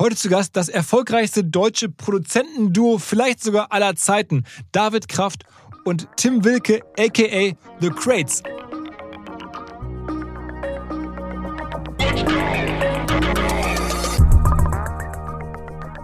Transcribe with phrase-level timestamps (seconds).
[0.00, 5.44] Heute zu Gast das erfolgreichste deutsche Produzentenduo, vielleicht sogar aller Zeiten, David Kraft
[5.84, 8.42] und Tim Wilke, aka The Crates.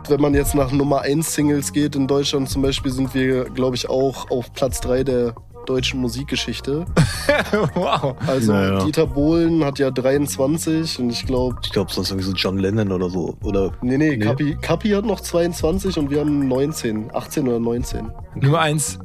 [0.09, 3.77] Wenn man jetzt nach Nummer 1 Singles geht in Deutschland zum Beispiel, sind wir, glaube
[3.77, 5.35] ich, auch auf Platz 3 der
[5.69, 6.87] deutschen Musikgeschichte.
[7.75, 8.17] wow.
[8.27, 8.85] Also Naja.
[8.85, 12.93] Dieter Bohlen hat ja 23 und ich glaube, Ich glaube, sonst irgendwie so John Lennon
[12.93, 13.37] oder so.
[13.43, 14.25] Oder nee, nee, Nee.
[14.25, 18.11] Kapi, Kapi hat noch 22 und wir haben 19, 18 oder 19.
[18.37, 18.99] Nummer eins.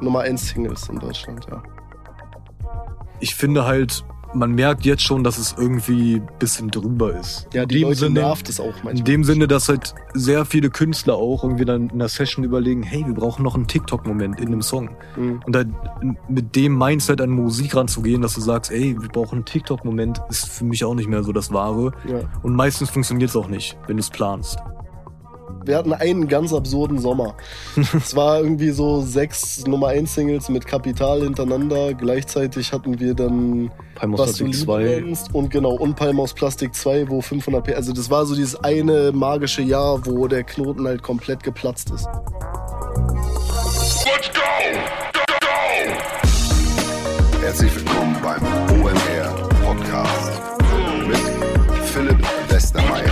[0.00, 1.62] Nummer 1 Singles in Deutschland, ja.
[3.20, 7.48] ich finde halt, man merkt jetzt schon, dass es irgendwie ein bisschen drüber ist.
[7.52, 8.98] Ja, die in dem Leute Sinne, nervt es auch manchmal.
[8.98, 12.82] In dem Sinne, dass halt sehr viele Künstler auch irgendwie dann in der Session überlegen,
[12.82, 14.90] hey, wir brauchen noch einen TikTok-Moment in dem Song.
[15.16, 15.40] Mhm.
[15.44, 15.74] Und dann
[16.28, 20.48] mit dem Mindset an Musik ranzugehen, dass du sagst, ey, wir brauchen einen TikTok-Moment, ist
[20.48, 21.92] für mich auch nicht mehr so das Wahre.
[22.08, 22.20] Ja.
[22.42, 24.58] Und meistens funktioniert es auch nicht, wenn du es planst.
[25.64, 27.36] Wir hatten einen ganz absurden Sommer.
[27.96, 31.94] es war irgendwie so sechs Nummer 1 Singles mit Kapital hintereinander.
[31.94, 34.82] Gleichzeitig hatten wir dann Palm aus was du Plastik Liebe 2.
[35.06, 37.74] nennst und genau und Palm aus Plastik 2, wo 500 P.
[37.74, 42.06] Also das war so dieses eine magische Jahr, wo der Knoten halt komplett geplatzt ist.
[44.04, 44.40] Let's go!
[45.12, 45.46] Go, go!
[47.40, 48.42] Herzlich willkommen beim
[48.80, 50.32] OMR Podcast
[51.06, 51.18] mit
[51.84, 53.11] Philipp Westermeier.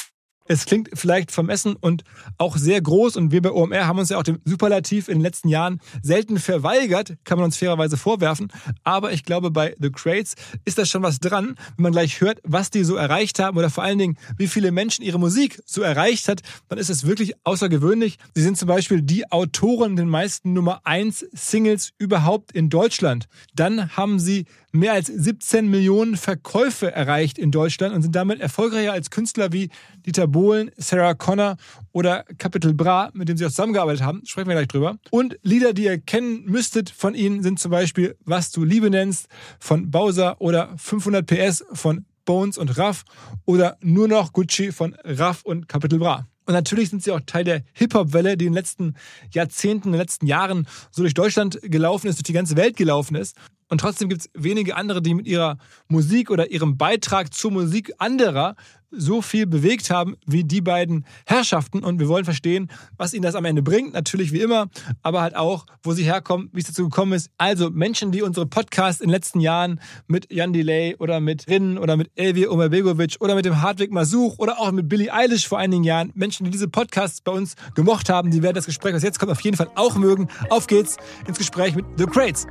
[0.45, 2.03] Es klingt vielleicht vermessen und
[2.37, 5.21] auch sehr groß und wir bei OMR haben uns ja auch dem Superlativ in den
[5.21, 8.51] letzten Jahren selten verweigert, kann man uns fairerweise vorwerfen.
[8.83, 10.35] Aber ich glaube, bei The Crates
[10.65, 13.69] ist da schon was dran, wenn man gleich hört, was die so erreicht haben oder
[13.69, 17.33] vor allen Dingen, wie viele Menschen ihre Musik so erreicht hat, dann ist es wirklich
[17.43, 18.17] außergewöhnlich.
[18.33, 23.27] Sie sind zum Beispiel die Autoren den meisten Nummer 1 Singles überhaupt in Deutschland.
[23.53, 28.93] Dann haben sie mehr als 17 Millionen Verkäufe erreicht in Deutschland und sind damit erfolgreicher
[28.93, 29.69] als Künstler wie
[30.05, 31.57] Dieter Bohlen, Sarah Connor
[31.91, 34.21] oder Capital Bra, mit denen sie auch zusammengearbeitet haben.
[34.25, 34.97] Sprechen wir gleich drüber.
[35.09, 39.27] Und Lieder, die ihr kennen müsstet von ihnen, sind zum Beispiel Was du Liebe nennst
[39.59, 43.03] von Bowser oder 500 PS von Bones und Raff
[43.45, 46.27] oder Nur noch Gucci von Raff und Capital Bra.
[46.45, 48.95] Und natürlich sind sie auch Teil der Hip-Hop-Welle, die in den letzten
[49.31, 53.15] Jahrzehnten, in den letzten Jahren so durch Deutschland gelaufen ist, durch die ganze Welt gelaufen
[53.15, 53.37] ist.
[53.71, 57.93] Und trotzdem gibt es wenige andere, die mit ihrer Musik oder ihrem Beitrag zur Musik
[57.99, 58.55] anderer
[58.91, 61.79] so viel bewegt haben wie die beiden Herrschaften.
[61.79, 63.93] Und wir wollen verstehen, was ihnen das am Ende bringt.
[63.93, 64.67] Natürlich wie immer,
[65.01, 67.29] aber halt auch, wo sie herkommen, wie es dazu gekommen ist.
[67.37, 71.77] Also Menschen, die unsere Podcasts in den letzten Jahren mit Jan Delay oder mit Rin
[71.77, 75.59] oder mit Elvir Omerbegovic oder mit dem Hartwig Masuch oder auch mit Billie Eilish vor
[75.59, 76.11] einigen Jahren.
[76.13, 79.31] Menschen, die diese Podcasts bei uns gemocht haben, die werden das Gespräch, was jetzt kommt,
[79.31, 80.27] auf jeden Fall auch mögen.
[80.49, 82.45] Auf geht's ins Gespräch mit The Crates.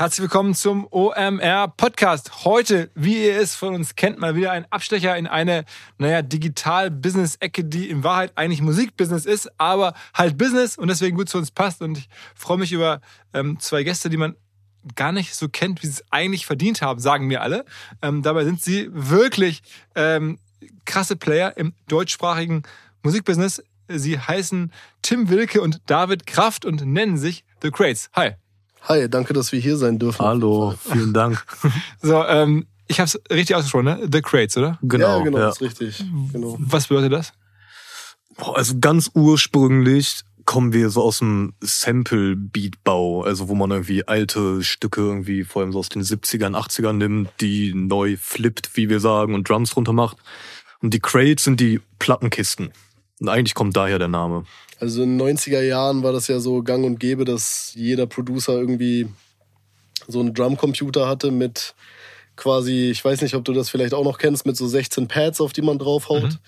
[0.00, 2.46] Herzlich willkommen zum OMR Podcast.
[2.46, 5.66] Heute, wie ihr es von uns kennt, mal wieder ein Abstecher in eine,
[5.98, 11.36] naja, Digital-Business-Ecke, die in Wahrheit eigentlich Musikbusiness ist, aber halt Business und deswegen gut zu
[11.36, 11.82] uns passt.
[11.82, 13.02] Und ich freue mich über
[13.34, 14.36] ähm, zwei Gäste, die man
[14.96, 17.66] gar nicht so kennt, wie sie es eigentlich verdient haben, sagen mir alle.
[18.00, 19.60] Ähm, dabei sind sie wirklich
[19.94, 20.38] ähm,
[20.86, 22.62] krasse Player im deutschsprachigen
[23.02, 23.62] Musikbusiness.
[23.88, 28.10] Sie heißen Tim Wilke und David Kraft und nennen sich The Crates.
[28.14, 28.32] Hi.
[28.82, 30.24] Hi, danke, dass wir hier sein dürfen.
[30.24, 31.44] Hallo, vielen Dank.
[32.02, 34.08] So, ähm, ich habe es richtig ausgesprochen, ne?
[34.10, 34.78] The Crates, oder?
[34.82, 35.18] Genau.
[35.18, 35.48] ja, genau, ja.
[35.50, 36.04] ist richtig.
[36.32, 36.56] Genau.
[36.58, 37.32] Was bedeutet das?
[38.36, 44.64] Boah, Also ganz ursprünglich kommen wir so aus dem Sample-Beat-Bau, also wo man irgendwie alte
[44.64, 48.98] Stücke irgendwie vor allem so aus den 70ern, 80ern nimmt, die neu flippt, wie wir
[48.98, 50.16] sagen, und Drums drunter macht.
[50.82, 52.72] Und die Crates sind die Plattenkisten.
[53.20, 54.44] Und eigentlich kommt daher der Name.
[54.80, 58.54] Also in den 90er Jahren war das ja so gang und gäbe, dass jeder Producer
[58.54, 59.08] irgendwie
[60.08, 61.74] so einen Drumcomputer hatte mit
[62.36, 65.40] quasi, ich weiß nicht, ob du das vielleicht auch noch kennst, mit so 16 Pads,
[65.40, 66.38] auf die man draufhaut.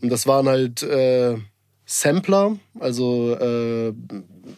[0.00, 1.36] Und das waren halt äh,
[1.86, 3.92] Sampler, also äh,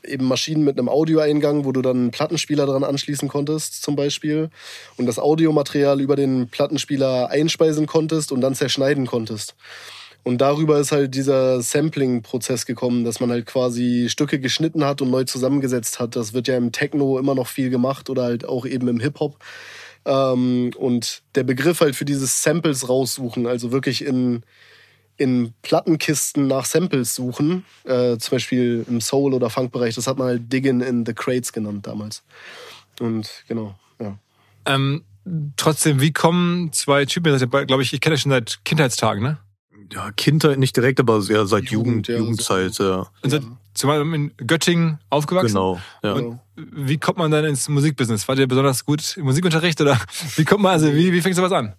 [0.04, 4.50] eben Maschinen mit einem Audioeingang, wo du dann einen Plattenspieler dran anschließen konntest, zum Beispiel.
[4.96, 9.54] Und das Audiomaterial über den Plattenspieler einspeisen konntest und dann zerschneiden konntest.
[10.22, 15.10] Und darüber ist halt dieser Sampling-Prozess gekommen, dass man halt quasi Stücke geschnitten hat und
[15.10, 16.14] neu zusammengesetzt hat.
[16.14, 19.38] Das wird ja im Techno immer noch viel gemacht oder halt auch eben im Hip-Hop.
[20.04, 24.42] Ähm, und der Begriff halt für dieses Samples raussuchen, also wirklich in,
[25.16, 30.28] in Plattenkisten nach Samples suchen, äh, zum Beispiel im Soul- oder Funk-Bereich, das hat man
[30.28, 32.22] halt Diggin in the Crates genannt damals.
[32.98, 34.18] Und genau, ja.
[34.66, 35.04] Ähm,
[35.56, 39.38] trotzdem, wie kommen zwei Typen, glaube ich, ich kenne das schon seit Kindheitstagen, ne?
[39.92, 43.06] Ja, Kindheit nicht direkt, aber ja, seit Jugend, Jugend, ja, Jugendzeit, ja.
[43.22, 43.42] Und seid
[43.74, 45.48] zumal in Göttingen aufgewachsen.
[45.54, 45.80] Genau.
[46.02, 46.14] Ja.
[46.14, 46.38] Genau.
[46.56, 48.28] Wie kommt man dann ins Musikbusiness?
[48.28, 49.98] Wart ihr besonders gut im Musikunterricht oder
[50.36, 51.74] wie kommt man, also wie, wie fängt sowas an?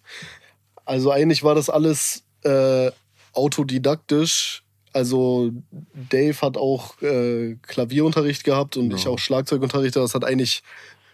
[0.86, 2.92] Also eigentlich war das alles äh,
[3.34, 4.64] autodidaktisch.
[4.94, 5.52] Also
[5.94, 9.96] Dave hat auch äh, Klavierunterricht gehabt und ich auch Schlagzeugunterricht.
[9.96, 10.64] Das hat eigentlich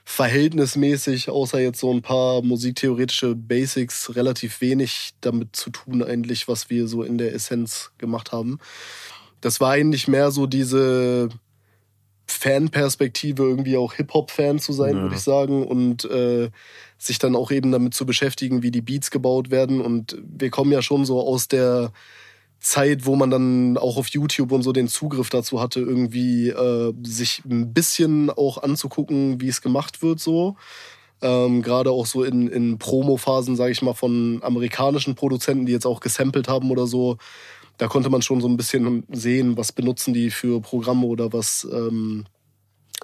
[0.09, 6.69] verhältnismäßig, außer jetzt so ein paar musiktheoretische Basics, relativ wenig damit zu tun eigentlich, was
[6.69, 8.57] wir so in der Essenz gemacht haben.
[9.42, 11.27] Das war eigentlich mehr so diese
[12.25, 15.01] Fanperspektive, irgendwie auch Hip-Hop-Fan zu sein, Ja.
[15.04, 15.68] würde ich sagen.
[15.68, 16.51] Und äh,
[16.98, 19.81] sich dann auch eben damit zu beschäftigen, wie die Beats gebaut werden.
[19.81, 21.92] Und wir kommen ja schon so aus der
[22.59, 26.94] Zeit, wo man dann auch auf YouTube und so den Zugriff dazu hatte, irgendwie äh,
[27.04, 30.56] sich ein bisschen auch anzugucken, wie es gemacht wird so.
[31.21, 35.86] Ähm, Gerade auch so in, in Promo-Phasen, sage ich mal, von amerikanischen Produzenten, die jetzt
[35.86, 37.18] auch gesampelt haben oder so.
[37.77, 41.68] Da konnte man schon so ein bisschen sehen, was benutzen die für Programme oder was,
[41.71, 42.25] ähm,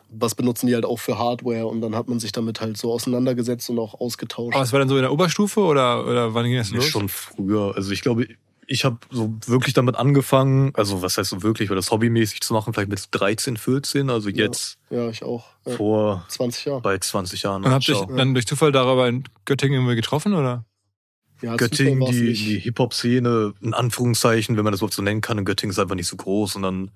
[0.09, 1.67] was benutzen die halt auch für Hardware.
[1.67, 4.55] Und dann hat man sich damit halt so auseinandergesetzt und auch ausgetauscht.
[4.55, 6.87] Aber es war dann so in der Oberstufe oder, oder wann ging das Nee, los?
[6.87, 7.73] Schon früher.
[7.75, 8.27] Also ich glaube,
[8.67, 12.53] ich habe so wirklich damit angefangen, also was heißt so wirklich, weil das hobbymäßig zu
[12.53, 15.45] machen, vielleicht mit 13, 14, also jetzt Ja, ich auch.
[15.65, 15.75] Ja.
[15.75, 16.81] vor 20 Jahre.
[16.81, 17.63] bei 20 Jahren.
[17.63, 20.65] Und habt ihr dann durch Zufall darüber in Göttingen irgendwie getroffen oder?
[21.41, 25.45] Ja, Göttingen, die, die Hip-Hop-Szene, in Anführungszeichen, wenn man das überhaupt so nennen kann, in
[25.45, 26.91] Göttingen ist einfach nicht so groß und dann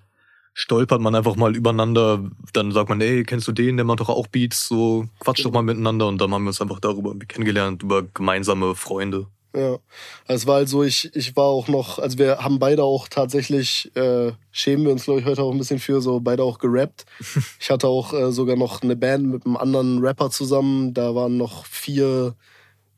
[0.53, 4.09] stolpert man einfach mal übereinander, dann sagt man, ey, kennst du den, der macht doch
[4.09, 7.83] auch Beats, so quatsch doch mal miteinander und dann haben wir uns einfach darüber kennengelernt,
[7.83, 9.27] über gemeinsame Freunde.
[9.55, 9.79] Ja,
[10.27, 13.07] also es war halt so, ich, ich war auch noch, also wir haben beide auch
[13.07, 16.59] tatsächlich, äh, schämen wir uns, glaube ich, heute auch ein bisschen für, so beide auch
[16.59, 17.05] gerappt.
[17.59, 20.93] Ich hatte auch äh, sogar noch eine Band mit einem anderen Rapper zusammen.
[20.93, 22.35] Da waren noch vier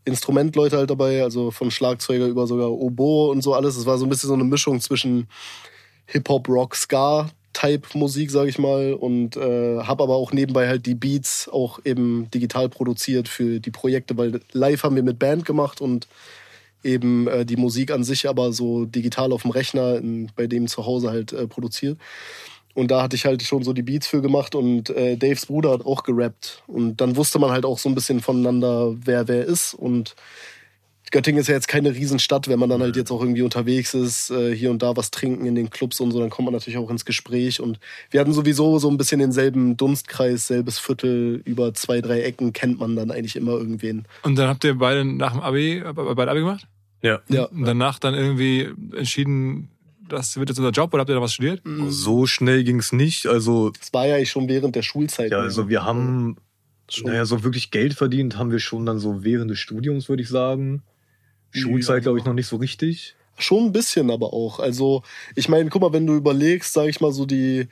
[0.05, 3.77] Instrumentleute halt dabei, also von Schlagzeuger über sogar Oboe und so alles.
[3.77, 5.27] Es war so ein bisschen so eine Mischung zwischen
[6.07, 7.29] Hip-Hop, Rock, Ska.
[7.53, 12.29] Type-Musik, sage ich mal, und äh, habe aber auch nebenbei halt die Beats auch eben
[12.31, 16.07] digital produziert für die Projekte, weil live haben wir mit Band gemacht und
[16.83, 20.67] eben äh, die Musik an sich aber so digital auf dem Rechner in, bei dem
[20.67, 21.97] zu Hause halt äh, produziert.
[22.75, 25.71] Und da hatte ich halt schon so die Beats für gemacht und äh, Daves Bruder
[25.71, 26.63] hat auch gerappt.
[26.67, 29.73] Und dann wusste man halt auch so ein bisschen voneinander, wer wer ist.
[29.73, 30.15] Und
[31.11, 34.29] Göttingen ist ja jetzt keine Riesenstadt, wenn man dann halt jetzt auch irgendwie unterwegs ist,
[34.31, 36.77] äh, hier und da was trinken in den Clubs und so, dann kommt man natürlich
[36.77, 37.59] auch ins Gespräch.
[37.61, 37.79] Und
[38.11, 42.79] wir hatten sowieso so ein bisschen denselben Dunstkreis, selbes Viertel, über zwei, drei Ecken kennt
[42.79, 44.05] man dann eigentlich immer irgendwen.
[44.23, 46.67] Und dann habt ihr beide nach dem Abi, äh, beide Abi gemacht?
[47.01, 47.19] Ja.
[47.29, 47.45] Ja.
[47.45, 49.69] Und danach dann irgendwie entschieden,
[50.09, 51.61] das wird jetzt unser Job oder habt ihr da was studiert?
[51.87, 53.27] So schnell ging's nicht.
[53.27, 55.31] Also, Das war ja eigentlich schon während der Schulzeit.
[55.31, 56.37] ja, also wir haben,
[56.89, 57.11] Schon.
[57.11, 60.29] naja, so wirklich Geld verdient haben wir schon dann so während des Studiums, würde ich
[60.29, 60.81] sagen.
[61.51, 63.15] Schulzeit, glaube ich, noch nicht so richtig.
[63.37, 64.59] Schon ein bisschen aber auch.
[64.59, 65.03] Also,
[65.35, 67.67] ich meine, guck mal, wenn du überlegst, sage ich mal, so die,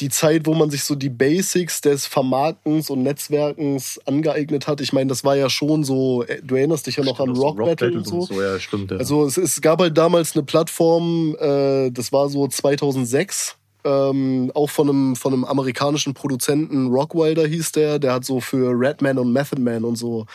[0.00, 4.80] die Zeit, wo man sich so die Basics des Vermarktens und Netzwerkens angeeignet hat.
[4.80, 7.42] Ich meine, das war ja schon so, äh, du erinnerst dich ja noch an Also
[7.42, 8.40] Rock, Battle und Battles so.
[8.40, 8.90] Ja, stimmt.
[8.90, 8.98] Ja.
[8.98, 14.70] Also es, es gab halt damals eine Plattform, äh, das war so 2006, ähm, auch
[14.70, 19.32] von einem, von einem amerikanischen Produzenten, Rockwilder hieß der, der hat so für Redman und
[19.32, 20.26] Method Man und so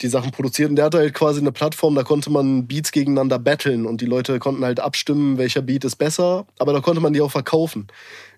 [0.00, 0.70] die Sachen produziert.
[0.70, 4.06] Und der hatte halt quasi eine Plattform, da konnte man Beats gegeneinander battlen und die
[4.06, 7.86] Leute konnten halt abstimmen, welcher Beat ist besser, aber da konnte man die auch verkaufen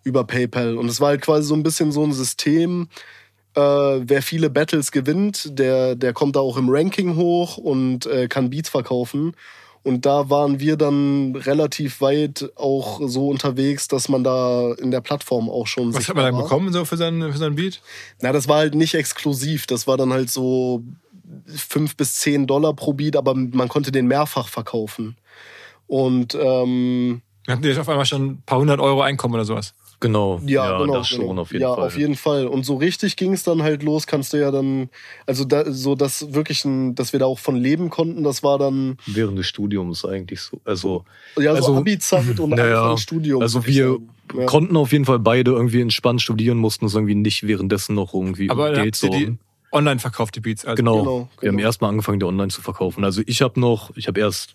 [0.05, 0.77] über PayPal.
[0.77, 2.89] Und es war halt quasi so ein bisschen so ein System,
[3.55, 8.29] äh, wer viele Battles gewinnt, der, der kommt da auch im Ranking hoch und äh,
[8.29, 9.35] kann Beats verkaufen.
[9.83, 15.01] Und da waren wir dann relativ weit auch so unterwegs, dass man da in der
[15.01, 16.43] Plattform auch schon Was hat man dann war.
[16.43, 17.81] bekommen so für seinen, für seinen Beat?
[18.21, 19.67] Na, das war halt nicht exklusiv.
[19.67, 20.83] Das war dann halt so
[21.47, 25.17] fünf bis zehn Dollar pro Beat, aber man konnte den mehrfach verkaufen.
[25.87, 29.75] Und ähm, Hatten die jetzt auf einmal schon ein paar hundert Euro Einkommen oder sowas?
[29.99, 30.41] Genau.
[30.45, 31.41] ja, genau, das schon genau.
[31.41, 31.87] auf jeden ja, Fall.
[31.87, 32.47] auf jeden Fall.
[32.47, 34.91] Und so richtig ging es dann halt los, kannst du ja dann,
[35.25, 38.59] also da, so dass wirklich, ein, dass wir da auch von leben konnten, das war
[38.59, 40.61] dann Während des Studiums eigentlich so.
[40.65, 41.05] Also,
[41.39, 43.41] ja so Also, Abi-Zeit und naja, Anfang Studium.
[43.41, 43.99] also wir
[44.35, 44.45] ja.
[44.45, 48.51] konnten auf jeden Fall beide irgendwie entspannt studieren, mussten uns irgendwie nicht währenddessen noch irgendwie
[48.51, 49.39] Aber um Geld sorgen.
[49.73, 50.65] Online verkauft, die Beats.
[50.65, 50.99] Also Genau.
[50.99, 51.67] Genau, Wir haben genau.
[51.67, 53.05] erstmal angefangen, die online zu verkaufen.
[53.05, 54.55] Also ich habe noch, ich habe erst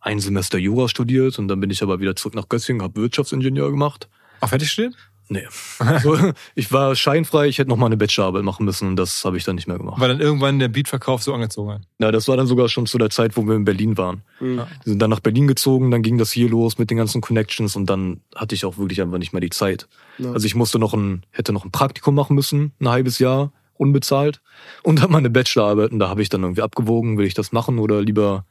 [0.00, 3.70] ein Semester Jura studiert und dann bin ich aber wieder zurück nach Göttingen, habe Wirtschaftsingenieur
[3.70, 4.08] gemacht.
[4.40, 4.94] Auch fertig studiert?
[5.28, 5.46] Nee.
[5.78, 6.18] Also,
[6.54, 9.44] ich war scheinfrei, ich hätte noch mal eine Bachelorarbeit machen müssen und das habe ich
[9.44, 9.98] dann nicht mehr gemacht.
[9.98, 11.82] Weil dann irgendwann der Beatverkauf so angezogen hat.
[11.98, 14.22] Ja, das war dann sogar schon zu der Zeit, wo wir in Berlin waren.
[14.40, 14.56] Mhm.
[14.56, 17.76] Wir sind dann nach Berlin gezogen, dann ging das hier los mit den ganzen Connections
[17.76, 19.88] und dann hatte ich auch wirklich einfach nicht mehr die Zeit.
[20.18, 20.32] Ja.
[20.32, 24.40] Also ich musste noch ein, hätte noch ein Praktikum machen müssen, ein halbes Jahr, unbezahlt.
[24.82, 27.78] Und dann meine Bachelorarbeit und da habe ich dann irgendwie abgewogen, will ich das machen
[27.78, 28.44] oder lieber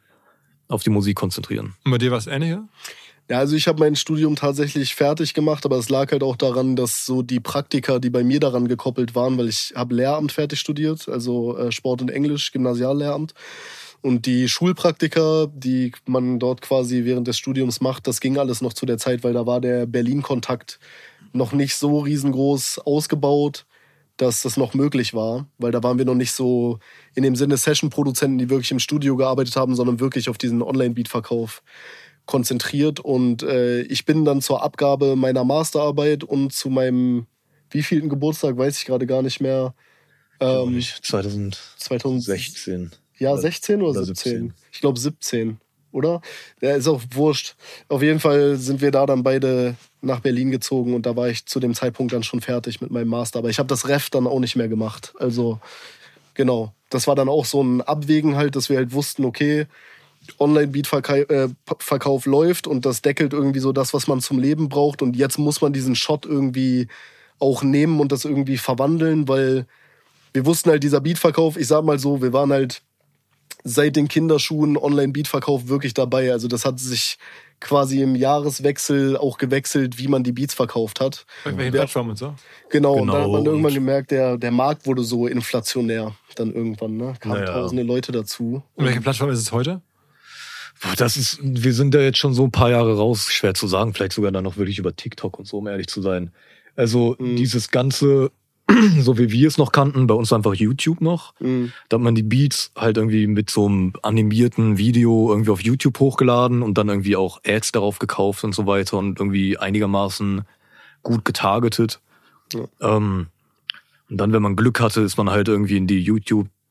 [0.68, 1.76] auf die Musik konzentrieren.
[1.84, 2.68] Und bei dir war es ähnlicher?
[3.30, 6.76] Ja, also ich habe mein Studium tatsächlich fertig gemacht, aber es lag halt auch daran,
[6.76, 10.60] dass so die Praktika, die bei mir daran gekoppelt waren, weil ich habe Lehramt fertig
[10.60, 13.34] studiert, also äh, Sport und Englisch, Gymnasiallehramt.
[14.02, 18.74] Und die Schulpraktika, die man dort quasi während des Studiums macht, das ging alles noch
[18.74, 20.80] zu der Zeit, weil da war der Berlin-Kontakt
[21.34, 23.66] noch nicht so riesengroß ausgebaut,
[24.18, 26.80] dass das noch möglich war, weil da waren wir noch nicht so
[27.16, 31.64] in dem Sinne Session-Produzenten, die wirklich im Studio gearbeitet haben, sondern wirklich auf diesen Online-Beat-Verkauf
[32.26, 33.00] konzentriert.
[33.00, 37.26] Und äh, ich bin dann zur Abgabe meiner Masterarbeit und zu meinem
[37.70, 39.74] wievielten Geburtstag, weiß ich gerade gar nicht mehr.
[40.40, 41.56] Ähm, 2016.
[41.78, 42.92] 2016.
[43.18, 44.32] Ja, 16 oder, Oder 17?
[44.32, 44.54] 17.
[44.72, 45.60] Ich glaube 17,
[45.92, 46.22] oder?
[46.62, 47.56] Ja, ist auch wurscht.
[47.90, 51.46] Auf jeden Fall sind wir da dann beide nach Berlin gezogen und da war ich
[51.46, 53.40] zu dem Zeitpunkt dann schon fertig mit meinem Master.
[53.40, 55.14] Aber ich habe das Ref dann auch nicht mehr gemacht.
[55.20, 55.60] Also,
[56.34, 56.74] genau.
[56.90, 59.68] Das war dann auch so ein Abwägen halt, dass wir halt wussten, okay,
[60.40, 65.02] Online-Beat-Verkauf läuft und das deckelt irgendwie so das, was man zum Leben braucht.
[65.02, 66.88] Und jetzt muss man diesen Shot irgendwie
[67.40, 69.66] auch nehmen und das irgendwie verwandeln, weil
[70.34, 72.82] wir wussten halt, dieser Beatverkauf, ich sag mal so, wir waren halt
[73.64, 76.32] seit den Kinderschuhen Online-Beatverkauf wirklich dabei.
[76.32, 77.18] Also das hat sich
[77.60, 81.26] quasi im Jahreswechsel auch gewechselt, wie man die Beats verkauft hat.
[81.44, 81.74] Bei welchen.
[81.74, 82.34] Plattformen und so?
[82.70, 86.54] Genau, und da hat Genau, man irgendwann gemerkt, der, der Markt wurde so inflationär dann
[86.54, 87.14] irgendwann, ne?
[87.20, 87.54] Kamen Naja.
[87.54, 88.64] tausende Leute dazu.
[88.76, 89.82] Und welche Plattform ist es heute?
[90.82, 93.68] Boah, Das ist, wir sind da jetzt schon so ein paar Jahre raus, schwer zu
[93.68, 96.32] sagen, vielleicht sogar dann noch wirklich über TikTok und so, um ehrlich zu sein.
[96.76, 97.36] Also Mhm.
[97.36, 98.32] dieses ganze,
[99.00, 101.34] so wie wir es noch kannten, bei uns einfach YouTube noch.
[101.40, 101.72] Mhm.
[101.90, 106.00] Da hat man die Beats halt irgendwie mit so einem animierten Video irgendwie auf YouTube
[106.00, 110.44] hochgeladen und dann irgendwie auch Ads darauf gekauft und so weiter und irgendwie einigermaßen
[111.04, 112.00] gut getargetet.
[112.54, 112.66] Ja.
[112.82, 113.28] Ähm,
[114.10, 116.00] und dann, wenn man Glück hatte, ist man halt irgendwie in die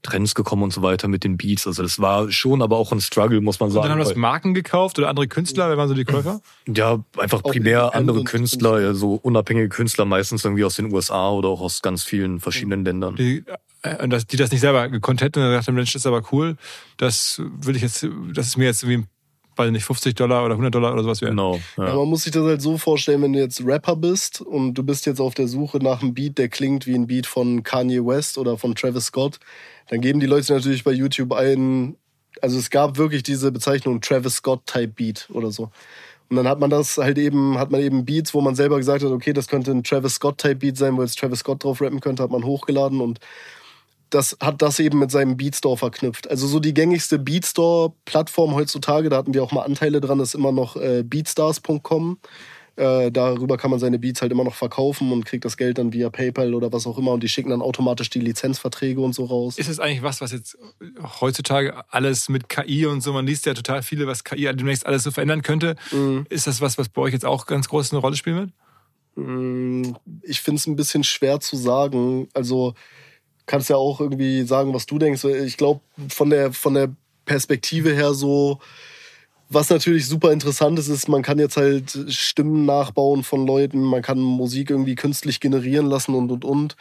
[0.00, 1.66] YouTube-Trends gekommen und so weiter mit den Beats.
[1.66, 3.84] Also das war schon aber auch ein Struggle, muss man Und sagen.
[3.84, 5.68] dann haben das Marken gekauft oder andere Künstler?
[5.68, 6.40] Wer waren so die Käufer?
[6.68, 8.88] ja, einfach Auch primär andere Künstler, Künstler.
[8.88, 13.16] also unabhängige Künstler, meistens irgendwie aus den USA oder auch aus ganz vielen verschiedenen Ländern.
[13.16, 13.44] Die,
[13.82, 16.22] äh, und das, die das nicht selber gekonnt hätten und haben, Mensch, das ist aber
[16.32, 16.56] cool.
[16.96, 19.06] Das will ich jetzt, das ist mir jetzt irgendwie,
[19.60, 21.32] weiß nicht, 50 Dollar oder 100 Dollar oder sowas wert.
[21.32, 21.60] Genau.
[21.76, 21.88] Ja.
[21.88, 21.94] Ja.
[21.94, 25.06] man muss sich das halt so vorstellen, wenn du jetzt Rapper bist und du bist
[25.06, 28.38] jetzt auf der Suche nach einem Beat, der klingt wie ein Beat von Kanye West
[28.38, 29.38] oder von Travis Scott,
[29.88, 31.96] dann geben die Leute natürlich bei YouTube ein,
[32.40, 35.70] also es gab wirklich diese Bezeichnung Travis Scott Type Beat oder so.
[36.30, 39.02] Und dann hat man das halt eben, hat man eben Beats, wo man selber gesagt
[39.02, 41.80] hat, okay, das könnte ein Travis Scott Type Beat sein, weil es Travis Scott drauf
[41.80, 43.18] rappen könnte, hat man hochgeladen und
[44.10, 46.28] das hat das eben mit seinem Beatstore verknüpft.
[46.30, 50.52] Also so die gängigste Beatstore-Plattform heutzutage, da hatten wir auch mal Anteile dran, ist immer
[50.52, 52.18] noch äh, beatstars.com.
[52.76, 55.92] Äh, darüber kann man seine Beats halt immer noch verkaufen und kriegt das Geld dann
[55.92, 59.26] via PayPal oder was auch immer und die schicken dann automatisch die Lizenzverträge und so
[59.26, 59.58] raus.
[59.58, 60.56] Ist es eigentlich was, was jetzt
[61.20, 65.02] heutzutage alles mit KI und so, man liest ja total viele, was KI demnächst alles
[65.02, 65.76] so verändern könnte.
[65.92, 66.24] Mhm.
[66.30, 68.50] Ist das was, was bei euch jetzt auch ganz groß eine Rolle spielen wird?
[69.16, 72.28] Mm, Ich finde es ein bisschen schwer zu sagen.
[72.32, 72.74] Also
[73.50, 75.24] kannst ja auch irgendwie sagen, was du denkst.
[75.24, 78.60] Ich glaube, von der, von der Perspektive her so,
[79.48, 84.02] was natürlich super interessant ist, ist, man kann jetzt halt Stimmen nachbauen von Leuten, man
[84.02, 86.76] kann Musik irgendwie künstlich generieren lassen und und und.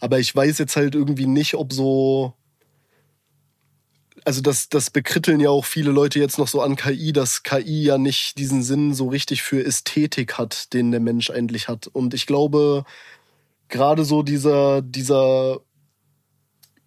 [0.00, 2.32] Aber ich weiß jetzt halt irgendwie nicht, ob so.
[4.24, 7.84] Also das, das bekritteln ja auch viele Leute jetzt noch so an KI, dass KI
[7.84, 11.86] ja nicht diesen Sinn so richtig für Ästhetik hat, den der Mensch eigentlich hat.
[11.86, 12.84] Und ich glaube,
[13.68, 15.60] gerade so dieser, dieser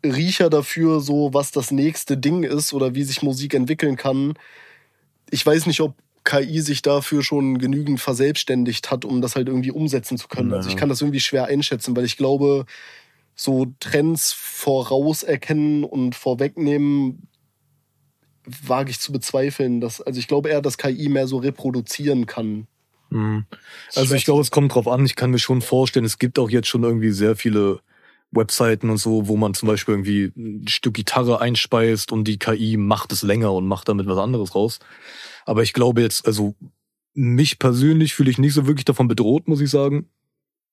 [0.03, 4.33] Riecher dafür, so was das nächste Ding ist oder wie sich Musik entwickeln kann.
[5.29, 9.71] Ich weiß nicht, ob KI sich dafür schon genügend verselbstständigt hat, um das halt irgendwie
[9.71, 10.53] umsetzen zu können.
[10.53, 12.65] Also ich kann das irgendwie schwer einschätzen, weil ich glaube,
[13.35, 17.27] so Trends vorauserkennen und vorwegnehmen,
[18.45, 19.81] wage ich zu bezweifeln.
[19.81, 22.67] Dass, also ich glaube eher, dass KI mehr so reproduzieren kann.
[23.09, 23.45] Mhm.
[23.95, 25.05] Also ich glaube, es kommt drauf an.
[25.05, 27.79] Ich kann mir schon vorstellen, es gibt auch jetzt schon irgendwie sehr viele
[28.31, 32.77] Webseiten und so, wo man zum Beispiel irgendwie ein Stück Gitarre einspeist und die KI
[32.77, 34.79] macht es länger und macht damit was anderes raus.
[35.45, 36.55] Aber ich glaube jetzt, also
[37.13, 40.07] mich persönlich fühle ich nicht so wirklich davon bedroht, muss ich sagen.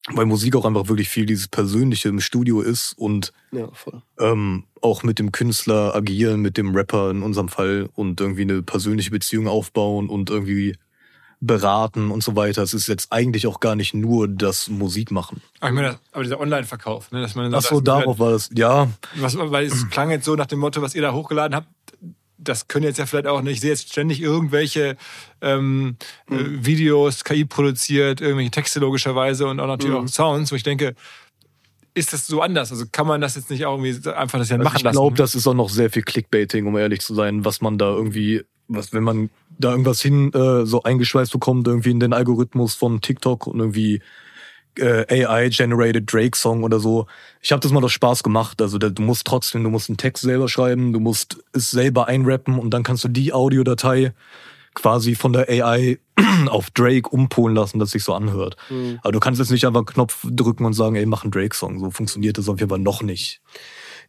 [0.08, 3.68] Weil Musik auch einfach wirklich viel dieses Persönliche im Studio ist und Ja,
[4.20, 8.62] ähm, auch mit dem Künstler agieren, mit dem Rapper in unserem Fall und irgendwie eine
[8.62, 10.76] persönliche Beziehung aufbauen und irgendwie
[11.40, 12.62] beraten und so weiter.
[12.62, 15.42] Es ist jetzt eigentlich auch gar nicht nur das Musikmachen.
[15.60, 18.48] Aber ich meine, aber dieser Online-Verkauf, ne, dass man Ach so, darauf war das.
[18.54, 21.68] Ja, Was, weil es klang jetzt so nach dem Motto, was ihr da hochgeladen habt,
[22.38, 23.54] das können jetzt ja vielleicht auch nicht.
[23.54, 24.96] Ich sehe jetzt ständig irgendwelche
[25.40, 25.96] ähm,
[26.30, 30.94] äh, Videos, KI produziert, irgendwelche Texte logischerweise und auch natürlich auch Sounds, wo ich denke,
[31.94, 32.70] ist das so anders?
[32.70, 34.94] Also kann man das jetzt nicht auch irgendwie einfach das ja also machen ich lassen?
[34.94, 37.88] glaube, das ist auch noch sehr viel Clickbaiting, um ehrlich zu sein, was man da
[37.88, 42.74] irgendwie, was wenn man da irgendwas hin äh, so eingeschweißt bekommt, irgendwie in den Algorithmus
[42.74, 44.00] von TikTok und irgendwie
[44.78, 47.06] äh, AI-generated Drake-Song oder so.
[47.40, 48.60] Ich habe das mal aus Spaß gemacht.
[48.60, 52.08] Also da, du musst trotzdem, du musst einen Text selber schreiben, du musst es selber
[52.08, 54.12] einrappen und dann kannst du die Audiodatei
[54.74, 55.98] quasi von der AI
[56.48, 58.56] auf Drake umpolen lassen, dass sich so anhört.
[59.02, 61.80] Aber du kannst jetzt nicht einfach einen Knopf drücken und sagen, ey, mach einen Drake-Song.
[61.80, 63.40] So funktioniert das auf jeden Fall noch nicht.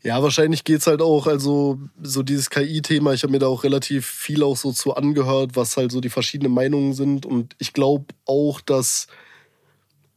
[0.04, 4.06] Ja, wahrscheinlich geht's halt auch, also so dieses KI-Thema, ich habe mir da auch relativ
[4.06, 7.26] viel auch so zu angehört, was halt so die verschiedenen Meinungen sind.
[7.26, 9.08] Und ich glaube auch, dass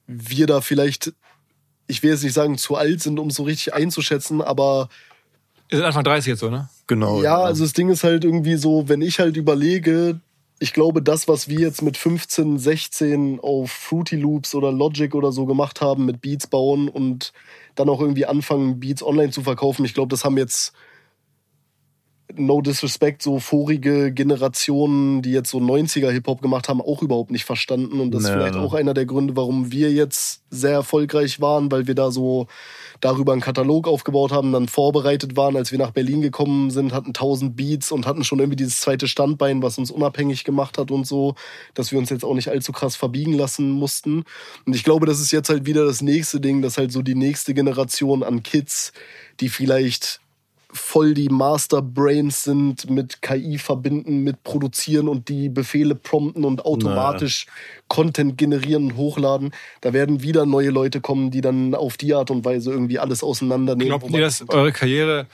[0.07, 1.13] wir da vielleicht,
[1.87, 4.89] ich will jetzt nicht sagen, zu alt sind, um es so richtig einzuschätzen, aber
[5.71, 6.69] Ihr seid Anfang 30 jetzt so, ne?
[6.89, 7.23] Genau.
[7.23, 10.21] ja, also das Ding ist halt irgendwie so, wenn ich halt überlege,
[10.59, 15.31] ich glaube, das, was wir jetzt mit 15, 16 auf Fruity Loops oder Logic oder
[15.31, 17.33] so gemacht haben, mit Beats bauen und
[17.75, 20.73] dann auch irgendwie anfangen, Beats online zu verkaufen, ich glaube, das haben jetzt
[22.37, 27.45] no disrespect, so vorige Generationen, die jetzt so 90er Hip-Hop gemacht haben, auch überhaupt nicht
[27.45, 28.01] verstanden.
[28.01, 28.35] Und das ist Ja.
[28.35, 32.47] vielleicht auch einer der Gründe, warum wir jetzt sehr erfolgreich waren, weil wir da so
[33.01, 37.09] darüber einen Katalog aufgebaut haben, dann vorbereitet waren, als wir nach Berlin gekommen sind, hatten
[37.09, 41.07] 1000 Beats und hatten schon irgendwie dieses zweite Standbein, was uns unabhängig gemacht hat und
[41.07, 41.35] so,
[41.75, 44.25] dass wir uns jetzt auch nicht allzu krass verbiegen lassen mussten.
[44.67, 47.15] Und ich glaube, das ist jetzt halt wieder das nächste Ding, dass halt so die
[47.15, 48.93] nächste Generation an Kids,
[49.41, 50.21] die vielleicht
[50.73, 57.47] voll die Masterbrains sind, mit KI verbinden, mit produzieren und die Befehle prompten und automatisch
[57.89, 59.53] Content generieren und hochladen.
[59.81, 63.23] Da werden wieder neue Leute kommen, die dann auf die Art und Weise irgendwie alles
[63.23, 63.99] auseinandernehmen.
[63.99, 65.27] Glaubt ihr, dass eure Karriere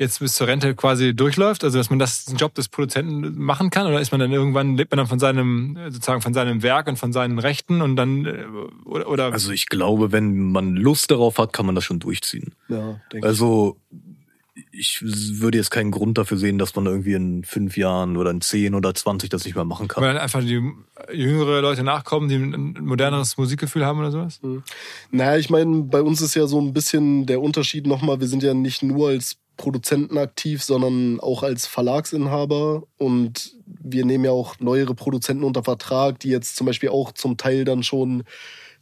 [0.00, 1.62] jetzt bis zur Rente quasi durchläuft?
[1.62, 3.86] Also, dass man das den Job des Produzenten machen kann?
[3.86, 6.96] Oder ist man dann irgendwann, lebt man dann von seinem, sozusagen von seinem Werk und
[6.96, 8.44] von seinen Rechten und dann, äh,
[8.86, 12.54] oder, oder Also ich glaube, wenn man Lust darauf hat, kann man das schon durchziehen.
[12.68, 13.24] ja, denke ich.
[13.24, 13.99] Also ich
[15.02, 18.74] würde jetzt keinen Grund dafür sehen, dass man irgendwie in fünf Jahren oder in zehn
[18.74, 20.02] oder zwanzig das nicht mehr machen kann.
[20.02, 20.60] weil dann einfach die
[21.12, 24.40] jüngere Leute nachkommen, die ein moderneres Musikgefühl haben oder sowas?
[25.10, 28.42] Naja, ich meine, bei uns ist ja so ein bisschen der Unterschied nochmal, wir sind
[28.42, 34.58] ja nicht nur als Produzenten aktiv, sondern auch als Verlagsinhaber und wir nehmen ja auch
[34.58, 38.24] neuere Produzenten unter Vertrag, die jetzt zum Beispiel auch zum Teil dann schon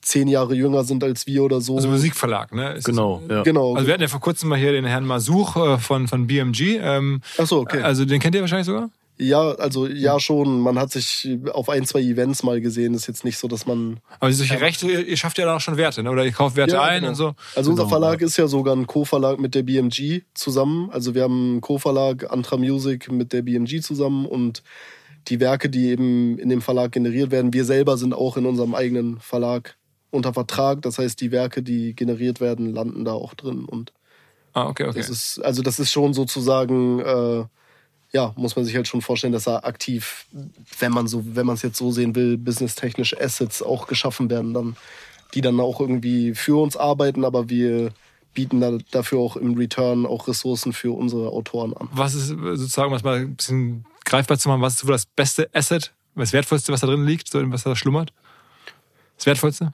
[0.01, 1.77] zehn Jahre jünger sind als wir oder so.
[1.77, 2.75] Also Musikverlag, ne?
[2.75, 3.43] Ist Genau, das- ja.
[3.43, 3.75] Genau.
[3.75, 6.79] Also wir hatten ja vor kurzem mal hier den Herrn Masuch äh, von, von BMG.
[6.81, 7.83] Ähm, Ach so, okay.
[7.83, 8.91] Also den kennt ihr wahrscheinlich sogar?
[9.21, 13.25] ja, also ja schon, man hat sich auf ein, zwei Events mal gesehen, ist jetzt
[13.25, 16.05] nicht so, dass man Aber solche Rechte, ihr, ihr schafft ja dann auch schon Werte,
[16.05, 16.11] ne?
[16.13, 17.09] Oder ihr kauft Werte Ja, ein genau.
[17.09, 17.35] und so.
[17.57, 20.89] Also unser Genau, Verlag ist ja sogar ein Co-Verlag mit der BMG zusammen.
[20.93, 24.63] Also wir haben einen Co-Verlag Antra Music mit der BMG zusammen und
[25.27, 28.77] die Werke, die eben in dem Verlag generiert werden, wir selber sind auch in unserem
[28.77, 29.75] eigenen Verlag
[30.11, 30.83] unter Vertrag.
[30.83, 33.65] Das heißt, die Werke, die generiert werden, landen da auch drin.
[33.65, 33.93] Und
[34.53, 34.99] Ah, okay, okay.
[34.99, 37.45] das ist, also das ist schon sozusagen, äh,
[38.13, 40.27] ja, muss man sich halt schon vorstellen, dass da aktiv,
[40.79, 44.55] wenn man so, wenn man es jetzt so sehen will, businesstechnisch Assets auch geschaffen werden,
[44.55, 44.77] dann,
[45.35, 47.93] die dann auch irgendwie für uns arbeiten, aber wir
[48.35, 51.89] bieten da, dafür auch im Return auch Ressourcen für unsere Autoren an.
[51.93, 55.51] Was ist sozusagen, was mal ein bisschen greifbar zu machen, was ist so das beste
[55.53, 58.13] Asset, das Wertvollste, was da drin liegt, so, was da schlummert?
[59.17, 59.73] Das Wertvollste?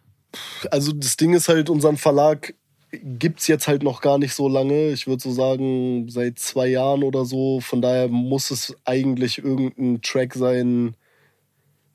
[0.71, 2.55] Also das Ding ist halt, unseren Verlag
[3.03, 4.91] gibt's jetzt halt noch gar nicht so lange.
[4.91, 7.61] Ich würde so sagen, seit zwei Jahren oder so.
[7.61, 10.97] Von daher muss es eigentlich irgendein Track sein,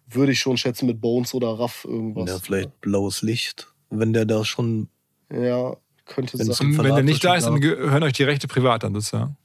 [0.10, 2.30] würde ich schon schätzen, mit Bones oder Raff irgendwas.
[2.30, 4.90] Ja, vielleicht blaues Licht, wenn der da schon.
[5.32, 6.78] Ja, könnte Wenn es sein.
[6.78, 9.38] wenn der nicht da ist, dann gehören euch die Rechte privat an sozusagen.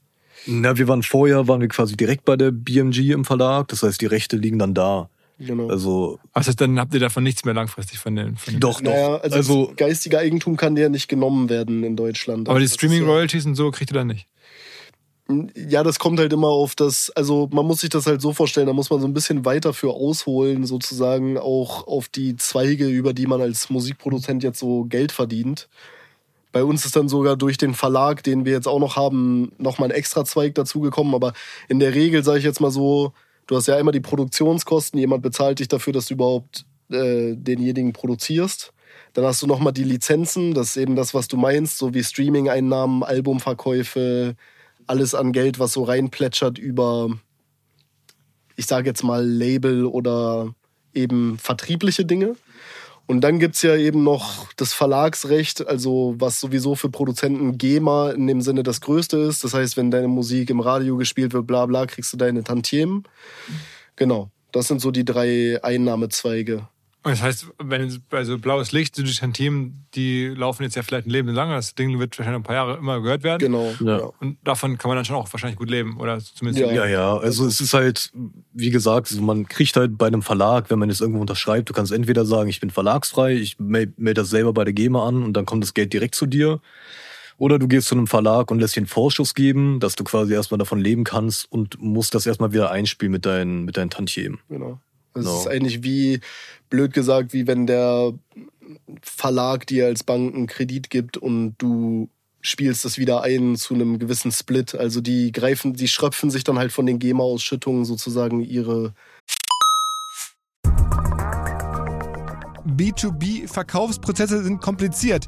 [0.47, 3.67] Na, wir waren vorher, waren wir quasi direkt bei der BMG im Verlag.
[3.69, 5.09] Das heißt, die Rechte liegen dann da.
[5.37, 5.67] Genau.
[5.69, 8.37] Also, heißt, dann habt ihr davon nichts mehr langfristig von den.
[8.37, 8.89] Von den doch, doch.
[8.91, 12.47] naja, also, also das geistige Eigentum kann dir nicht genommen werden in Deutschland.
[12.47, 14.27] aber die Also das ist Streaming ja- Royalties und so kriegt ihr dann nicht.
[15.55, 18.67] Ja, das kommt halt immer auf das, also man muss sich das halt so vorstellen,
[18.67, 23.11] da muss man so ein bisschen weiter für ausholen, sozusagen auch auf die Zweige, über
[23.11, 25.67] die man als Musikproduzent jetzt so Geld verdient.
[26.51, 29.89] Bei uns ist dann sogar durch den Verlag, den wir jetzt auch noch haben, nochmal
[29.89, 31.15] ein extra Zweig dazugekommen.
[31.15, 31.33] Aber
[31.69, 33.11] in der Regel sage ich jetzt mal so,
[33.47, 37.93] du hast ja immer die Produktionskosten, jemand bezahlt dich dafür, dass du überhaupt äh, denjenigen
[37.93, 38.71] produzierst.
[39.13, 42.03] Dann hast du nochmal die Lizenzen, das ist eben das, was du meinst, so wie
[42.03, 44.35] Streaming-Einnahmen, Albumverkäufe,
[44.87, 47.09] alles an Geld, was so reinplätschert über,
[48.55, 50.53] ich sage jetzt mal, Label oder
[50.93, 52.35] eben vertriebliche Dinge.
[53.07, 58.25] Und dann gibt's ja eben noch das Verlagsrecht, also was sowieso für Produzenten GEMA in
[58.25, 59.43] dem Sinne das Größte ist.
[59.43, 63.03] Das heißt, wenn deine Musik im Radio gespielt wird, bla bla, kriegst du deine Tantiemen.
[63.95, 66.67] Genau, das sind so die drei Einnahmezweige.
[67.05, 71.11] Und das heißt, wenn also blaues Licht, die Team, die laufen jetzt ja vielleicht ein
[71.11, 71.51] Leben lang.
[71.51, 73.37] Das Ding wird wahrscheinlich ein paar Jahre immer gehört werden.
[73.37, 73.75] Genau.
[73.79, 74.09] Ja.
[74.19, 75.99] Und davon kann man dann schon auch wahrscheinlich gut leben.
[75.99, 76.65] Oder zumindest.
[76.65, 76.73] Ja.
[76.73, 78.11] Ja, ja, also es ist halt,
[78.53, 81.73] wie gesagt, also man kriegt halt bei einem Verlag, wenn man jetzt irgendwo unterschreibt, du
[81.73, 85.21] kannst entweder sagen, ich bin verlagsfrei, ich melde meld das selber bei der GEMA an
[85.21, 86.59] und dann kommt das Geld direkt zu dir.
[87.37, 90.33] Oder du gehst zu einem Verlag und lässt dir einen Vorschuss geben, dass du quasi
[90.33, 94.39] erstmal davon leben kannst und musst das erstmal wieder einspielen mit deinen, mit deinen Tantiemen.
[94.49, 94.79] Genau.
[95.15, 95.39] Das Genau.
[95.39, 96.19] ist eigentlich wie,
[96.69, 98.13] blöd gesagt, wie wenn der
[99.01, 102.09] Verlag dir als Bank einen Kredit gibt und du
[102.41, 104.75] spielst das wieder ein zu einem gewissen Split.
[104.75, 108.93] Also die greifen, die schröpfen sich dann halt von den GEMA-Ausschüttungen sozusagen ihre
[112.65, 115.27] B2B-Verkaufsprozesse sind kompliziert.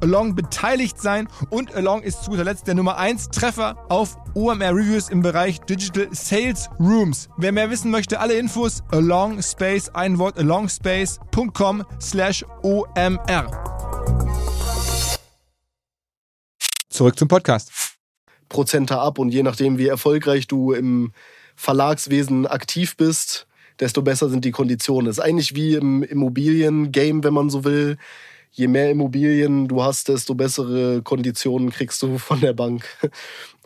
[0.00, 4.74] Along beteiligt sein und Along ist zu guter Letzt der Nummer 1 Treffer auf OMR
[4.74, 7.28] Reviews im Bereich Digital Sales Rooms.
[7.36, 13.46] Wer mehr wissen möchte, alle Infos Along Space, ein Wort alongspace.com slash OMR.
[16.88, 17.70] Zurück zum Podcast.
[18.48, 21.12] Prozente ab und je nachdem, wie erfolgreich du im
[21.56, 23.46] Verlagswesen aktiv bist,
[23.80, 25.06] desto besser sind die Konditionen.
[25.06, 27.96] Das ist eigentlich wie im Immobilien-Game, wenn man so will.
[28.52, 32.84] Je mehr Immobilien du hast, desto bessere Konditionen kriegst du von der Bank.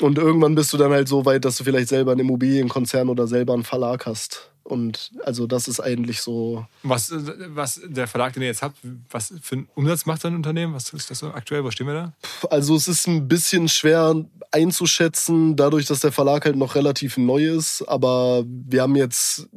[0.00, 3.26] Und irgendwann bist du dann halt so weit, dass du vielleicht selber einen Immobilienkonzern oder
[3.26, 4.52] selber einen Verlag hast.
[4.66, 6.66] Und also das ist eigentlich so.
[6.82, 8.76] Was, was der Verlag, den ihr jetzt habt,
[9.10, 10.74] was für einen Umsatz macht sein Unternehmen?
[10.74, 11.62] Was ist das so aktuell?
[11.64, 12.12] Wo stehen wir da?
[12.50, 17.46] Also es ist ein bisschen schwer einzuschätzen, dadurch, dass der Verlag halt noch relativ neu
[17.46, 17.82] ist.
[17.86, 19.48] Aber wir haben jetzt,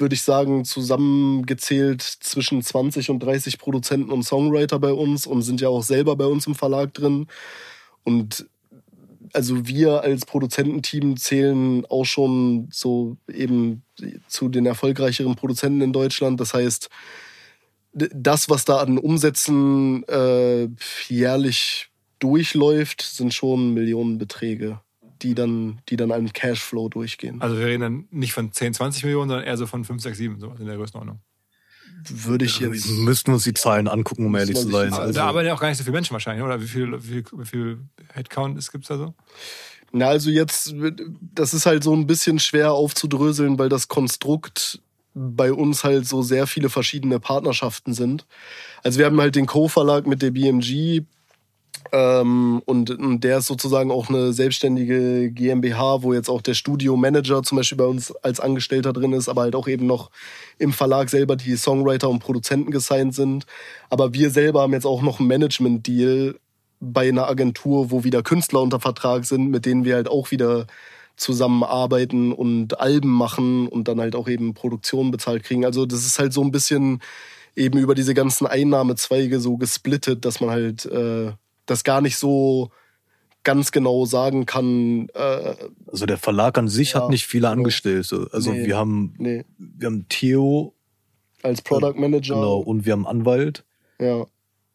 [0.00, 5.60] würde ich sagen, zusammengezählt zwischen 20 und 30 Produzenten und Songwriter bei uns und sind
[5.60, 7.26] ja auch selber bei uns im Verlag drin.
[8.04, 8.46] Und
[9.32, 13.82] also wir als Produzententeam zählen auch schon so eben
[14.26, 16.40] zu den erfolgreicheren Produzenten in Deutschland.
[16.40, 16.88] Das heißt,
[17.92, 20.68] das, was da an Umsätzen äh,
[21.08, 24.80] jährlich durchläuft, sind schon Millionenbeträge,
[25.22, 27.40] die dann, die dann einem Cashflow durchgehen.
[27.40, 30.18] Also wir reden dann nicht von 10, 20 Millionen, sondern eher so von 5, 6,
[30.18, 31.20] 7, sowas in der Größenordnung.
[32.08, 32.88] Würde ich jetzt.
[32.88, 34.92] Müssten wir uns die Zahlen angucken, um ehrlich zu sein.
[34.92, 36.60] Also, da arbeiten ja auch gar nicht so viele Menschen wahrscheinlich, oder?
[36.62, 37.78] Wie viel, wie wie viel
[38.12, 39.14] Headcount gibt es da so?
[39.90, 40.74] Na, also jetzt,
[41.34, 44.80] das ist halt so ein bisschen schwer aufzudröseln, weil das Konstrukt
[45.14, 48.26] bei uns halt so sehr viele verschiedene Partnerschaften sind.
[48.84, 51.04] Also wir haben halt den Co-Verlag mit der BMG,
[51.92, 57.42] Ähm, und, und der ist sozusagen auch eine selbstständige GmbH, wo jetzt auch der Studio-Manager
[57.42, 60.10] zum Beispiel bei uns als Angestellter drin ist, aber halt auch eben noch
[60.58, 63.46] im Verlag selber die Songwriter und Produzenten gesigned sind.
[63.90, 66.38] Aber wir selber haben jetzt auch noch einen Management-Deal
[66.80, 70.66] bei einer Agentur, wo wieder Künstler unter Vertrag sind, mit denen wir halt auch wieder
[71.16, 75.64] zusammenarbeiten und Alben machen und dann halt auch eben Produktionen bezahlt kriegen.
[75.64, 77.00] Also das ist halt so ein bisschen
[77.56, 81.32] eben über diese ganzen Einnahmezweige so gesplittet, dass man halt äh,
[81.68, 82.70] das gar nicht so
[83.44, 85.08] ganz genau sagen kann.
[85.14, 85.54] Äh,
[85.86, 87.48] Also der Verlag an sich Ja, hat nicht viele.
[87.48, 88.28] Angestellte.
[88.32, 88.66] Also Nee.
[88.66, 90.74] wir haben nee, wir haben Theo
[91.42, 92.34] als Product Manager.
[92.34, 93.64] genau, und wir haben Anwalt,
[94.00, 94.26] Ja,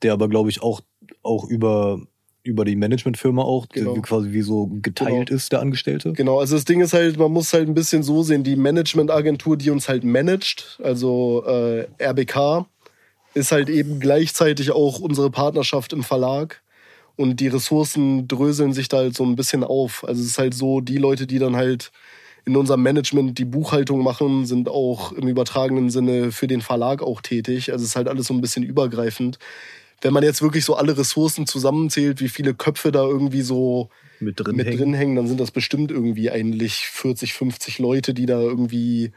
[0.01, 0.82] der aber glaube ich auch
[1.23, 1.99] auch über
[2.45, 3.93] über die Managementfirma auch, Genau.
[4.01, 5.38] quasi wie so geteilt Genau.
[5.38, 6.12] ist, der Angestellte.
[6.12, 6.39] genau.
[6.41, 9.69] Also das Ding ist halt, man muss halt ein bisschen so sehen, die Managementagentur, die
[9.69, 12.65] uns halt managt, also äh, RBK,
[13.34, 16.62] ist halt eben gleichzeitig auch unsere Partnerschaft im Verlag.
[17.15, 20.04] Und die Ressourcen dröseln sich da halt so ein bisschen auf.
[20.08, 21.91] Also es ist halt so, die Leute, die dann halt
[22.45, 27.21] in unserem Management die Buchhaltung machen, sind auch im übertragenen Sinne für den Verlag auch
[27.21, 27.71] tätig.
[27.71, 29.39] Also es ist halt alles so ein bisschen übergreifend.
[30.02, 34.39] Wenn man jetzt wirklich so alle Ressourcen zusammenzählt, wie viele Köpfe da irgendwie so Mit
[34.39, 34.78] drin mit hängen.
[34.78, 39.12] drin hängen, dann sind das bestimmt irgendwie eigentlich 40, 50 Leute, die da irgendwie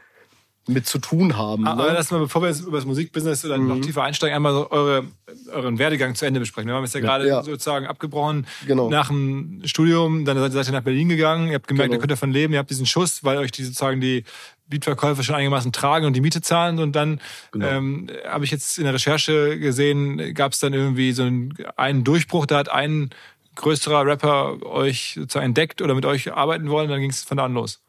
[0.67, 1.65] mit zu tun haben.
[1.67, 1.93] Aber Ne?
[1.93, 3.67] lass mal, bevor wir jetzt über das Musikbusiness dann Mhm.
[3.67, 5.05] noch tiefer einsteigen, einmal so eure,
[5.51, 6.67] euren Werdegang zu Ende besprechen.
[6.69, 7.43] Wir haben es ja gerade Ja.
[7.43, 8.45] sozusagen abgebrochen.
[8.65, 8.89] Genau.
[8.89, 11.97] Nach dem Studium, dann seid ihr nach Berlin gegangen, ihr habt gemerkt, Genau.
[11.97, 14.23] ihr könnt davon leben, ihr habt diesen Schuss, weil euch die sozusagen die
[14.67, 16.79] Beatverkäufe schon einigermaßen tragen und die Miete zahlen.
[16.79, 17.65] Und dann Genau.
[17.67, 22.03] ähm, habe ich jetzt in der Recherche gesehen, gab es dann irgendwie so einen, einen
[22.03, 23.09] Durchbruch, da hat ein
[23.55, 27.45] größerer Rapper euch sozusagen entdeckt oder mit euch arbeiten wollen, dann ging es von da
[27.45, 27.79] an los.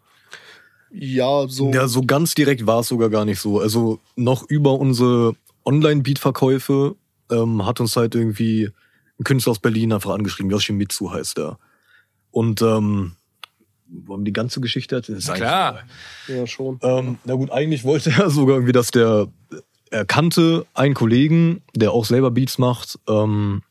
[0.90, 1.70] Ja, so.
[1.72, 3.60] Ja, so ganz direkt war es sogar gar nicht so.
[3.60, 6.96] Also noch über unsere Online-Beat-Verkäufe
[7.30, 8.70] ähm, hat uns halt irgendwie
[9.18, 10.50] ein Künstler aus Berlin einfach angeschrieben.
[10.50, 11.58] Yoshimitsu heißt er.
[12.30, 13.12] Und ähm,
[13.88, 15.18] wollen wir die ganze Geschichte erzählen?
[15.18, 15.80] Das ist Klar.
[16.26, 16.78] Ja, schon.
[16.82, 19.28] Ähm, na gut, eigentlich wollte er sogar irgendwie, dass der,
[19.90, 23.62] er kannte einen Kollegen, der auch selber Beats macht, ähm,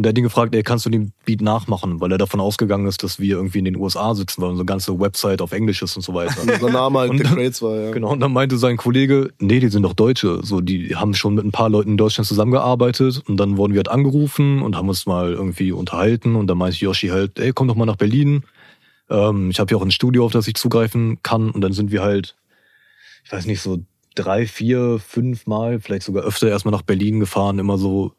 [0.00, 2.00] und der hat ihn gefragt, ey, kannst du den Beat nachmachen?
[2.00, 4.98] Weil er davon ausgegangen ist, dass wir irgendwie in den USA sitzen, weil unsere ganze
[4.98, 6.40] Website auf Englisch ist und so weiter.
[6.42, 7.90] Unser Name halt Und The dann- Crates war, ja.
[7.90, 10.40] Genau, und dann meinte sein Kollege, nee, die sind doch Deutsche.
[10.42, 13.80] So, die haben schon mit ein paar Leuten in Deutschland zusammengearbeitet und dann wurden wir
[13.80, 17.68] halt angerufen und haben uns mal irgendwie unterhalten und dann meinte Yoshi halt, ey, komm
[17.68, 18.44] doch mal nach Berlin.
[19.10, 21.92] Ähm, ich habe hier auch ein Studio, auf das ich zugreifen kann und dann sind
[21.92, 22.36] wir halt,
[23.24, 23.80] ich weiß nicht, so
[24.14, 28.12] drei, vier, fünf Mal, vielleicht sogar öfter erstmal nach Berlin gefahren, immer so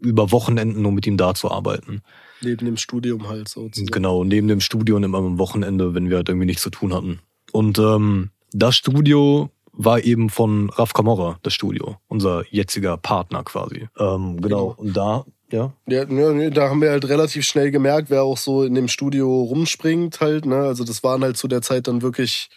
[0.00, 2.02] über Wochenenden, nur mit ihm da zu arbeiten.
[2.42, 3.70] Neben dem Studium halt so.
[3.74, 6.92] Genau, neben dem Studio und immer am Wochenende, wenn wir halt irgendwie nichts zu tun
[6.92, 7.20] hatten.
[7.52, 13.88] Und ähm, das Studio war eben von Raf Camorra, das Studio, unser jetziger Partner quasi.
[13.98, 14.40] Ähm, genau.
[14.40, 14.74] Genau.
[14.76, 15.72] Und da, ja.
[15.86, 18.88] Ja, ja, nee, da haben wir halt relativ schnell gemerkt, wer auch so in dem
[18.88, 20.46] Studio rumspringt halt.
[20.46, 20.56] Ne?
[20.56, 22.48] Also das waren halt zu der Zeit dann wirklich.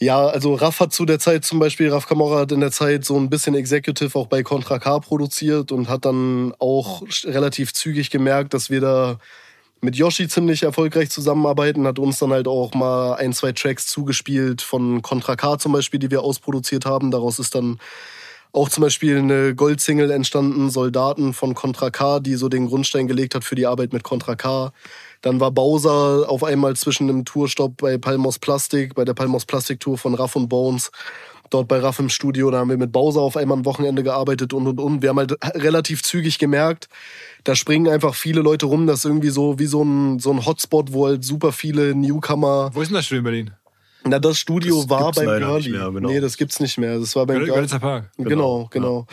[0.00, 3.04] Ja, also Raff hat zu der Zeit zum Beispiel, Raff Camorra hat in der Zeit
[3.04, 8.10] so ein bisschen Executive auch bei Contra K produziert und hat dann auch relativ zügig
[8.10, 9.18] gemerkt, dass wir da
[9.80, 14.62] mit Yoshi ziemlich erfolgreich zusammenarbeiten, hat uns dann halt auch mal ein, zwei Tracks zugespielt
[14.62, 17.10] von Contra K zum Beispiel, die wir ausproduziert haben.
[17.12, 17.78] Daraus ist dann
[18.52, 23.34] auch zum Beispiel eine Goldsingle entstanden, Soldaten von Contra K, die so den Grundstein gelegt
[23.34, 24.72] hat für die Arbeit mit Contra K.
[25.24, 29.80] Dann war Bowser auf einmal zwischen einem Tourstopp bei Palmos Plastik, bei der Palmos Plastik
[29.80, 30.90] Tour von Raff und Bones.
[31.48, 34.52] Dort bei Raff im Studio, da haben wir mit Bowser auf einmal ein Wochenende gearbeitet
[34.52, 35.00] und und und.
[35.00, 36.90] Wir haben halt relativ zügig gemerkt,
[37.44, 38.86] da springen einfach viele Leute rum.
[38.86, 42.70] Das ist irgendwie so wie so ein, so ein Hotspot, wo halt super viele Newcomer.
[42.74, 43.63] Wo ist denn das Studio in Berlin?
[44.06, 45.70] Na, das Studio Das war beim nicht Girlie.
[45.70, 46.08] mehr, genau.
[46.08, 46.98] Nee, das gibt's nicht mehr.
[46.98, 47.66] Das war beim Girlie.
[47.78, 48.10] Park.
[48.18, 49.06] Genau, genau.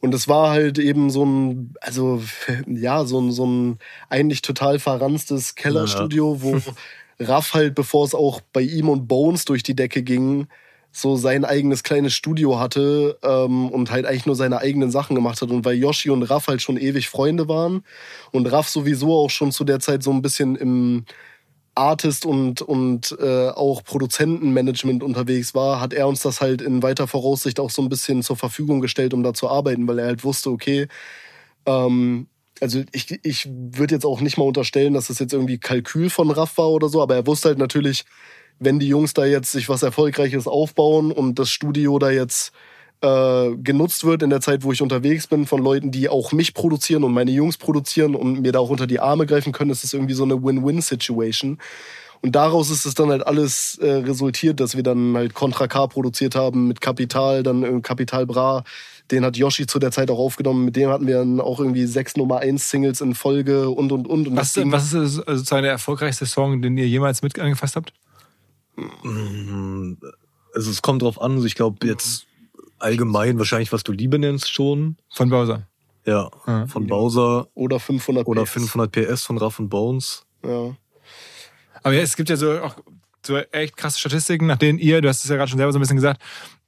[0.00, 2.22] Und es war halt eben so ein, also
[2.66, 6.60] ja, so ein, so ein eigentlich total verranztes Kellerstudio, wo
[7.20, 10.46] Raff halt, bevor es auch bei ihm und Bones durch die Decke ging,
[10.90, 15.42] so sein eigenes kleines Studio hatte ähm, und halt eigentlich nur seine eigenen Sachen gemacht
[15.42, 15.50] hat.
[15.50, 17.84] Und weil Yoshi und Raff halt schon ewig Freunde waren
[18.32, 21.04] und Raff sowieso auch schon zu der Zeit so ein bisschen im
[21.78, 27.06] Artist und, und äh, auch Produzentenmanagement unterwegs war, hat er uns das halt in weiter
[27.06, 30.24] Voraussicht auch so ein bisschen zur Verfügung gestellt, um da zu arbeiten, weil er halt
[30.24, 30.88] wusste, okay,
[31.66, 32.28] ähm,
[32.60, 36.30] also ich, ich würde jetzt auch nicht mal unterstellen, dass das jetzt irgendwie Kalkül von
[36.30, 38.04] Raff war oder so, aber er wusste halt natürlich,
[38.58, 42.52] wenn die Jungs da jetzt sich was Erfolgreiches aufbauen und das Studio da jetzt
[43.00, 46.54] äh, genutzt wird in der Zeit, wo ich unterwegs bin, von Leuten, die auch mich
[46.54, 49.84] produzieren und meine Jungs produzieren und mir da auch unter die Arme greifen können, ist
[49.84, 51.58] das irgendwie so eine Win-Win-Situation.
[52.20, 55.86] Und daraus ist es dann halt alles äh, resultiert, dass wir dann halt Contra K
[55.86, 58.64] produziert haben mit Kapital, dann äh, Kapital Bra.
[59.12, 60.64] Den hat Yoshi zu der Zeit auch aufgenommen.
[60.64, 64.06] Mit dem hatten wir dann auch irgendwie sechs Nummer 1 Singles in Folge und und
[64.08, 64.26] und.
[64.28, 67.92] und Was, ging- was ist sozusagen der erfolgreichste Song, den ihr jemals mit angefasst habt?
[70.54, 72.26] Also es kommt drauf an, also ich glaube jetzt
[72.78, 74.96] allgemein wahrscheinlich, was du Liebe nennst schon.
[75.10, 75.66] Von Bowser.
[76.06, 76.66] Ja, Ja.
[76.66, 78.50] von Bowser oder 500 oder PS.
[78.52, 80.24] 500 PS von Raff und Bones.
[80.44, 80.74] Ja.
[81.82, 82.76] Aber ja, es gibt ja so auch
[83.24, 85.78] so echt krasse Statistiken, nach denen ihr, du hast es ja gerade schon selber so
[85.78, 86.22] ein bisschen gesagt,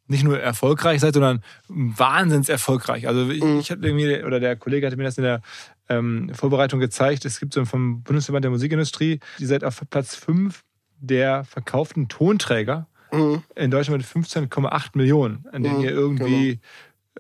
[0.09, 3.07] nicht nur erfolgreich seid, sondern wahnsinns erfolgreich.
[3.07, 5.41] Also ich, ich hatte irgendwie, oder der Kollege hatte mir das in der
[5.89, 10.63] ähm, Vorbereitung gezeigt, es gibt so vom Bundesverband der Musikindustrie, die seid auf Platz 5
[10.99, 13.43] der verkauften Tonträger Mhm.
[13.57, 16.61] in Deutschland mit 15,8 Millionen, an denen Mhm, ihr irgendwie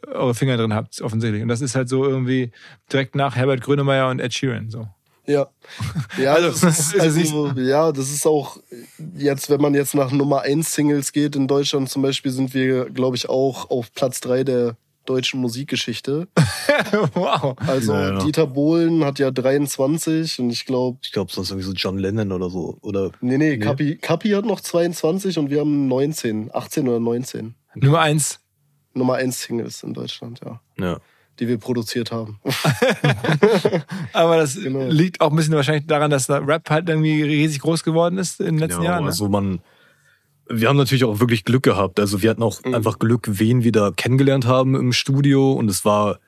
[0.06, 1.42] eure Finger drin habt, offensichtlich.
[1.42, 2.52] Und das ist halt so irgendwie
[2.92, 4.70] direkt nach Herbert Grönemeyer und Ed Sheeran.
[4.70, 4.88] So.
[5.26, 5.48] Ja.
[6.18, 8.58] Ja, Also, das ist, also, ja, das ist auch
[9.16, 12.86] jetzt, wenn man jetzt nach Nummer 1 Singles geht in Deutschland zum Beispiel, sind wir,
[12.86, 16.28] glaube ich, auch auf Platz 3 der deutschen Musikgeschichte.
[17.14, 17.56] wow.
[17.66, 18.18] Also Ja, ja.
[18.24, 22.32] Dieter Bohlen hat ja 23 und ich glaube, Ich glaube, sonst irgendwie so John Lennon
[22.32, 22.78] oder so.
[22.82, 23.58] Oder nee, nee, Nee.
[23.58, 27.54] Kapi, Kapi hat noch 22 und wir haben 19, 18 oder 19.
[27.74, 28.40] Nummer eins.
[28.94, 30.60] Nummer 1 Singles in Deutschland, ja.
[30.78, 30.98] ja.
[31.38, 32.38] Die wir produziert haben.
[34.12, 34.86] Aber das Genau.
[34.88, 38.40] liegt auch ein bisschen wahrscheinlich daran, dass der Rap halt irgendwie riesig groß geworden ist
[38.40, 39.04] in den letzten ja, Jahren.
[39.04, 39.10] Ne?
[39.10, 39.60] Also man,
[40.50, 42.00] wir haben natürlich auch wirklich Glück gehabt.
[42.00, 42.74] Also wir hatten auch Mhm.
[42.74, 45.52] einfach Glück, wen wir da kennengelernt haben im Studio.
[45.52, 46.18] Und es war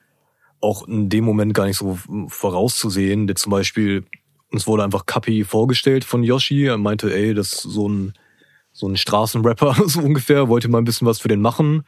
[0.61, 3.27] auch in dem Moment gar nicht so vorauszusehen.
[3.27, 4.05] Der zum Beispiel,
[4.51, 6.65] uns wurde einfach Kapi vorgestellt von Yoshi.
[6.67, 8.13] Er meinte, ey, das ist so ein,
[8.71, 11.83] so ein Straßenrapper, so ungefähr, wollte mal ein bisschen was für den machen.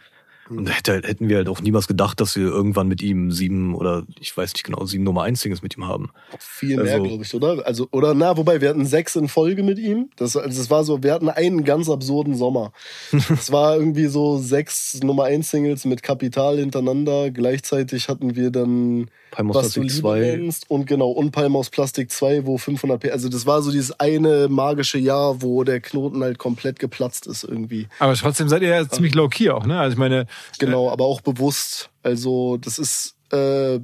[0.50, 3.74] Und da hätte, hätten wir halt auch niemals gedacht, dass wir irgendwann mit ihm sieben
[3.74, 6.12] oder ich weiß nicht genau, sieben Nummer eins Singles mit ihm haben.
[6.38, 7.66] Viel mehr, Also- glaube ich, oder?
[7.66, 10.10] Also, oder na, wobei, wir hatten sechs in Folge mit ihm.
[10.18, 12.72] Das, also das war so, wir hatten einen ganz absurden Sommer.
[13.36, 17.32] Es war irgendwie so sechs Nummer eins Singles mit Kapital hintereinander.
[17.32, 20.20] Gleichzeitig hatten wir dann du Plastik Liebe 2.
[20.20, 23.12] nennst und genau, und Palm aus Plastik 2, wo 500 P.
[23.12, 27.44] Also das war so dieses eine magische Jahr, wo der Knoten halt komplett geplatzt ist
[27.44, 27.88] irgendwie.
[28.00, 29.80] Aber trotzdem seid ihr ja ziemlich low key auch, ne?
[29.80, 30.26] Also ich meine,
[30.60, 31.90] Genau, aber auch bewusst.
[32.04, 33.80] Also das ist äh,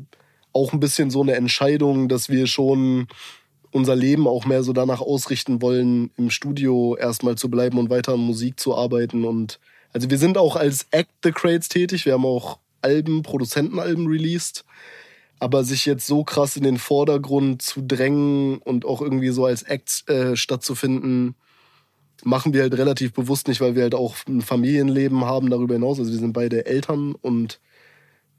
[0.54, 3.08] auch ein bisschen so eine Entscheidung, dass wir schon
[3.72, 8.14] unser Leben auch mehr so danach ausrichten wollen, im Studio erstmal zu bleiben und weiter
[8.14, 9.24] an Musik zu arbeiten.
[9.24, 9.60] Und
[9.94, 12.06] also wir sind auch als Act the Crates tätig.
[12.06, 14.66] Wir haben auch Alben, Produzentenalben released.
[15.40, 19.64] Aber sich jetzt so krass in den Vordergrund zu drängen und auch irgendwie so als
[19.64, 21.36] Act äh, stattzufinden,
[22.24, 26.00] machen wir halt relativ bewusst nicht, weil wir halt auch ein Familienleben haben darüber hinaus.
[26.00, 27.60] Also wir sind beide Eltern und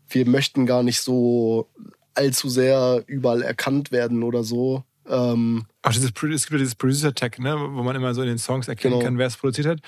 [0.09, 1.69] wir möchten gar nicht so
[2.15, 4.85] allzu sehr überall erkannt werden oder so.
[5.09, 7.57] Ähm, auch dieses, es gibt ja dieses Producer-Tag, ne?
[7.59, 9.05] Wo man immer so in den Songs erkennen Genau.
[9.05, 9.79] kann, wer es produziert hat.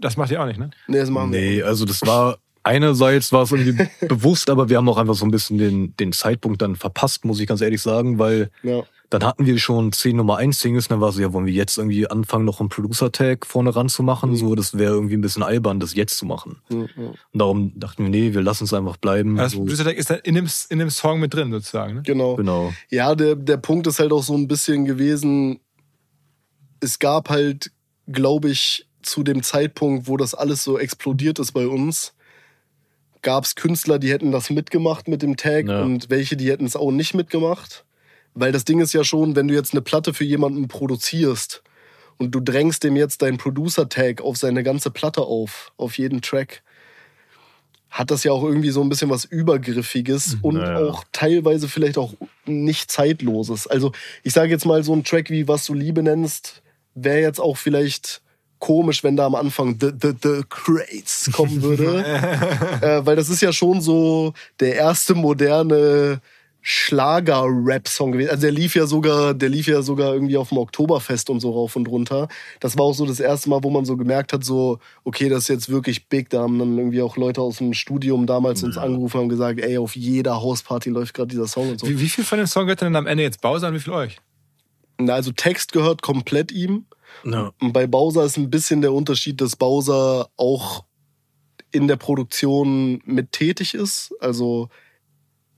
[0.00, 0.70] Das macht ihr auch nicht, ne?
[0.88, 1.40] nee, das machen wir.
[1.40, 5.24] Nee, also das war einerseits war es irgendwie bewusst, aber wir haben auch einfach so
[5.24, 8.82] ein bisschen den, den Zeitpunkt dann verpasst, muss ich ganz ehrlich sagen, weil Ja.
[9.10, 11.52] Dann hatten wir schon zehn Nummer eins Singles, und dann war so, ja, wollen wir
[11.52, 14.36] jetzt irgendwie anfangen, noch einen Producer-Tag vorne ranzumachen?
[14.36, 16.62] So, das wäre irgendwie ein bisschen albern, das jetzt zu machen.
[16.70, 16.86] Ja, ja.
[17.08, 19.36] Und darum dachten wir, nee, wir lassen es einfach bleiben.
[19.36, 22.02] Das so, Producer-Tag ist dann in dem, in dem Song mit drin, sozusagen, ne?
[22.04, 22.36] Genau.
[22.36, 22.72] genau.
[22.88, 25.60] Ja, der, der Punkt ist halt auch so ein bisschen gewesen,
[26.78, 27.72] es gab halt,
[28.06, 32.14] glaube ich, zu dem Zeitpunkt, wo das alles so explodiert ist bei uns,
[33.22, 35.82] gab es Künstler, die hätten das mitgemacht mit dem Tag Ja.
[35.82, 37.84] und welche, die hätten es auch nicht mitgemacht.
[38.34, 41.62] Weil das Ding ist ja schon, wenn du jetzt eine Platte für jemanden produzierst
[42.18, 46.62] und du drängst dem jetzt deinen Producer-Tag auf seine ganze Platte auf, auf jeden Track,
[47.90, 50.88] hat das ja auch irgendwie so ein bisschen was Übergriffiges und Ja, ja.
[50.88, 52.14] auch teilweise vielleicht auch
[52.46, 53.66] nicht Zeitloses.
[53.66, 56.62] Also ich sage jetzt mal so ein Track wie Was du Liebe nennst,
[56.94, 58.22] wäre jetzt auch vielleicht
[58.60, 62.04] komisch, wenn da am Anfang The, the, the Crates kommen würde.
[62.80, 66.20] äh, weil das ist ja schon so der erste moderne
[66.62, 68.30] Schlager-Rap-Song gewesen.
[68.30, 71.52] Also der lief ja sogar, der lief ja sogar irgendwie auf dem Oktoberfest und so
[71.52, 72.28] rauf und runter.
[72.60, 75.44] Das war auch so das erste Mal, wo man so gemerkt hat, so, okay, das
[75.44, 76.28] ist jetzt wirklich big.
[76.30, 79.60] Da haben dann irgendwie auch Leute aus dem Studium damals uns angerufen und haben gesagt,
[79.60, 81.88] ey, auf jeder Hausparty läuft gerade dieser Song und so.
[81.88, 83.92] Wie, wie viel von dem Song gehört denn am Ende jetzt Bowser und wie viel
[83.94, 84.18] euch?
[84.98, 86.84] Na, also Text gehört komplett ihm.
[87.24, 87.52] Ja.
[87.60, 90.84] Und bei Bowser ist ein bisschen der Unterschied, dass Bowser auch
[91.72, 94.14] in der Produktion mit tätig ist.
[94.20, 94.68] Also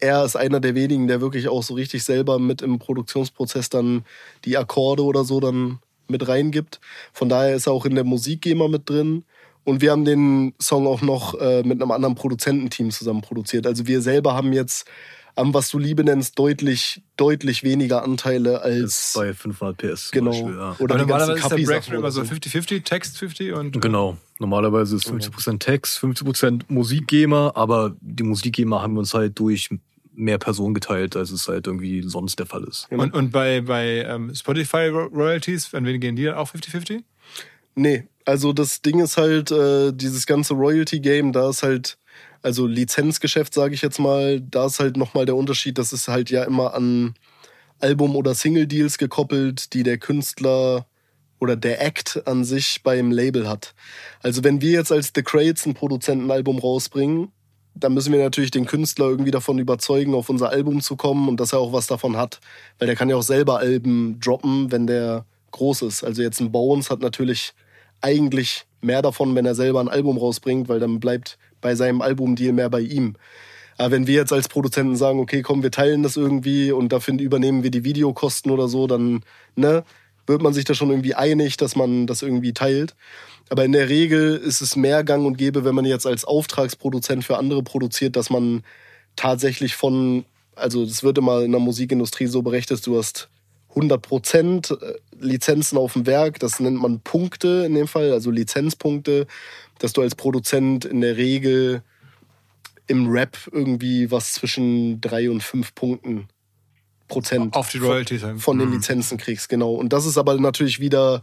[0.03, 4.05] er ist einer der wenigen, der wirklich auch so richtig selber mit im Produktionsprozess dann
[4.45, 5.79] die Akkorde oder so dann
[6.09, 6.81] mit reingibt.
[7.13, 9.25] Von daher ist er auch in der Musik-GEMA mit drin.
[9.65, 13.65] Und wir haben den Song auch noch äh, mit einem anderen Produzententeam zusammen produziert.
[13.65, 14.91] Also wir selber haben jetzt
[15.37, 19.13] am was du Liebe nennst, deutlich, deutlich weniger Anteile als.
[19.15, 20.31] Bei 500 PS zum genau.
[20.31, 20.77] Beispiel, ja.
[20.79, 22.23] Oder Aber die ganzen normalerweise ist der Breakthrough immer so.
[22.23, 23.81] 50-50, Text 50 und.
[23.81, 24.17] Genau.
[24.41, 29.71] Normalerweise ist 50% Text, 50% Musikgamer, aber die Musikgamer haben wir uns halt durch
[30.15, 32.87] mehr Personen geteilt, als es halt irgendwie sonst der Fall ist.
[32.91, 37.03] Und, und bei, bei ähm, Spotify Ro- Royalties, an wen gehen die dann auch 50-50?
[37.75, 41.97] Nee, also das Ding ist halt, äh, dieses ganze Royalty-Game, da ist halt,
[42.43, 46.29] also Lizenzgeschäft, sage ich jetzt mal, da ist halt nochmal der Unterschied, das ist halt
[46.31, 47.15] ja immer an
[47.79, 50.87] Album- oder Single-Deals gekoppelt, die der Künstler
[51.41, 53.75] oder der Act an sich beim Label hat.
[54.23, 57.33] Also wenn wir jetzt als The Crates ein Produzentenalbum rausbringen,
[57.75, 61.41] dann müssen wir natürlich den Künstler irgendwie davon überzeugen, auf unser Album zu kommen und
[61.41, 62.41] dass er auch was davon hat.
[62.79, 66.05] Weil der kann ja auch selber Alben droppen, wenn der groß ist.
[66.05, 67.55] Also jetzt ein Bones hat natürlich
[68.01, 72.53] eigentlich mehr davon, wenn er selber ein Album rausbringt, weil dann bleibt bei seinem Albumdeal
[72.53, 73.15] mehr bei ihm.
[73.79, 77.19] Aber wenn wir jetzt als Produzenten sagen, okay, komm, wir teilen das irgendwie und dafür
[77.19, 79.23] übernehmen wir die Videokosten oder so, dann
[79.57, 79.85] ne,
[80.27, 82.95] wird man sich da schon irgendwie einig, dass man das irgendwie teilt.
[83.53, 87.23] Aber in der Regel ist es mehr gang und gäbe, wenn man jetzt als Auftragsproduzent
[87.23, 88.65] für andere produziert, dass man
[89.15, 90.25] tatsächlich von,
[90.57, 93.29] also das wird immer in der Musikindustrie so berechnet, du hast
[93.69, 94.75] 100 Prozent
[95.21, 99.27] Lizenzen auf dem Werk, das nennt man Punkte in dem Fall, also Lizenzpunkte,
[99.81, 101.83] dass du als Produzent in der Regel
[102.87, 106.27] im Rap irgendwie was zwischen drei und fünf Punkten
[107.09, 108.23] Prozent Auf die Royalties.
[108.23, 108.41] halt.
[108.41, 109.73] von den Lizenzen kriegst, genau.
[109.75, 111.23] Und das ist aber natürlich wieder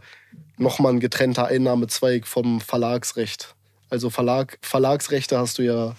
[0.56, 3.54] nochmal ein getrennter Einnahmezweig vom Verlagsrecht.
[3.88, 5.96] Also Verlag, Verlagsrechte hast du ja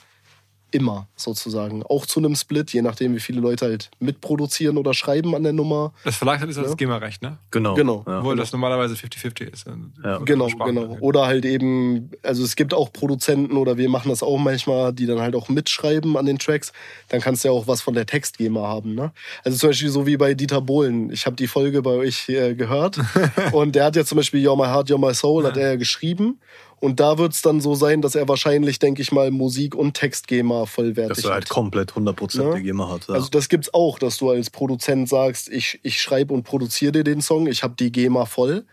[0.72, 1.84] immer sozusagen.
[1.84, 5.54] Auch zu einem Split, je nachdem, wie viele Leute halt mitproduzieren oder schreiben an der
[5.54, 5.94] Nummer.
[6.04, 6.76] Das Verlag hat ist das Ja.
[6.76, 7.38] GEMA-Recht, ne?
[7.52, 7.76] Genau.
[7.76, 8.04] Genau.
[8.08, 8.20] Ja.
[8.20, 9.66] Obwohl das normalerweise 50-50 ist.
[10.04, 10.18] Ja.
[10.20, 10.98] Genau, genau.
[11.00, 15.06] Oder halt eben, also es gibt auch Produzenten oder wir machen das auch manchmal, die
[15.06, 16.72] dann halt auch mitschreiben an den Tracks.
[17.10, 18.96] Dann kannst du ja auch was von der Textgeber haben.
[18.96, 19.12] Ne?
[19.44, 21.12] Also zum Beispiel so wie bei Dieter Bohlen.
[21.12, 23.00] Ich habe die Folge bei euch äh, gehört
[23.52, 25.76] und der hat ja zum Beispiel You're My Heart, You're My Soul, hat er ja
[25.76, 26.40] geschrieben.
[26.82, 29.94] Und da wird es dann so sein, dass er wahrscheinlich, denke ich mal, Musik und
[29.94, 31.50] Textgeber vollwertig Dass er halt hat.
[31.50, 32.52] komplett 100% Ja.
[32.54, 33.08] der GEMA hat.
[33.08, 33.14] Ja.
[33.14, 37.04] Also das gibt's auch, dass du als Produzent sagst, ich, ich schreibe und produziere dir
[37.04, 38.66] den Song, ich habe die GEMA voll,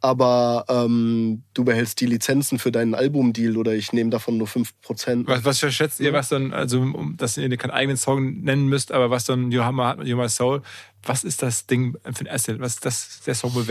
[0.00, 5.26] aber ähm, du behältst die Lizenzen für deinen Albumdeal oder ich nehme davon nur 5%.
[5.26, 8.90] Was, was schätzt ihr, was dann, also, um, dass ihr keinen eigenen Song nennen müsst,
[8.92, 10.62] aber was dann You Hammer hat mit You My Soul,
[11.04, 12.60] was ist das Ding für ein Asset?
[12.60, 13.68] Was ist das, der Song wohl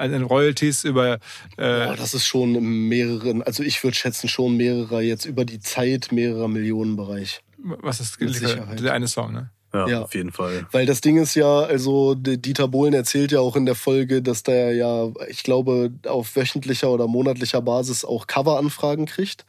[0.00, 0.12] wert?
[0.12, 1.14] Also in Royalties über,
[1.56, 5.44] äh, Boah, das ist schon im mehreren, also ich würde schätzen schon mehrerer jetzt über
[5.44, 7.42] die Zeit mehrerer Millionen Bereich.
[7.58, 8.18] was ist?
[8.18, 8.80] Sicherheit.
[8.80, 9.50] Der eine Song, ne?
[9.72, 10.02] ja, ja.
[10.02, 10.66] auf jeden Fall.
[10.72, 14.42] Weil das Ding ist ja, also Dieter Bohlen erzählt ja auch in der Folge, dass
[14.42, 19.44] der ja, ich glaube, auf wöchentlicher oder monatlicher Basis auch Coveranfragen kriegt.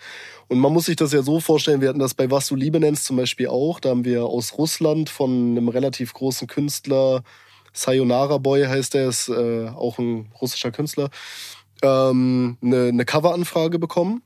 [0.48, 2.80] Und man muss sich das ja so vorstellen, wir hatten das bei Was du Liebe
[2.80, 3.80] nennst zum Beispiel auch.
[3.80, 7.24] Da haben wir aus Russland von einem relativ großen Künstler,
[7.74, 11.10] Sayonara Boy heißt er, ist äh, auch ein russischer Künstler,
[11.82, 14.22] ähm, eine, eine Coveranfrage bekommen.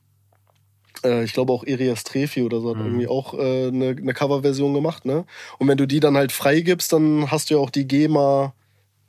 [1.04, 2.86] Äh, ich glaube auch Irias Trefi oder so hat Mhm.
[2.86, 5.26] irgendwie auch äh, eine, eine Coverversion gemacht, ne?
[5.60, 8.54] Und wenn du die dann halt freigibst, dann hast du ja auch die GEMA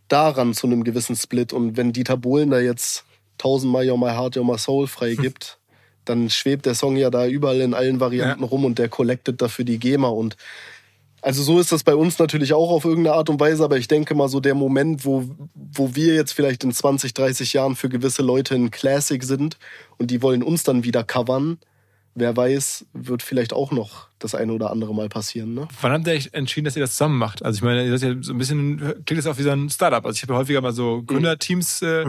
[0.08, 1.52] daran zu einem gewissen Split.
[1.52, 3.04] Und wenn Dieter Bohlen da jetzt
[3.38, 5.58] tausendmal You're My Heart, You're My Soul freigibt,
[6.04, 9.64] dann schwebt der Song ja da überall in allen Varianten rum und der collectet dafür
[9.64, 10.08] die GEMA.
[10.08, 10.36] Und
[11.22, 13.88] also so ist das bei uns natürlich auch auf irgendeine Art und Weise, aber ich
[13.88, 17.88] denke mal so der Moment, wo, wo wir jetzt vielleicht in 20, 30 Jahren für
[17.88, 19.58] gewisse Leute ein Classic sind
[19.98, 21.58] und die wollen uns dann wieder covern,
[22.14, 25.52] wer weiß, wird vielleicht auch noch das eine oder andere Mal passieren.
[25.52, 25.68] Ne?
[25.82, 27.44] Wann habt ihr euch entschieden, dass ihr das zusammen macht?
[27.44, 29.68] Also ich meine, ihr seid ja so ein bisschen, klingt das auch wie so ein
[29.68, 30.04] Startup.
[30.06, 32.04] Also ich habe ja häufiger mal so Gründerteams, äh,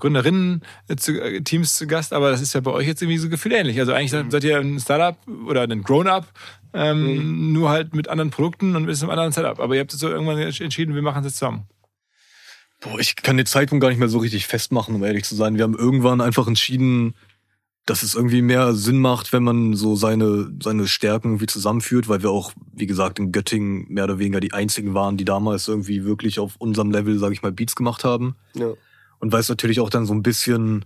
[0.00, 3.28] Gründerinnen-Teams zu, äh, Teams zu Gast, aber das ist ja bei euch jetzt irgendwie so
[3.28, 3.78] gefühlt ähnlich.
[3.78, 5.16] Also eigentlich seid- seid ihr ein Startup
[5.46, 6.26] oder ein Grown-Up,
[6.72, 9.60] ähm, nur halt mit anderen Produkten und mit einem anderen Setup.
[9.60, 11.66] Aber ihr habt so irgendwann entschieden, wir machen es jetzt zusammen.
[12.80, 15.56] Boah, ich kann den Zeitpunkt gar nicht mehr so richtig festmachen, um ehrlich zu sein.
[15.56, 17.14] Wir haben irgendwann einfach entschieden,
[17.86, 22.22] dass es irgendwie mehr Sinn macht, wenn man so seine, seine Stärken irgendwie zusammenführt, weil
[22.22, 26.04] wir auch, wie gesagt, in Göttingen mehr oder weniger die einzigen waren, die damals irgendwie
[26.04, 28.36] wirklich auf unserem Level, sage ich mal, Beats gemacht haben.
[28.54, 28.72] Ja.
[29.18, 30.84] Und weil es natürlich auch dann so ein bisschen,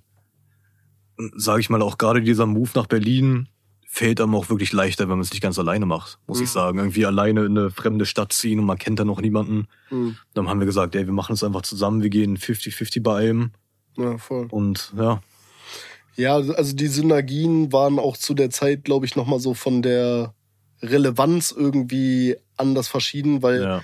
[1.37, 3.49] sage ich mal, auch gerade dieser Move nach Berlin
[3.95, 6.79] fällt einem auch wirklich leichter, wenn man es nicht ganz alleine macht, muss ich sagen.
[6.79, 9.69] Irgendwie alleine in eine fremde Stadt ziehen und man kennt da noch niemanden.
[9.89, 10.17] Mhm.
[10.35, 13.53] Dann haben wir gesagt, ey, wir machen es einfach zusammen, wir gehen 50-50 bei allem.
[13.97, 14.49] ja, voll.
[14.51, 15.23] Und ja,
[16.17, 20.35] Ja, also die Synergien waren auch zu der Zeit, glaube ich, nochmal so von der
[20.83, 23.83] Relevanz irgendwie anders verschieden, weil ja.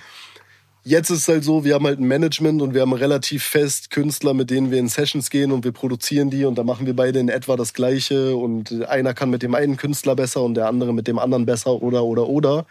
[0.83, 3.91] Jetzt ist es halt so, wir haben halt ein Management und wir haben relativ fest
[3.91, 6.95] Künstler, mit denen wir in Sessions gehen und wir produzieren die und da machen wir
[6.95, 10.67] beide in etwa das Gleiche und einer kann mit dem einen Künstler besser und der
[10.67, 12.65] andere mit dem anderen besser oder oder oder.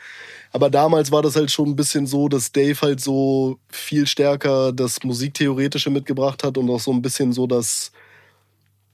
[0.50, 4.72] Aber damals war das halt schon ein bisschen so, dass Dave halt so viel stärker
[4.72, 7.92] das Musiktheoretische mitgebracht hat und auch so ein bisschen so das,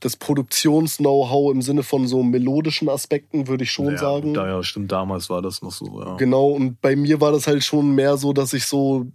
[0.01, 4.35] das Produktions-Know-how im Sinne von so melodischen Aspekten, würde ich schon ja, sagen.
[4.35, 6.17] Da, ja, stimmt, damals war das noch so, ja.
[6.17, 9.07] Genau, und bei mir war das halt schon mehr so, dass ich so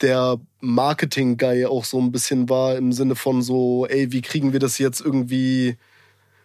[0.00, 4.60] der Marketing-Guy auch so ein bisschen war, im Sinne von so, ey, wie kriegen wir
[4.60, 5.76] das jetzt irgendwie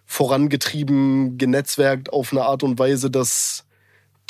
[0.06, 3.66] vorangetrieben, genetzwerkt auf eine Art und Weise, dass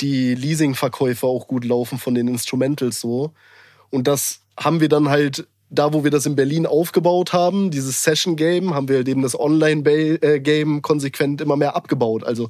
[0.00, 3.32] die Leasing-Verkäufe auch gut laufen von den Instrumentals so.
[3.90, 8.02] Und das haben wir dann halt, da wo wir das in Berlin aufgebaut haben, dieses
[8.02, 12.24] Session-Game, haben wir eben das Online-Game konsequent immer mehr abgebaut.
[12.24, 12.48] Also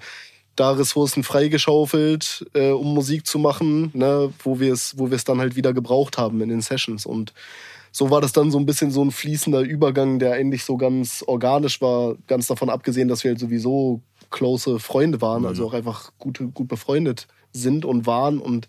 [0.56, 5.24] da Ressourcen freigeschaufelt, äh, um Musik zu machen, ne, wo wir es, wo wir es
[5.24, 7.06] dann halt wieder gebraucht haben in den Sessions.
[7.06, 7.32] Und
[7.92, 11.22] so war das dann so ein bisschen so ein fließender Übergang, der eigentlich so ganz
[11.26, 14.00] organisch war, ganz davon abgesehen, dass wir halt sowieso
[14.30, 18.66] close Freunde waren, also auch einfach gut, gut befreundet sind und waren und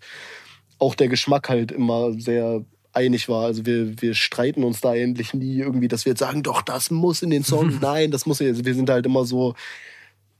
[0.78, 2.64] auch der Geschmack halt immer sehr
[2.94, 3.44] einig war.
[3.44, 6.90] Also wir, wir streiten uns da eigentlich nie irgendwie, dass wir jetzt sagen, doch, das
[6.90, 7.78] muss in den Song.
[7.80, 8.40] Nein, das muss.
[8.40, 9.54] Also wir sind halt immer so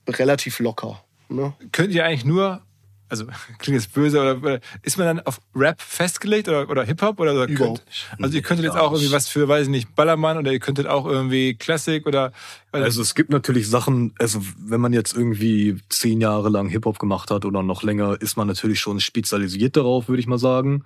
[0.08, 1.02] relativ locker.
[1.28, 1.54] Ne?
[1.72, 2.62] Könnt ihr eigentlich nur,
[3.08, 3.26] also
[3.58, 7.18] klingt jetzt böse, oder, oder ist man dann auf Rap festgelegt oder, oder Hip-Hop?
[7.18, 9.94] Oder, oder Überhaupt könnt, Also ihr könntet jetzt auch irgendwie was für, weiß ich nicht,
[9.94, 12.32] Ballermann oder ihr könntet auch irgendwie Classic oder...
[12.72, 17.30] Also es gibt natürlich Sachen, also wenn man jetzt irgendwie zehn Jahre lang Hip-Hop gemacht
[17.30, 20.84] hat oder noch länger, ist man natürlich schon spezialisiert darauf, würde ich mal sagen.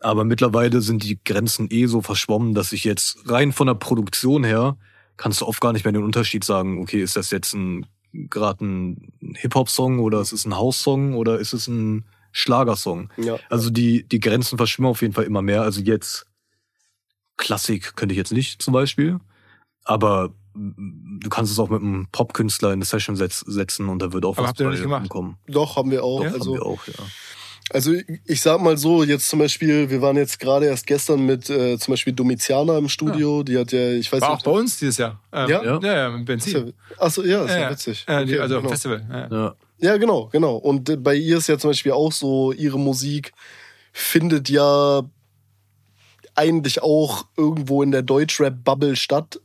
[0.00, 4.44] Aber mittlerweile sind die Grenzen eh so verschwommen, dass ich jetzt rein von der Produktion
[4.44, 4.76] her
[5.16, 8.64] kannst du oft gar nicht mehr den Unterschied sagen, okay, ist das jetzt ein gerade
[8.64, 13.10] ein Hip-Hop-Song oder ist es ein House-Song oder ist es ein Schlagersong?
[13.16, 13.38] Ja.
[13.50, 15.62] Also die, die Grenzen verschwimmen auf jeden Fall immer mehr.
[15.62, 16.26] Also jetzt
[17.36, 19.20] Klassik könnte ich jetzt nicht zum Beispiel,
[19.84, 24.12] aber du kannst es auch mit einem Popkünstler in eine Session setz, setzen und da
[24.12, 25.02] wird auch Aber was habt ihr nicht gemacht?
[25.02, 25.36] rumkommen.
[25.46, 26.24] Doch, haben wir auch.
[26.24, 26.94] Doch, also, haben wir auch, ja.
[27.70, 27.92] Also
[28.24, 31.78] ich sag mal so, jetzt zum Beispiel, wir waren jetzt gerade erst gestern mit äh,
[31.78, 34.44] zum Beispiel Domiziana im Studio, die hat ja, ich weiß War auch nicht.
[34.44, 35.20] bei uns dieses Jahr.
[35.32, 35.62] Ähm, Ja?
[35.62, 35.80] ja?
[35.80, 36.72] Ja, mit Benzin.
[36.96, 37.70] Achso, ja, ist ja, Ja, ja.
[37.70, 38.04] witzig.
[38.06, 38.68] Äh, die, Okay, also genau.
[38.70, 39.06] Festival.
[39.10, 39.28] Ja.
[39.36, 39.54] Ja.
[39.80, 40.56] Ja, genau, genau.
[40.56, 43.32] Und äh, bei ihr ist ja zum Beispiel auch so, ihre Musik
[43.92, 45.02] findet ja
[46.34, 49.40] eigentlich auch irgendwo in der Deutschrap-Bubble statt,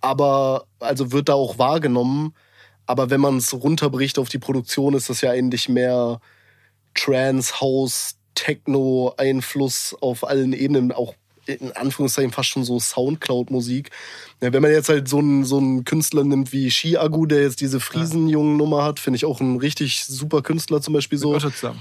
[0.00, 2.34] aber also wird da auch wahrgenommen.
[2.86, 6.20] Aber wenn man es runterbricht auf die Produktion, ist das ja eigentlich mehr
[6.94, 11.14] Trance, House, Techno-Einfluss auf allen Ebenen, auch
[11.46, 13.90] in Anführungszeichen fast schon so Soundcloud-Musik.
[14.40, 17.60] Ja, wenn man jetzt halt so einen, so einen Künstler nimmt wie Shiagu, der jetzt
[17.60, 21.32] diese Friesenjungen-Nummer hat, finde ich auch ein richtig super Künstler zum Beispiel so.
[21.32, 21.80] Mit Otto zusammen.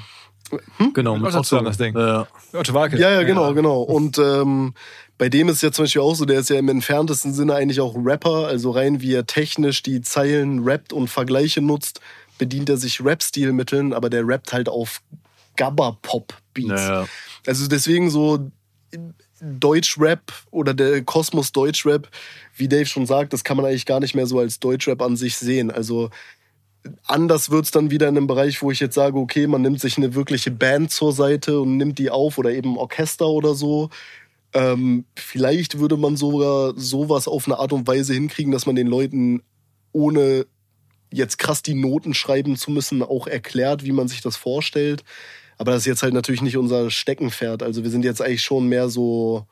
[0.93, 1.95] Genau, Mit mit Otto zusammen das Ding.
[1.95, 2.27] Ja.
[2.53, 2.97] Otto Walke.
[2.97, 3.81] Ja, ja, genau, genau.
[3.81, 4.73] Und ähm,
[5.17, 7.79] bei dem ist ja zum Beispiel auch so, der ist ja im entferntesten Sinne eigentlich
[7.79, 12.01] auch Rapper, also rein wie er technisch die Zeilen rappt und Vergleiche nutzt,
[12.41, 15.03] bedient er sich Rap-Stilmitteln, aber der rappt halt auf
[15.57, 16.69] Gabba-Pop-Beats.
[16.69, 17.07] Naja.
[17.45, 18.49] Also deswegen so
[19.39, 22.09] Deutschrap oder der Kosmos Deutschrap,
[22.55, 25.17] wie Dave schon sagt, das kann man eigentlich gar nicht mehr so als Deutschrap an
[25.17, 25.69] sich sehen.
[25.69, 26.09] Also
[27.05, 29.97] anders wird's dann wieder in einem Bereich, wo ich jetzt sage, okay, man nimmt sich
[29.97, 33.91] eine wirkliche Band zur Seite und nimmt die auf oder eben Orchester oder so.
[34.53, 38.87] Ähm, vielleicht würde man sogar sowas auf eine Art und Weise hinkriegen, dass man den
[38.87, 39.43] Leuten
[39.91, 40.47] ohne
[41.11, 45.03] jetzt krass die Noten schreiben zu müssen, auch erklärt, wie man sich das vorstellt.
[45.57, 47.61] Aber das ist jetzt halt natürlich nicht unser Steckenpferd.
[47.61, 49.45] Also wir sind jetzt eigentlich schon mehr so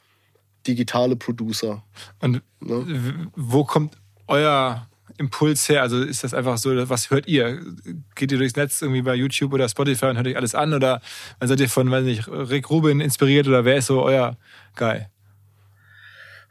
[0.66, 1.84] digitale Producer.
[2.20, 3.30] Und Ne?
[3.36, 3.96] wo kommt
[4.28, 4.88] euer
[5.18, 5.82] Impuls her?
[5.82, 7.62] Also ist das einfach so, was hört ihr?
[8.16, 10.74] Geht ihr durchs Netz irgendwie bei YouTube oder Spotify und hört euch alles an?
[10.74, 11.02] Oder
[11.42, 14.38] seid ihr von, weiß nicht, Rick Rubin inspiriert oder wer ist so euer
[14.76, 15.06] Guy?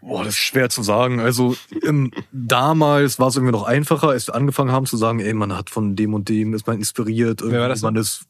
[0.01, 1.21] Boah, das ist schwer zu sagen.
[1.21, 5.35] Also ähm, damals war es irgendwie noch einfacher, als wir angefangen haben zu sagen, ey,
[5.35, 7.43] man hat von dem und dem ist man inspiriert.
[7.45, 8.27] Wer war das Man ist,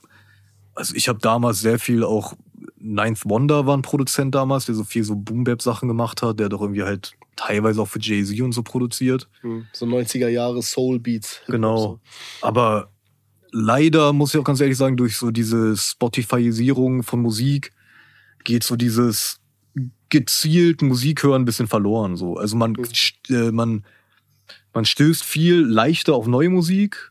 [0.75, 2.35] also ich habe damals sehr viel auch
[2.81, 6.39] Ninth Wonder war ein Produzent damals, der so viel so Boom Bap Sachen gemacht hat,
[6.41, 9.29] der doch irgendwie halt teilweise auch für Jay Z und so produziert.
[9.73, 11.41] So 90er Jahre Soul Beats.
[11.47, 12.01] Genau.
[12.41, 12.91] Aber
[13.53, 17.73] leider muss ich auch ganz ehrlich sagen, durch so diese Spotifyisierung von Musik
[18.45, 19.41] geht so dieses
[20.11, 22.17] gezielt Musik hören ein bisschen verloren.
[22.17, 22.37] So.
[22.37, 23.85] Also man, st- äh, man,
[24.73, 27.11] man stößt viel leichter auf neue Musik,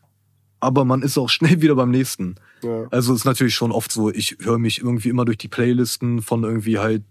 [0.60, 2.36] aber man ist auch schnell wieder beim nächsten.
[2.62, 2.86] Ja.
[2.90, 6.42] Also ist natürlich schon oft so, ich höre mich irgendwie immer durch die Playlisten von
[6.44, 7.04] irgendwie halt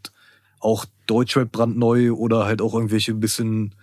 [0.60, 3.76] auch Deutschrap brandneu oder halt auch irgendwelche bisschen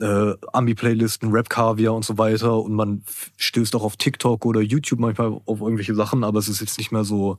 [0.00, 3.02] äh, Ami-Playlisten, Rap-Kaviar und so weiter und man
[3.36, 6.92] stößt auch auf TikTok oder YouTube manchmal auf irgendwelche Sachen, aber es ist jetzt nicht
[6.92, 7.38] mehr so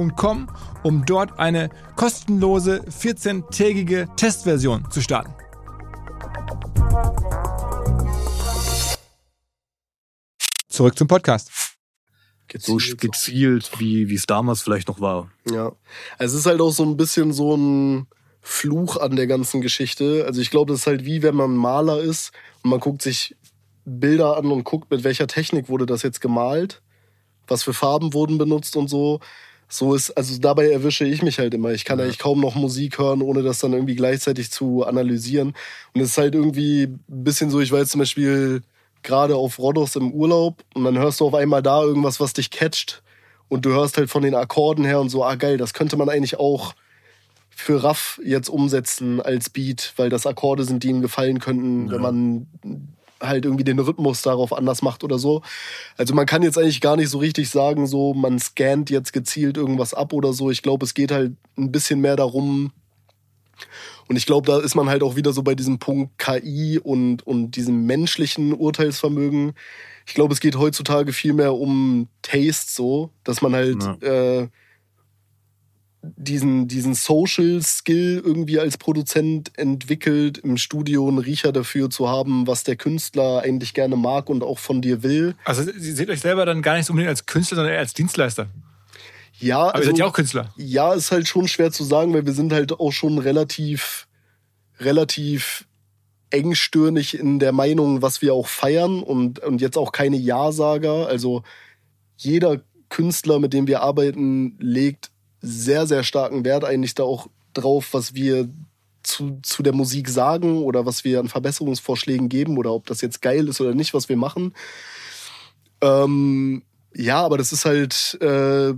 [0.83, 5.33] um dort eine kostenlose 14-tägige Testversion zu starten.
[10.67, 11.51] Zurück zum Podcast.
[12.57, 15.29] So gezielt, wie wie es damals vielleicht noch war.
[15.49, 15.71] Ja.
[16.17, 18.07] Also es ist halt auch so ein bisschen so ein
[18.41, 20.25] Fluch an der ganzen Geschichte.
[20.25, 22.31] Also ich glaube, das ist halt wie wenn man Maler ist
[22.63, 23.35] und man guckt sich
[23.85, 26.81] Bilder an und guckt, mit welcher Technik wurde das jetzt gemalt,
[27.47, 29.19] was für Farben wurden benutzt und so.
[29.73, 31.71] So ist, also dabei erwische ich mich halt immer.
[31.71, 32.03] Ich kann ja.
[32.03, 35.53] eigentlich kaum noch Musik hören, ohne das dann irgendwie gleichzeitig zu analysieren.
[35.93, 38.63] Und es ist halt irgendwie ein bisschen so, ich war jetzt zum Beispiel
[39.01, 42.51] gerade auf Rhodos im Urlaub und dann hörst du auf einmal da irgendwas, was dich
[42.51, 43.01] catcht
[43.47, 46.09] und du hörst halt von den Akkorden her und so, ah geil, das könnte man
[46.09, 46.73] eigentlich auch
[47.49, 51.93] für Raff jetzt umsetzen als Beat, weil das Akkorde sind, die ihm gefallen könnten, ja.
[51.93, 52.47] wenn man
[53.21, 55.41] halt irgendwie den Rhythmus darauf anders macht oder so.
[55.97, 59.57] Also man kann jetzt eigentlich gar nicht so richtig sagen, so man scannt jetzt gezielt
[59.57, 60.51] irgendwas ab oder so.
[60.51, 62.71] Ich glaube, es geht halt ein bisschen mehr darum,
[64.07, 67.25] und ich glaube, da ist man halt auch wieder so bei diesem Punkt KI und,
[67.25, 69.53] und diesem menschlichen Urteilsvermögen.
[70.05, 74.41] Ich glaube, es geht heutzutage viel mehr um Taste so, dass man halt ja.
[74.41, 74.47] äh,
[76.03, 82.47] diesen, diesen Social Skill irgendwie als Produzent entwickelt, im Studio einen Riecher dafür zu haben,
[82.47, 85.35] was der Künstler eigentlich gerne mag und auch von dir will.
[85.45, 88.47] Also Sie seht euch selber dann gar nicht unbedingt als Künstler, sondern eher als Dienstleister.
[89.39, 90.53] Ja, aber also, ihr seid ja auch Künstler.
[90.57, 94.07] Ja, ist halt schon schwer zu sagen, weil wir sind halt auch schon relativ,
[94.79, 95.65] relativ
[96.31, 101.07] engstirnig in der Meinung, was wir auch feiern und, und jetzt auch keine Ja-Sager.
[101.07, 101.43] Also
[102.17, 105.10] jeder Künstler, mit dem wir arbeiten, legt
[105.41, 108.49] sehr, sehr starken Wert eigentlich da auch drauf, was wir
[109.03, 113.21] zu, zu der Musik sagen oder was wir an Verbesserungsvorschlägen geben oder ob das jetzt
[113.21, 114.53] geil ist oder nicht, was wir machen.
[115.81, 116.63] Ähm,
[116.93, 118.73] ja, aber das ist halt äh,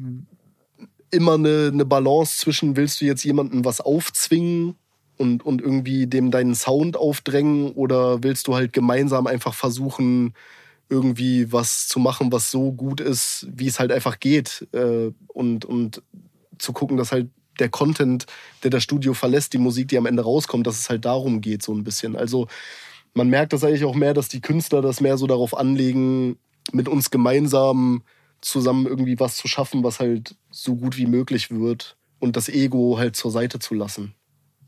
[1.11, 4.76] immer eine, eine Balance zwischen, willst du jetzt jemandem was aufzwingen
[5.18, 10.34] und, und irgendwie dem deinen Sound aufdrängen oder willst du halt gemeinsam einfach versuchen,
[10.89, 15.66] irgendwie was zu machen, was so gut ist, wie es halt einfach geht äh, und,
[15.66, 16.01] und
[16.58, 17.30] zu gucken, dass halt
[17.60, 18.26] der Content,
[18.64, 21.62] der das Studio verlässt, die Musik, die am Ende rauskommt, dass es halt darum geht,
[21.62, 22.16] so ein bisschen.
[22.16, 22.47] Also
[23.14, 26.38] man merkt das eigentlich auch mehr, dass die Künstler das mehr so darauf anlegen,
[26.72, 28.04] mit uns gemeinsam
[28.41, 32.97] zusammen irgendwie was zu schaffen, was halt so gut wie möglich wird und das Ego
[32.97, 34.16] halt zur Seite zu lassen.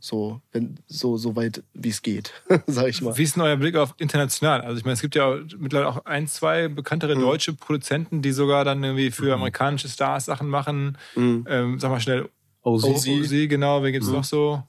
[0.06, 2.32] So, wenn, so, so weit wie es geht,
[2.68, 3.18] sag ich mal.
[3.18, 4.62] Wie ist denn euer Blick auf international?
[4.62, 7.22] Also ich meine, es gibt ja mittlerweile auch ein, zwei bekanntere mhm.
[7.22, 9.42] deutsche Produzenten, die sogar dann irgendwie für mhm.
[9.42, 11.00] amerikanische Stars Sachen machen.
[11.16, 11.48] Mhm.
[11.50, 12.30] Ähm, sag mal schnell,
[12.62, 13.04] OZ,
[13.50, 14.14] genau, wer gibt's mhm.
[14.14, 14.62] noch so?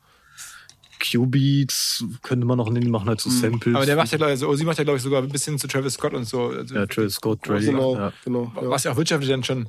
[1.02, 3.34] Q-Beats könnte man noch nehmen, die machen halt so mhm.
[3.34, 3.76] Samples.
[3.76, 5.68] Aber der macht ja, glaube ich, also, macht ja, glaube ich, sogar ein bisschen zu
[5.68, 6.46] Travis Scott und so.
[6.46, 7.60] Also ja, Travis Scott, Dre.
[7.60, 8.10] Genau, ja.
[8.24, 8.50] genau.
[8.56, 8.70] Ja.
[8.70, 9.68] Was ja auch wirtschaftlich dann schon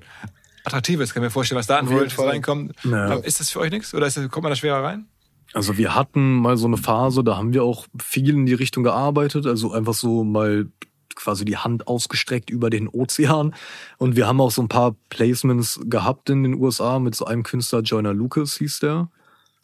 [0.63, 2.73] attraktiv ist, kann ich mir vorstellen, was da an Royalties reinkommt.
[2.85, 3.15] Ja.
[3.15, 3.93] Ist das für euch nichts?
[3.93, 5.07] Oder ist das, kommt man da schwerer rein?
[5.53, 8.83] Also wir hatten mal so eine Phase, da haben wir auch viel in die Richtung
[8.83, 10.67] gearbeitet, also einfach so mal
[11.15, 13.53] quasi die Hand ausgestreckt über den Ozean.
[13.97, 17.43] Und wir haben auch so ein paar Placements gehabt in den USA mit so einem
[17.43, 19.09] Künstler, Joyner Lucas hieß der.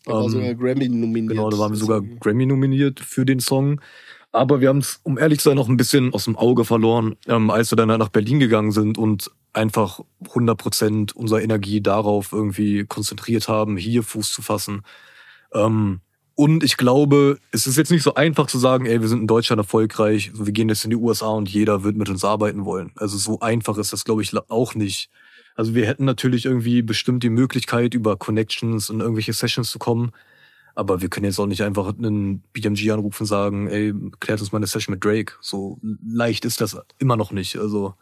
[0.05, 1.31] Da war ähm, sogar Grammy nominiert.
[1.31, 3.79] Genau, da waren wir sogar Grammy nominiert für den Song.
[4.31, 7.15] Aber wir haben es, um ehrlich zu sein, noch ein bisschen aus dem Auge verloren,
[7.27, 12.33] ähm, als wir dann nach Berlin gegangen sind und einfach 100 Prozent unserer Energie darauf
[12.33, 14.81] irgendwie konzentriert haben, hier Fuß zu fassen.
[15.53, 16.01] Ähm,
[16.35, 19.27] und ich glaube, es ist jetzt nicht so einfach zu sagen, ey, wir sind in
[19.27, 22.91] Deutschland erfolgreich, wir gehen jetzt in die USA und jeder wird mit uns arbeiten wollen.
[22.95, 25.11] Also so einfach ist das, glaube ich, auch nicht.
[25.55, 30.11] Also wir hätten natürlich irgendwie bestimmt die Möglichkeit, über Connections und irgendwelche Sessions zu kommen.
[30.73, 34.51] Aber wir können jetzt auch nicht einfach einen BMG anrufen und sagen, ey, klärt uns
[34.51, 35.33] mal eine Session mit Drake.
[35.39, 37.57] So leicht ist das immer noch nicht.
[37.57, 37.93] Also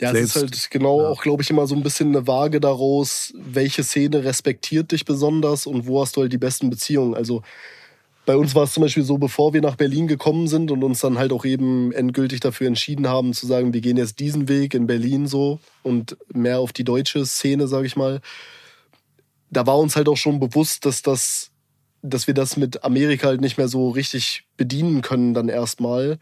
[0.00, 1.08] ja, es ist halt genau ja.
[1.08, 5.66] auch, glaube ich, immer so ein bisschen eine Waage daraus, welche Szene respektiert dich besonders
[5.66, 7.14] und wo hast du halt die besten Beziehungen.
[7.14, 7.42] Also
[8.26, 11.00] bei uns war es zum Beispiel so, bevor wir nach Berlin gekommen sind und uns
[11.00, 14.74] dann halt auch eben endgültig dafür entschieden haben, zu sagen, wir gehen jetzt diesen Weg
[14.74, 18.20] in Berlin so und mehr auf die deutsche Szene, sage ich mal.
[19.50, 21.52] Da war uns halt auch schon bewusst, dass das,
[22.02, 26.18] dass wir das mit Amerika halt nicht mehr so richtig bedienen können dann erstmal,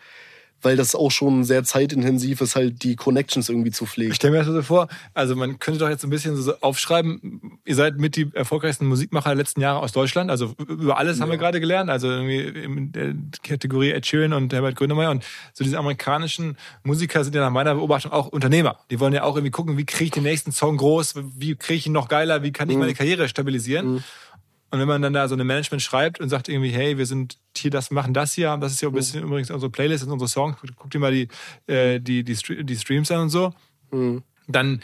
[0.64, 4.10] weil das auch schon sehr zeitintensiv ist, halt die Connections irgendwie zu pflegen.
[4.10, 7.58] Ich stelle mir das so vor, also man könnte doch jetzt ein bisschen so aufschreiben,
[7.64, 11.30] ihr seid mit die erfolgreichsten Musikmacher der letzten Jahre aus Deutschland, also über alles haben
[11.30, 15.10] wir gerade gelernt, also irgendwie in der Kategorie Ed Sheeran und Herbert Grönemeyer.
[15.10, 18.78] Und so diese amerikanischen Musiker sind ja nach meiner Beobachtung auch Unternehmer.
[18.90, 21.78] Die wollen ja auch irgendwie gucken, wie kriege ich den nächsten Song groß, wie kriege
[21.78, 24.04] ich ihn noch geiler, wie kann ich meine Karriere stabilisieren.
[24.74, 27.38] Und wenn man dann da so eine Management schreibt und sagt irgendwie, hey, wir sind
[27.56, 30.12] hier, das machen das hier, das ist ja ein bisschen übrigens unsere Playlist, das sind
[30.12, 31.28] unsere Songs, guck dir mal die,
[31.72, 33.54] äh, die, die, Stre- die Streams an und so,
[34.48, 34.80] dann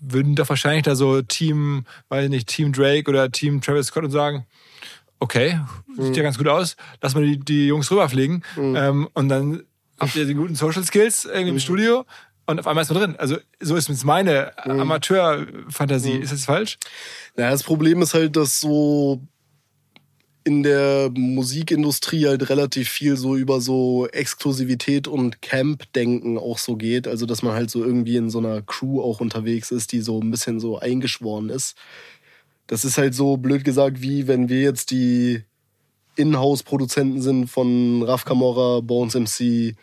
[0.00, 4.04] würden doch wahrscheinlich da so Team, weiß ich nicht, Team Drake oder Team Travis Scott
[4.04, 4.46] und sagen,
[5.18, 5.58] okay,
[5.98, 8.44] sieht ja ganz gut aus, lass mal die, die Jungs rüberfliegen
[8.76, 9.64] ähm, und dann
[9.98, 12.04] habt ihr die guten Social Skills irgendwie im Studio
[12.46, 13.16] und auf einmal ist man drin.
[13.16, 16.18] Also so ist jetzt meine Amateurfantasie.
[16.18, 16.78] Ist das falsch?
[17.36, 19.20] Naja, das Problem ist halt, dass so
[20.44, 27.08] in der Musikindustrie halt relativ viel so über so Exklusivität und Camp-Denken auch so geht.
[27.08, 30.20] Also, dass man halt so irgendwie in so einer Crew auch unterwegs ist, die so
[30.20, 31.76] ein bisschen so eingeschworen ist.
[32.66, 35.44] Das ist halt so blöd gesagt, wie wenn wir jetzt die
[36.16, 39.76] Inhouse-Produzenten sind von Raf Camorra, Bones MC,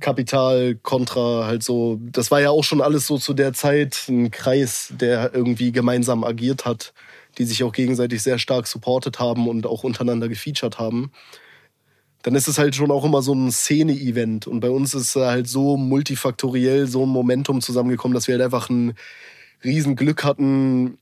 [0.00, 1.98] Kapital, Contra, halt so.
[2.02, 6.24] Das war ja auch schon alles so zu der Zeit ein Kreis, der irgendwie gemeinsam
[6.24, 6.92] agiert hat,
[7.38, 11.12] die sich auch gegenseitig sehr stark supportet haben und auch untereinander gefeatured haben.
[12.22, 14.46] Dann ist es halt schon auch immer so ein Szene-Event.
[14.46, 18.70] Und bei uns ist halt so multifaktoriell so ein Momentum zusammengekommen, dass wir halt einfach
[18.70, 18.94] ein
[19.62, 20.98] Riesenglück hatten,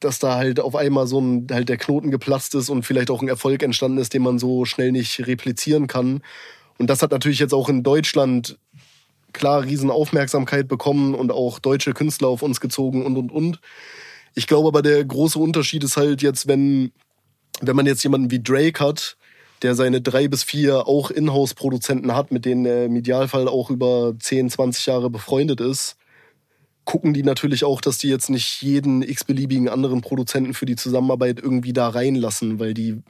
[0.00, 3.22] dass da halt auf einmal so ein, halt der Knoten geplatzt ist und vielleicht auch
[3.22, 6.22] ein Erfolg entstanden ist, den man so schnell nicht replizieren kann.
[6.78, 8.58] Und das hat natürlich jetzt auch in Deutschland
[9.32, 13.60] klar riesen Aufmerksamkeit bekommen und auch deutsche Künstler auf uns gezogen und und und.
[14.34, 16.92] Ich glaube aber der große Unterschied ist halt jetzt, wenn,
[17.60, 19.16] wenn man jetzt jemanden wie Drake hat,
[19.62, 24.14] der seine drei bis vier auch Inhouse-Produzenten hat, mit denen er im Idealfall auch über
[24.18, 25.96] 10, 20 Jahre befreundet ist,
[26.84, 31.40] gucken die natürlich auch, dass die jetzt nicht jeden x-beliebigen anderen Produzenten für die Zusammenarbeit
[31.40, 33.02] irgendwie da reinlassen, weil die,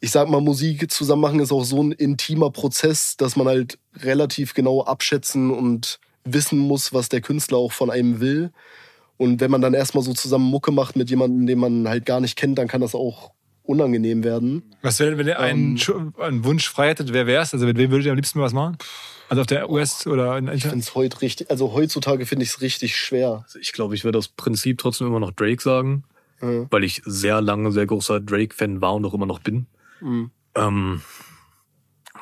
[0.00, 3.78] ich sag mal, Musik zusammen machen ist auch so ein intimer Prozess, dass man halt
[3.96, 8.50] relativ genau abschätzen und wissen muss, was der Künstler auch von einem will.
[9.16, 12.20] Und wenn man dann erstmal so zusammen Mucke macht mit jemandem, den man halt gar
[12.20, 13.30] nicht kennt, dann kann das auch
[13.62, 14.62] unangenehm werden.
[14.82, 16.12] Was wäre, denn, wenn ihr einen, Ähm.
[16.18, 17.54] Einen Wunsch frei hättet, wer wär's?
[17.54, 18.76] Also mit wem würdet ihr am liebsten was machen?
[19.28, 22.50] Also auf der US oder in Ich finde es heute richtig, also heutzutage finde ich
[22.50, 23.42] es richtig schwer.
[23.44, 26.04] Also ich glaube, ich werde aus Prinzip trotzdem immer noch Drake sagen,
[26.40, 26.66] Ja.
[26.70, 29.66] weil ich sehr lange sehr großer Drake-Fan war und auch immer noch bin.
[30.00, 30.30] Mhm.
[30.54, 31.02] Ähm,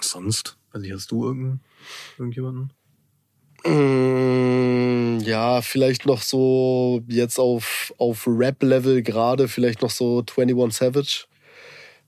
[0.01, 1.61] sonst, weiß ich, hast du irgendeinen,
[2.19, 2.73] irgendjemanden?
[3.65, 11.25] Mm, Ja, vielleicht noch so jetzt auf, auf Rap-Level gerade, vielleicht noch so 21 Savage.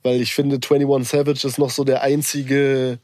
[0.02, 2.98] Weil ich finde, 21 Savage ist noch so der einzige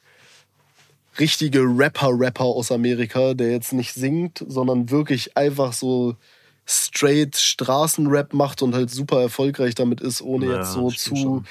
[1.19, 6.17] richtige Rapper-Rapper aus Amerika, der jetzt nicht singt, sondern wirklich einfach so
[6.65, 11.47] straight Straßenrap macht und halt super erfolgreich damit ist, ohne Ja, jetzt so zu, schon.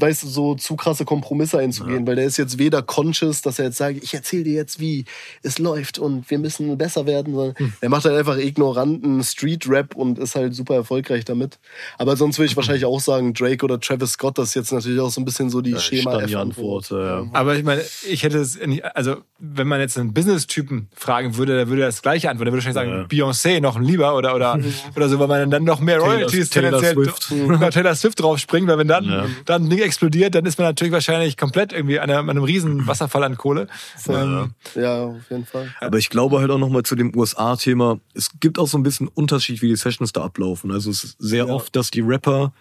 [0.00, 3.66] Weißt du, so zu krasse Kompromisse einzugehen, weil der ist jetzt weder conscious, dass er
[3.66, 5.04] jetzt sagt, ich erzähle dir jetzt, wie
[5.42, 7.72] es läuft und wir müssen besser werden, sondern Hm.
[7.80, 11.58] er macht halt einfach ignoranten Street-Rap und ist halt super erfolgreich damit.
[11.98, 15.00] Aber sonst würde ich wahrscheinlich auch sagen, Drake oder Travis Scott, das ist jetzt natürlich
[15.00, 16.90] auch so ein bisschen so die schema die Antwort.
[16.90, 17.26] Ja.
[17.32, 21.56] Aber ich meine, ich hätte es nicht, also wenn man jetzt einen Business-Typen fragen würde,
[21.56, 22.46] der würde das gleiche antworten.
[22.46, 24.58] Der würde wahrscheinlich sagen, Beyoncé noch ein lieber oder, oder,
[24.96, 27.30] oder so, weil man dann noch mehr Taylor- Royalties Taylor tendenziell Swift.
[27.30, 29.26] über Taylor Swift draufspringen, weil wenn dann, Ja.
[29.44, 32.86] dann Ding explodiert, dann ist man natürlich wahrscheinlich komplett irgendwie an einem, an einem riesen
[32.86, 33.66] Wasserfall an Kohle.
[34.08, 35.74] Ähm, Ja, auf jeden Fall.
[35.80, 38.00] Aber ich glaube halt auch nochmal zu dem USA-Thema.
[38.14, 40.70] Es gibt auch so ein bisschen Unterschied, wie die Sessions da ablaufen.
[40.72, 41.52] Also es ist sehr Ja.
[41.54, 42.52] oft, dass die Rapper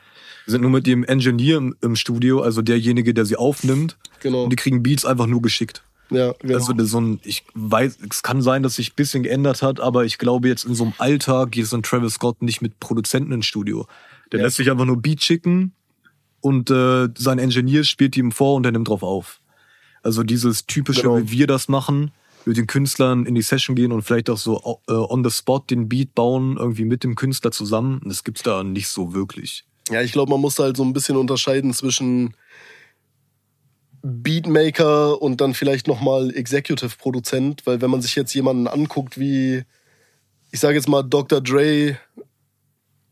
[0.46, 3.98] sind nur mit dem Engineer im, im Studio, also derjenige, der sie aufnimmt.
[4.20, 4.44] Genau.
[4.44, 5.84] Und die kriegen Beats einfach nur geschickt.
[6.12, 6.54] Ja, genau.
[6.54, 9.64] Also das ist so ein, ich weiß, es kann sein, dass sich ein bisschen geändert
[9.64, 12.62] hat, aber ich glaube jetzt in so einem Alltag geht so ein Travis Scott nicht
[12.62, 13.88] mit Produzenten ins Studio.
[14.32, 14.46] Der Ja.
[14.46, 15.74] lässt sich einfach nur Beat schicken
[16.46, 19.42] und äh, sein Engineer spielt ihm vor und er nimmt drauf auf.
[20.04, 21.18] Also dieses typische, Genau.
[21.18, 22.12] wie wir das machen,
[22.46, 25.64] mit den Künstlern in die Session gehen und vielleicht auch so äh, on the spot
[25.72, 28.00] den Beat bauen, irgendwie mit dem Künstler zusammen.
[28.06, 29.66] Das gibt's da nicht so wirklich.
[29.90, 32.36] Ja, ich glaube, man muss halt so ein bisschen unterscheiden zwischen
[34.04, 39.64] Beatmaker und dann vielleicht nochmal Executive-Produzent, weil wenn man sich jetzt jemanden anguckt wie,
[40.52, 41.42] ich sage jetzt mal Dr.
[41.42, 41.98] Dre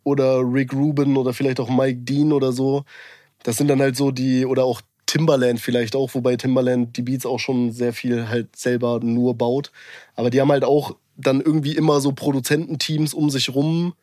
[0.04, 2.86] oder Rick Rubin oder vielleicht auch Mike Dean oder so,
[3.44, 7.26] das sind dann halt so die, oder auch Timbaland vielleicht auch, wobei Timbaland die Beats
[7.26, 9.72] auch schon sehr viel halt selber nur baut.
[10.16, 13.94] Aber die haben halt auch dann irgendwie immer so Produzententeams um sich rum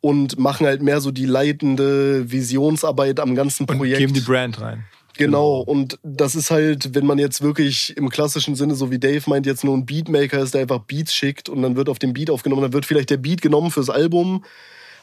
[0.00, 3.98] und machen halt mehr so die leitende Visionsarbeit am ganzen und Projekt.
[3.98, 4.84] geben die Brand rein.
[5.18, 9.22] Genau, und das ist halt, wenn man jetzt wirklich im klassischen Sinne, so wie Dave
[9.28, 12.12] meint, jetzt nur ein Beatmaker ist, der einfach Beats schickt und dann wird auf dem
[12.12, 14.44] Beat aufgenommen, dann wird vielleicht der Beat genommen fürs Album.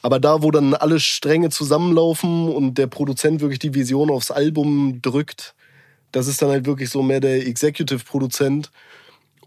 [0.04, 5.02] Aber da, wo dann alle Stränge zusammenlaufen und der Produzent wirklich die Vision aufs Album
[5.02, 5.56] drückt,
[6.12, 8.70] das ist dann halt wirklich so mehr der Executive-Produzent.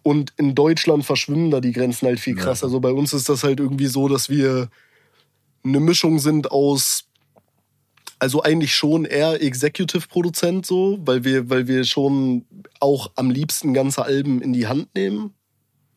[0.03, 2.63] Und in Deutschland verschwimmen da die Grenzen halt viel krass.
[2.63, 2.67] Ja.
[2.67, 4.71] Also bei uns ist das halt irgendwie so, dass wir
[5.63, 7.07] eine Mischung sind aus
[8.19, 12.47] also eigentlich schon eher Executive-Produzent so, weil wir, weil wir schon
[12.81, 15.35] auch am liebsten ganze Alben in die Hand nehmen,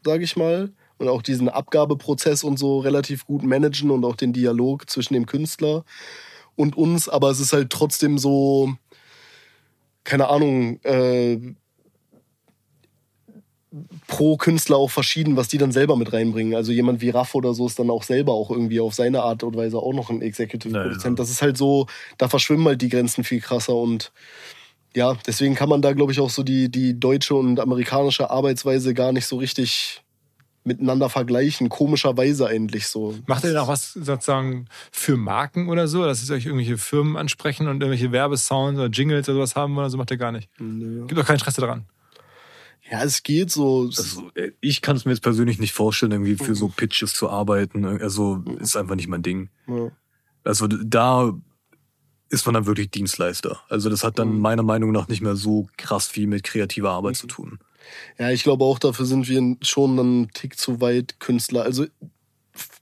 [0.04, 0.72] sage ich mal.
[1.00, 5.26] Und auch diesen Abgabeprozess und so relativ gut managen und auch den Dialog zwischen dem
[5.26, 5.84] Künstler
[6.56, 7.10] und uns.
[7.10, 8.76] Aber es ist halt trotzdem so,
[10.04, 11.40] keine Ahnung, äh,
[14.08, 16.56] pro Künstler auch verschieden, was die dann selber mit reinbringen.
[16.56, 19.44] Also jemand wie Raff oder so ist dann auch selber auch irgendwie auf seine Art
[19.44, 21.04] und Weise auch noch ein Executive-Produzent.
[21.04, 21.16] Naja.
[21.16, 21.86] Das ist halt so,
[22.18, 24.12] da verschwimmen halt die Grenzen viel krasser und
[24.96, 28.96] ja, deswegen kann man da, glaube ich, auch so die, die deutsche und amerikanische Arbeitsweise
[28.96, 30.02] gar nicht so richtig
[30.70, 31.68] miteinander vergleichen.
[31.68, 33.16] Komischerweise eigentlich so.
[33.26, 36.04] Macht ihr denn auch was sozusagen für Marken oder so?
[36.06, 39.90] Dass es euch irgendwelche Firmen ansprechen und irgendwelche Werbesounds oder Jingles oder sowas haben oder
[39.90, 39.98] so?
[39.98, 40.50] Macht ihr gar nicht.
[40.60, 41.06] Nö.
[41.08, 41.86] Gibt auch kein Interesse daran.
[42.90, 43.86] Ja, es geht so.
[43.86, 47.30] Also, äh, ich kann es mir jetzt persönlich nicht vorstellen, irgendwie für so Pitches zu
[47.30, 47.86] arbeiten.
[47.86, 49.50] Also ist einfach nicht mein Ding.
[49.68, 49.92] ja.
[50.46, 51.34] Also da
[52.30, 53.60] ist man dann wirklich Dienstleister.
[53.70, 57.18] Also das hat dann meiner Meinung nach nicht mehr so krass viel mit kreativer Arbeit
[57.18, 57.60] zu tun.
[58.18, 61.64] Ja, ich glaube auch, dafür sind wir schon einen Tick zu weit Künstler.
[61.64, 61.86] Also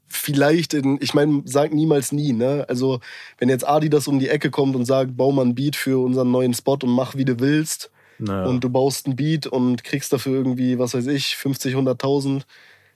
[0.08, 2.66] vielleicht in, ich meine, sag niemals nie, ne?
[2.68, 3.00] Also,
[3.38, 6.32] wenn jetzt Adidas um die Ecke kommt und sagt, bau mal ein Beat für unseren
[6.32, 8.46] neuen Spot und mach, wie du willst, Naja.
[8.48, 12.44] und du baust ein Beat und kriegst dafür irgendwie, was weiß ich, 50, 100.000,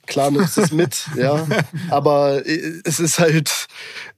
[0.07, 1.45] klar nimmst es mit, ja.
[1.89, 3.67] Aber äh, es ist halt,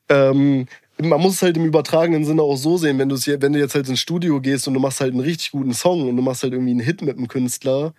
[0.10, 0.68] ähm,
[1.08, 3.76] man muss es halt im übertragenen Sinne auch so sehen, wenn du wenn du jetzt
[3.76, 6.44] halt ins Studio gehst und du machst halt einen richtig guten Song und du machst
[6.44, 7.94] halt irgendwie einen Hit mit einem Künstler,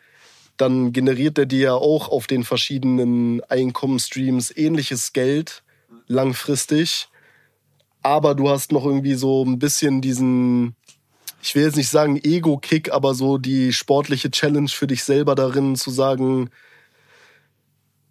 [0.56, 5.62] dann generiert der dir ja auch auf den verschiedenen Einkommensstreams ähnliches Geld
[6.06, 7.08] langfristig.
[8.02, 10.76] Aber du hast noch irgendwie so ein bisschen diesen,
[11.42, 15.74] ich will jetzt nicht sagen Ego-Kick, aber so die sportliche Challenge für dich selber darin
[15.74, 16.50] zu sagen,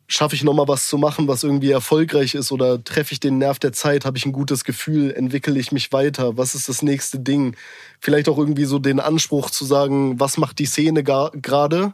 [0.08, 3.60] schaffe ich nochmal was zu machen, was irgendwie erfolgreich ist oder treffe ich den Nerv
[3.60, 7.20] der Zeit, habe ich ein gutes Gefühl, entwickle ich mich weiter, was ist das nächste
[7.20, 7.56] Ding?
[8.00, 11.94] Vielleicht auch irgendwie so den Anspruch zu sagen, was macht die Szene gerade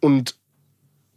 [0.00, 0.36] und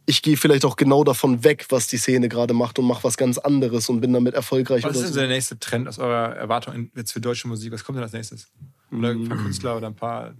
[0.06, 3.18] ich gehe vielleicht auch genau davon weg, was die Szene gerade macht und mache was
[3.18, 5.20] ganz anderes und bin damit erfolgreich Was ist denn so.
[5.20, 7.72] der nächste Trend aus eurer Erwartung jetzt für deutsche Musik?
[7.72, 8.50] Was kommt denn als nächstes?
[8.90, 10.34] Oder ein paar Künstler oder ein paar.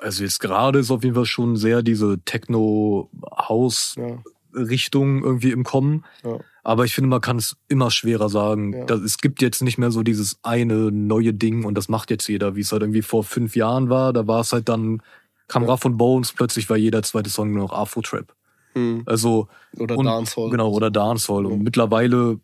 [0.00, 4.22] Also jetzt gerade ist auf jeden Fall schon sehr diese Techno-House-Richtung Ja.
[4.54, 6.04] Irgendwie im Kommen.
[6.24, 6.38] Ja.
[6.62, 8.72] Aber ich finde, man kann es immer schwerer sagen.
[8.72, 8.84] Ja.
[8.84, 12.28] Da, es gibt jetzt nicht mehr so dieses eine neue Ding und das macht jetzt
[12.28, 14.12] jeder, wie es halt irgendwie vor fünf Jahren war.
[14.12, 15.02] Da war es halt dann,
[15.48, 18.32] kam Raff und Bones, plötzlich war jeder zweite Song nur noch Afro-Trap.
[18.74, 19.02] Mhm.
[19.06, 19.48] Also,
[19.78, 20.50] Oder und, Dancehall.
[20.50, 21.46] Genau, oder Dancehall.
[21.46, 21.62] Und Ja.
[21.64, 22.38] mittlerweile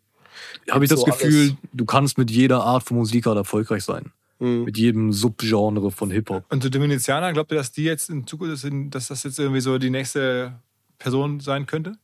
[0.69, 1.55] habe ich das so Gefühl, alles.
[1.73, 4.11] du kannst mit jeder Art von Musik halt erfolgreich sein.
[4.39, 4.65] Mhm.
[4.65, 6.43] Mit jedem Subgenre von Hip-Hop.
[6.49, 9.61] Und so Dominizianer, glaubt ihr, dass die jetzt in Zukunft, sind, dass das jetzt irgendwie
[9.61, 10.59] so die nächste
[10.99, 11.97] Person sein könnte?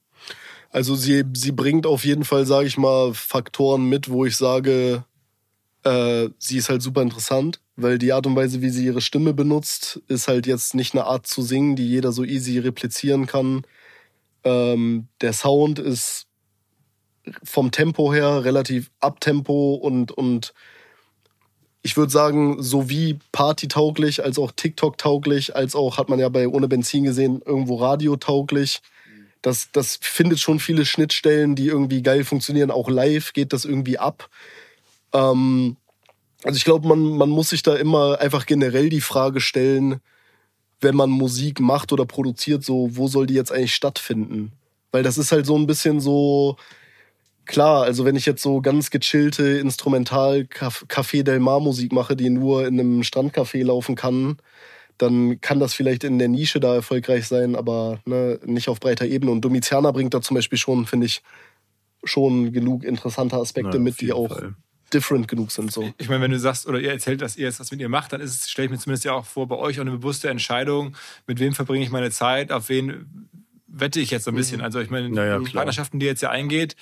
[0.69, 5.03] Also sie, sie bringt auf jeden Fall, sage ich mal, Faktoren mit, wo ich sage,
[5.83, 9.33] äh, sie ist halt super interessant, weil die Art und Weise, wie sie ihre Stimme
[9.33, 13.63] benutzt, ist halt jetzt nicht eine Art zu singen, die jeder so easy replizieren kann.
[14.43, 16.25] Ähm, der Sound ist
[17.43, 20.53] vom Tempo her relativ abtempo und, und
[21.83, 26.69] ich würde sagen, sowie partytauglich, als auch TikTok-tauglich, als auch, hat man ja bei Ohne
[26.69, 28.81] Benzin gesehen, irgendwo radiotauglich.
[29.41, 32.71] Das, das findet schon viele Schnittstellen, die irgendwie geil funktionieren.
[32.71, 34.29] Auch live geht das irgendwie ab.
[35.11, 35.75] Ähm,
[36.43, 39.99] also ich glaube, man, man muss sich da immer einfach generell die Frage stellen,
[40.79, 44.53] wenn man Musik macht oder produziert, so, wo soll die jetzt eigentlich stattfinden?
[44.93, 46.55] Weil das ist halt so ein bisschen so,
[47.45, 52.29] klar, also wenn ich jetzt so ganz gechillte Instrumental Café Del Mar Musik mache, die
[52.29, 54.37] nur in einem Strandcafé laufen kann,
[54.97, 59.05] dann kann das vielleicht in der Nische da erfolgreich sein, aber ne, nicht auf breiter
[59.05, 59.31] Ebene.
[59.31, 61.21] Und Domitiana bringt da zum Beispiel schon, finde ich,
[62.03, 64.55] schon genug interessante Aspekte Ja, mit, die auch Fall.
[64.93, 65.71] different genug sind.
[65.71, 65.89] So.
[65.97, 68.13] Ich meine, wenn du sagst oder ihr erzählt, dass ihr jetzt was mit ihr macht,
[68.13, 70.29] dann ist es, stelle ich mir zumindest ja auch vor, bei euch auch eine bewusste
[70.29, 70.95] Entscheidung,
[71.27, 73.29] mit wem verbringe ich meine Zeit, auf wen
[73.67, 74.61] wette ich jetzt so ein bisschen.
[74.61, 75.61] Also ich meine, Ja, ja, die klar.
[75.63, 76.75] Partnerschaften, die ihr jetzt ja eingeht,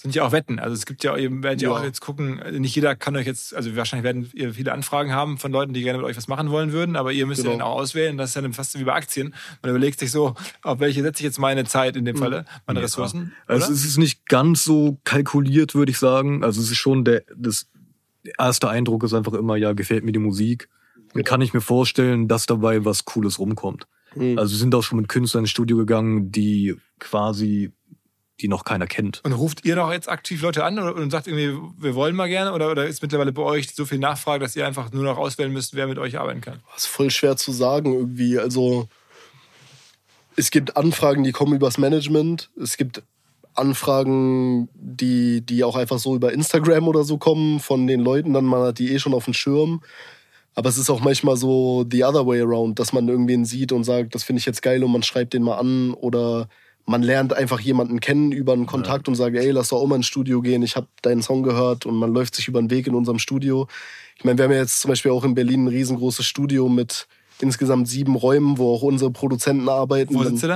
[0.00, 0.58] sind ja auch Wetten.
[0.58, 1.76] Also es gibt ja, ihr werdet ja Ja.
[1.76, 5.36] auch jetzt gucken, nicht jeder kann euch jetzt, also wahrscheinlich werden ihr viele Anfragen haben
[5.38, 7.58] von Leuten, die gerne mit euch was machen wollen würden, aber ihr müsst ja Genau.
[7.64, 8.16] dann auch auswählen.
[8.16, 9.34] Das ist ja dann fast wie bei Aktien.
[9.62, 12.80] Man überlegt sich so, auf welche setze ich jetzt meine Zeit in dem Falle, meine
[12.80, 12.84] Ja.
[12.84, 13.32] Ressourcen.
[13.46, 13.74] Also oder?
[13.74, 16.42] es ist nicht ganz so kalkuliert, würde ich sagen.
[16.44, 17.68] Also es ist schon der, das
[18.38, 20.68] erste Eindruck ist einfach immer, ja, gefällt mir die Musik.
[21.12, 23.86] dann kann ich mir vorstellen, dass dabei was Cooles rumkommt.
[24.14, 24.38] Mhm.
[24.38, 27.72] Also wir sind auch schon mit Künstlern ins Studio gegangen, die quasi,
[28.40, 29.20] die noch keiner kennt.
[29.24, 32.28] Und ruft ihr doch jetzt aktiv Leute an oder, und sagt irgendwie, wir wollen mal
[32.28, 32.52] gerne?
[32.52, 35.52] Oder, oder ist mittlerweile bei euch so viel Nachfrage, dass ihr einfach nur noch auswählen
[35.52, 36.60] müsst, wer mit euch arbeiten kann?
[36.74, 38.38] Das ist voll schwer zu sagen irgendwie.
[38.38, 38.88] Also
[40.36, 42.50] es gibt Anfragen, die kommen übers Management.
[42.60, 43.02] Es gibt
[43.54, 48.32] Anfragen, die, die auch einfach so über Instagram oder so kommen von den Leuten.
[48.32, 49.82] Dann man hat die eh schon auf dem Schirm.
[50.54, 53.84] Aber es ist auch manchmal so the other way around, dass man irgendwen sieht und
[53.84, 56.48] sagt, das finde ich jetzt geil und man schreibt den mal an oder
[56.90, 59.94] man lernt einfach jemanden kennen über einen Kontakt und sagt, ey, lass doch auch mal
[59.94, 62.88] ins Studio gehen, ich habe deinen Song gehört und man läuft sich über den Weg
[62.88, 63.68] in unserem Studio.
[64.16, 67.06] Ich meine, wir haben ja jetzt zum Beispiel auch in Berlin ein riesengroßes Studio mit
[67.40, 70.14] insgesamt sieben Räumen, wo auch unsere Produzenten arbeiten.
[70.14, 70.48] Wo sitzt ihr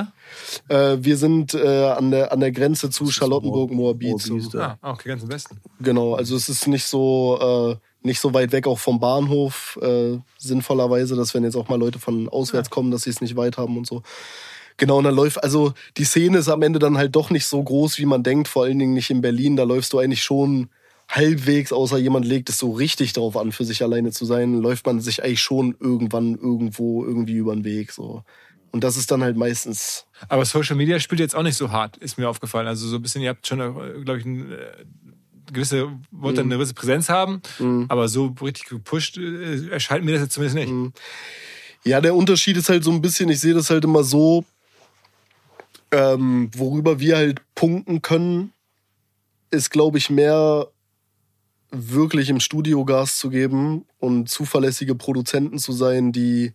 [0.69, 0.93] da?
[0.93, 4.29] Äh, wir sind äh, an, der, an der Grenze zu Charlottenburg, Moabit.
[4.29, 4.77] Moabit, ja.
[4.83, 5.61] Ah, okay, ganz im Westen.
[5.81, 10.19] Genau, also es ist nicht so, äh, nicht so weit weg auch vom Bahnhof, äh,
[10.37, 13.57] sinnvollerweise, dass wenn jetzt auch mal Leute von auswärts kommen, dass sie es nicht weit
[13.57, 14.03] haben und so.
[14.77, 17.63] Genau, und dann läuft, also die Szene ist am Ende dann halt doch nicht so
[17.63, 19.57] groß, wie man denkt, vor allen Dingen nicht in Berlin.
[19.57, 20.69] Da läufst du eigentlich schon
[21.09, 24.87] halbwegs, außer jemand legt es so richtig darauf an, für sich alleine zu sein, läuft
[24.87, 27.93] man sich eigentlich schon irgendwann irgendwo irgendwie über den Weg.
[27.93, 28.23] So.
[28.73, 31.97] Und das ist dann halt meistens Aber Social Media spielt jetzt auch nicht so hart,
[31.99, 32.67] ist mir aufgefallen.
[32.67, 33.59] Also so ein bisschen, ihr habt schon,
[34.05, 34.85] glaube ich, eine äh,
[35.53, 37.43] gewisse, wollt dann eine gewisse Präsenz haben,
[37.89, 40.95] aber so richtig gepusht äh, erscheint mir das jetzt zumindest nicht.
[41.85, 44.45] Ja, der Unterschied ist halt so ein bisschen, ich sehe das halt immer so,
[45.95, 48.53] ähm, worüber wir halt punkten können,
[49.51, 50.67] ist, glaube ich, mehr
[51.71, 56.53] wirklich im Studio Gas zu geben und zuverlässige Produzenten zu sein, die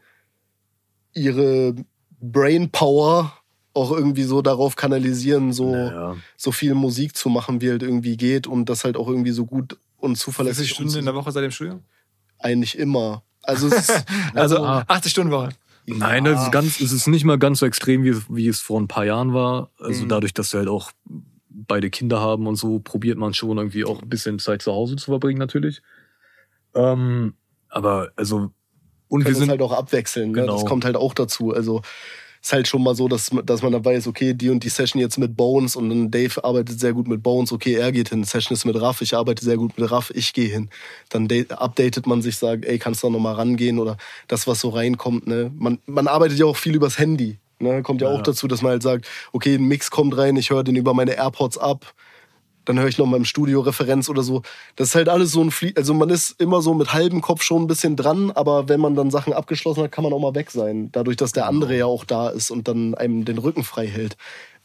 [1.14, 1.76] ihre
[2.22, 3.34] Brainpower
[3.74, 6.16] auch irgendwie so darauf kanalisieren, so, Ja.
[6.36, 9.46] so viel Musik zu machen, wie halt irgendwie geht und das halt auch irgendwie so
[9.46, 11.82] gut und 60 zuverlässig Stunden in der Woche seit dem Studium?
[12.40, 13.24] eigentlich immer.
[13.44, 14.84] Also es ist, Also Ah.
[14.88, 15.50] 80 Stunden Woche.
[15.98, 18.80] Nein, das ist ganz, es ist nicht mal ganz so extrem, wie, wie es vor
[18.80, 19.72] ein paar Jahren war.
[19.80, 20.10] Also Mhm.
[20.10, 20.92] dadurch, dass wir halt auch
[21.50, 24.96] beide Kinder haben und so, probiert man schon irgendwie auch ein bisschen Zeit zu Hause
[24.96, 25.82] zu verbringen, natürlich.
[26.76, 27.34] Ähm,
[27.70, 28.52] aber also,
[29.08, 30.32] und wir können sind halt auch abwechseln.
[30.32, 30.42] Ne?
[30.42, 30.54] Genau.
[30.54, 31.52] Das kommt halt auch dazu.
[31.54, 31.82] Also
[32.42, 35.02] ist halt schon mal so, dass, dass man da weiß, okay, die und die Session
[35.02, 38.24] jetzt mit Bones und dann Dave arbeitet sehr gut mit Bones, okay, er geht hin.
[38.24, 40.70] Session ist mit Raff, ich arbeite sehr gut mit Raff, ich gehe hin.
[41.10, 44.62] Dann da- updatet man sich, sagt, ey, kannst du da nochmal rangehen oder das, was
[44.62, 45.28] so reinkommt.
[45.28, 45.52] Ne?
[45.58, 47.38] Man, man arbeitet ja auch viel übers Handy.
[47.60, 47.84] Ne?
[47.84, 50.64] Kommt ja, auch dazu, dass man halt sagt, okay, ein Mix kommt rein, ich höre
[50.64, 51.94] den über meine AirPods ab
[52.70, 54.44] dann höre ich noch mal im Studio Referenz oder so.
[54.76, 57.42] Das ist halt alles so ein Flie also man ist immer so mit halbem Kopf
[57.42, 60.36] schon ein bisschen dran, aber wenn man dann Sachen abgeschlossen hat, kann man auch mal
[60.36, 60.92] weg sein.
[60.92, 64.18] Dadurch, dass der andere ja auch da ist und dann einem den Rücken frei hält,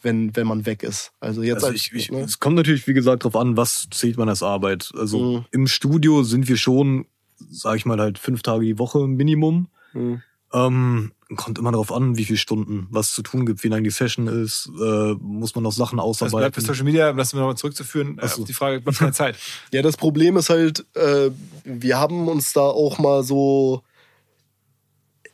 [0.03, 1.13] wenn, wenn man weg ist.
[1.19, 2.21] Also jetzt Also als, ich, ich, ne?
[2.21, 4.93] Es kommt natürlich, wie gesagt, drauf an, was zählt man als Arbeit.
[4.97, 5.45] Also Mhm.
[5.51, 7.07] im Studio sind wir schon,
[7.39, 9.69] sag ich mal, halt fünf Tage die Woche Minimum.
[9.95, 10.21] Mhm.
[10.55, 13.91] Ähm, kommt immer darauf an, wie viele Stunden was zu tun gibt, wie lang die
[13.91, 16.55] Session ist, äh, muss man noch Sachen Das bleibt ausarbeiten.
[16.55, 18.43] für Social Media, um das nochmal zurückzuführen, äh, so.
[18.43, 19.37] auf die Frage, bleibt keine Zeit.
[19.73, 21.31] Ja, das Problem ist halt, äh,
[21.65, 23.83] wir haben uns da auch mal so,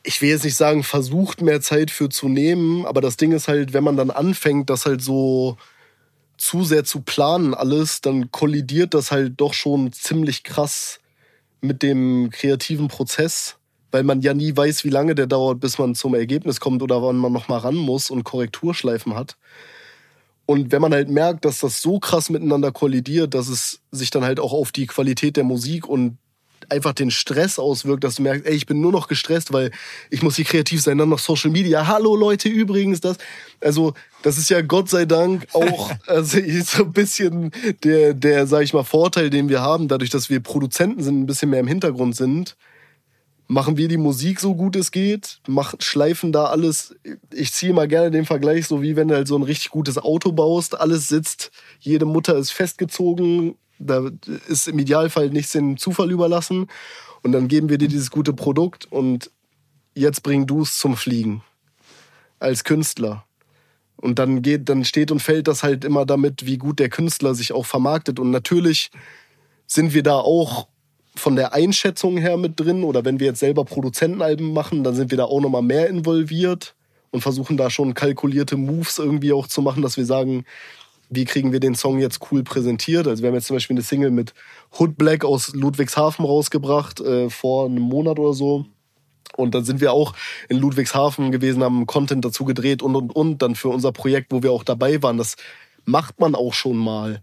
[0.03, 3.47] ich will jetzt nicht sagen, versucht, mehr Zeit für zu nehmen, aber das Ding ist
[3.47, 5.57] halt, wenn man dann anfängt, das halt so
[6.37, 10.99] zu sehr zu planen alles, dann kollidiert das halt doch schon ziemlich krass
[11.61, 13.57] mit dem kreativen Prozess,
[13.91, 17.03] weil man ja nie weiß, wie lange der dauert, bis man zum Ergebnis kommt oder
[17.03, 19.37] wann man noch mal ran muss und Korrekturschleifen hat.
[20.45, 24.23] Und wenn man halt merkt, dass das so krass miteinander kollidiert, dass es sich dann
[24.23, 26.17] halt auch auf die Qualität der Musik und
[26.69, 29.71] einfach den Stress auswirkt, dass du merkst, ey, ich bin nur noch gestresst, weil
[30.09, 31.87] ich muss hier kreativ sein, dann noch Social Media.
[31.87, 33.17] Hallo Leute, übrigens das.
[33.59, 37.51] Also, das ist ja Gott sei Dank auch also so ein bisschen
[37.83, 41.25] der, der, sag ich mal, Vorteil, den wir haben, dadurch, dass wir Produzenten sind, ein
[41.25, 42.55] bisschen mehr im Hintergrund sind
[43.51, 46.95] machen wir die Musik so gut es geht, mach, schleifen da alles.
[47.33, 49.97] Ich ziehe mal gerne den Vergleich, so wie wenn du halt so ein richtig gutes
[49.97, 54.09] Auto baust, alles sitzt, jede Mutter ist festgezogen, da
[54.47, 56.67] ist im Idealfall nichts dem Zufall überlassen
[57.23, 59.29] und dann geben wir dir dieses gute Produkt und
[59.95, 61.43] jetzt bring du es zum Fliegen
[62.39, 63.25] als Künstler.
[63.97, 67.35] Und dann geht, dann steht und fällt das halt immer damit, wie gut der Künstler
[67.35, 68.17] sich auch vermarktet.
[68.17, 68.91] Und natürlich
[69.67, 70.67] sind wir da auch
[71.15, 75.11] von der Einschätzung her mit drin oder wenn wir jetzt selber Produzentenalben machen, dann sind
[75.11, 76.75] wir da auch nochmal mehr involviert
[77.11, 80.45] und versuchen da schon kalkulierte Moves irgendwie auch zu machen, dass wir sagen,
[81.09, 83.05] wie kriegen wir den Song jetzt cool präsentiert.
[83.07, 84.33] Also wir haben jetzt zum Beispiel eine Single mit
[84.79, 88.65] Hood Black aus Ludwigshafen rausgebracht, äh, vor einem Monat oder so.
[89.35, 90.13] Und dann sind wir auch
[90.49, 93.41] in Ludwigshafen gewesen, haben Content dazu gedreht und, und, und.
[93.41, 95.17] Dann für unser Projekt, wo wir auch dabei waren.
[95.17, 95.35] Das
[95.85, 97.21] macht man auch schon mal.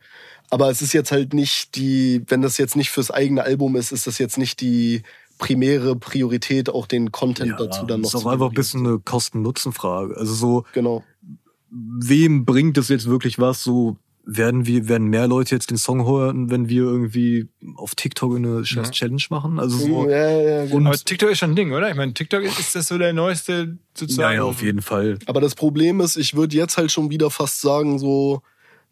[0.51, 3.92] Aber es ist jetzt halt nicht die, wenn das jetzt nicht fürs eigene Album ist,
[3.92, 5.03] ist das jetzt nicht die
[5.38, 8.99] primäre Priorität, auch den Content dazu dann noch ist auch zu einfach ein bisschen eine
[8.99, 10.16] Kosten-Nutzen-Frage.
[10.16, 11.05] Also so, Genau.
[11.70, 13.62] wem bringt es jetzt wirklich was?
[13.62, 18.36] So werden wir, werden mehr Leute jetzt den Song hören, wenn wir irgendwie auf TikTok
[18.36, 18.92] eine scheiß Ja.
[18.92, 19.59] Challenge machen?
[19.59, 20.88] Also so, Ja, ja, genau.
[20.88, 21.88] Aber TikTok ist schon ein Ding, oder?
[21.88, 24.30] Ich meine, TikTok ist das so der neueste sozusagen.
[24.30, 25.18] ja, ja, auf jeden Fall.
[25.26, 28.42] Aber das Problem ist, ich würde jetzt halt schon wieder fast sagen, so,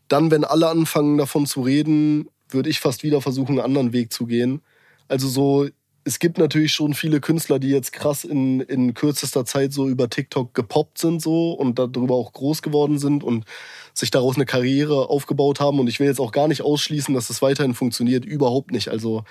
[0.08, 4.12] dann, wenn alle anfangen davon zu reden, würde ich fast wieder versuchen, einen anderen Weg
[4.12, 4.62] zu gehen.
[5.08, 5.68] Also so,
[6.04, 10.08] es gibt natürlich schon viele Künstler, die jetzt krass in, in kürzester Zeit so über
[10.08, 13.44] TikTok gepoppt sind so und darüber auch groß geworden sind und
[13.92, 15.80] sich daraus eine Karriere aufgebaut haben.
[15.80, 18.24] Und ich will jetzt auch gar nicht ausschließen, dass das weiterhin funktioniert.
[18.24, 18.88] Überhaupt nicht.
[18.88, 19.24] Also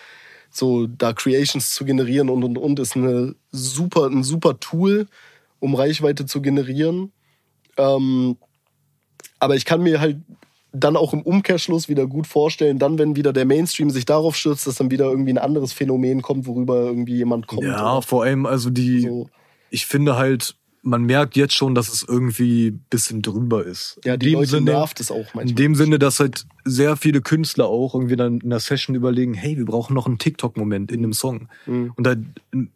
[0.49, 5.07] so da Creations zu generieren und und und ist eine super, ein super Tool,
[5.59, 7.13] um Reichweite zu generieren.
[7.77, 8.37] Ähm,
[9.39, 10.17] aber ich kann mir halt
[10.75, 14.67] dann auch im Umkehrschluss wieder gut vorstellen, dann, wenn wieder der Mainstream sich darauf stürzt,
[14.67, 17.63] dass dann wieder irgendwie ein anderes Phänomen kommt, worüber irgendwie jemand kommt.
[17.63, 19.29] Ja, vor allem, also die, so.
[19.69, 20.55] ich finde halt,
[20.85, 23.99] man merkt jetzt schon, dass es irgendwie ein bisschen drüber ist.
[24.05, 25.49] Ja, in die dem Leute Sinne, nervt es auch manchmal.
[25.49, 29.33] In dem Sinne, dass halt sehr viele Künstler auch irgendwie dann in der Session überlegen,
[29.33, 31.49] hey, wir brauchen noch einen TikTok-Moment in dem Song.
[31.65, 31.91] Mhm.
[31.95, 32.19] Und halt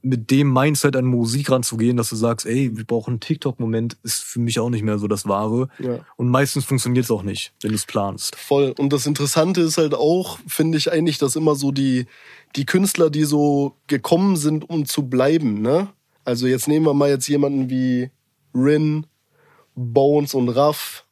[0.01, 4.23] mit dem Mindset an Musik ranzugehen, dass du sagst, ey, wir brauchen einen TikTok-Moment, ist
[4.23, 5.69] für mich auch nicht mehr so das Wahre.
[5.77, 5.99] Ja.
[6.17, 8.35] Und meistens funktioniert es auch nicht, wenn du es planst.
[8.35, 8.73] Voll.
[8.79, 12.07] Und das Interessante ist halt auch, finde ich eigentlich, dass immer so die,
[12.55, 15.89] die Künstler, die so gekommen sind, um zu bleiben, ne?
[16.29, 18.11] Also jetzt nehmen wir mal jetzt jemanden wie
[18.53, 19.07] Rin,
[19.73, 21.03] Bones und Raff.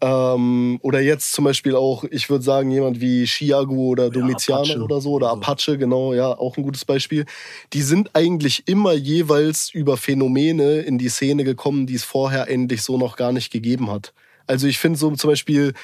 [0.00, 4.82] Ähm, oder jetzt zum Beispiel auch, ich würde sagen, jemand wie Chiago oder Domitiano Apache.
[4.82, 5.30] oder so, oder.
[5.30, 7.24] Apache, genau, ja, auch ein gutes Beispiel.
[7.72, 12.82] Die sind eigentlich immer jeweils über Phänomene in die Szene gekommen, die es vorher eigentlich
[12.82, 14.12] so noch gar nicht gegeben hat.
[14.46, 15.74] Also ich finde so zum Beispiel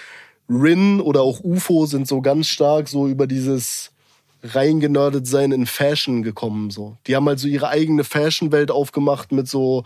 [0.49, 3.91] Rin oder auch UFO sind so ganz stark so über dieses
[4.43, 6.70] reingenördet sein in Fashion gekommen.
[6.70, 6.97] So.
[7.07, 9.84] Die haben halt so ihre eigene Fashion-Welt aufgemacht mit so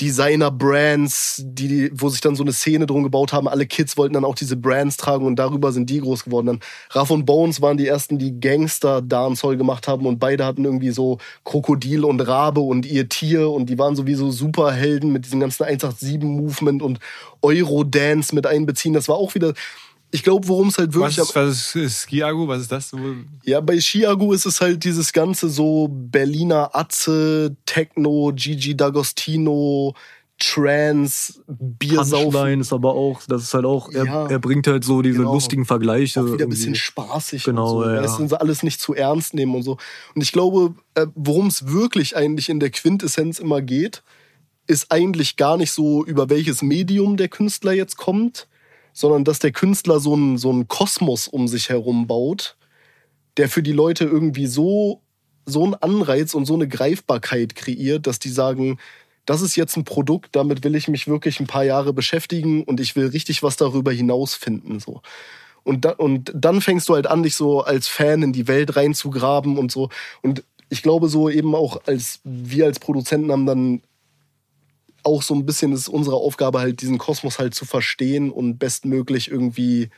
[0.00, 3.46] Designer-Brands, die, wo sich dann so eine Szene drum gebaut haben.
[3.46, 6.46] Alle Kids wollten dann auch diese Brands tragen und darüber sind die groß geworden.
[6.46, 6.60] Dann
[6.90, 11.18] Raff und Bones waren die ersten, die Gangster-Dancehall gemacht haben und beide hatten irgendwie so
[11.44, 16.82] Krokodil und Rabe und ihr Tier und die waren sowieso Superhelden mit diesem ganzen 187-Movement
[16.82, 16.98] und
[17.42, 18.94] Eurodance mit einbeziehen.
[18.94, 19.52] Das war auch wieder,
[20.14, 22.46] ich glaube, worum es halt Was wirklich ist, was ist, ist Skiago?
[22.46, 22.92] Was ist das?
[23.44, 29.94] Ja, bei Chiago ist es halt dieses ganze so Berliner Atze, Techno, Gigi D'Agostino,
[30.38, 32.30] Trance, Biersaufen.
[32.32, 34.26] Punchline ist aber auch, das ist halt auch, er, Ja.
[34.26, 35.34] er bringt halt so diese Genau.
[35.34, 36.20] lustigen Vergleiche.
[36.20, 37.90] Auch wieder ein bisschen spaßig Genau, und so.
[37.90, 39.78] ja, Weißt alles nicht zu ernst nehmen und so.
[40.14, 44.02] Und ich glaube, äh, worum es wirklich eigentlich in der Quintessenz immer geht,
[44.66, 48.48] ist eigentlich gar nicht so, über welches Medium der Künstler jetzt kommt,
[48.92, 52.56] sondern dass der Künstler so einen, so einen Kosmos um sich herum baut,
[53.36, 55.00] der für die Leute irgendwie so,
[55.46, 58.78] so einen Anreiz und so eine Greifbarkeit kreiert, dass die sagen,
[59.24, 62.80] das ist jetzt ein Produkt, damit will ich mich wirklich ein paar Jahre beschäftigen und
[62.80, 64.80] ich will richtig was darüber hinaus finden.
[64.80, 65.00] So.
[65.64, 68.76] Und, da, und dann fängst du halt an, dich so als Fan in die Welt
[68.76, 69.90] reinzugraben und so.
[70.22, 73.82] Und ich glaube, so eben auch als wir als Produzenten haben dann
[75.02, 79.30] auch so ein bisschen ist unsere Aufgabe halt, diesen Kosmos halt zu verstehen und bestmöglich
[79.30, 79.90] irgendwie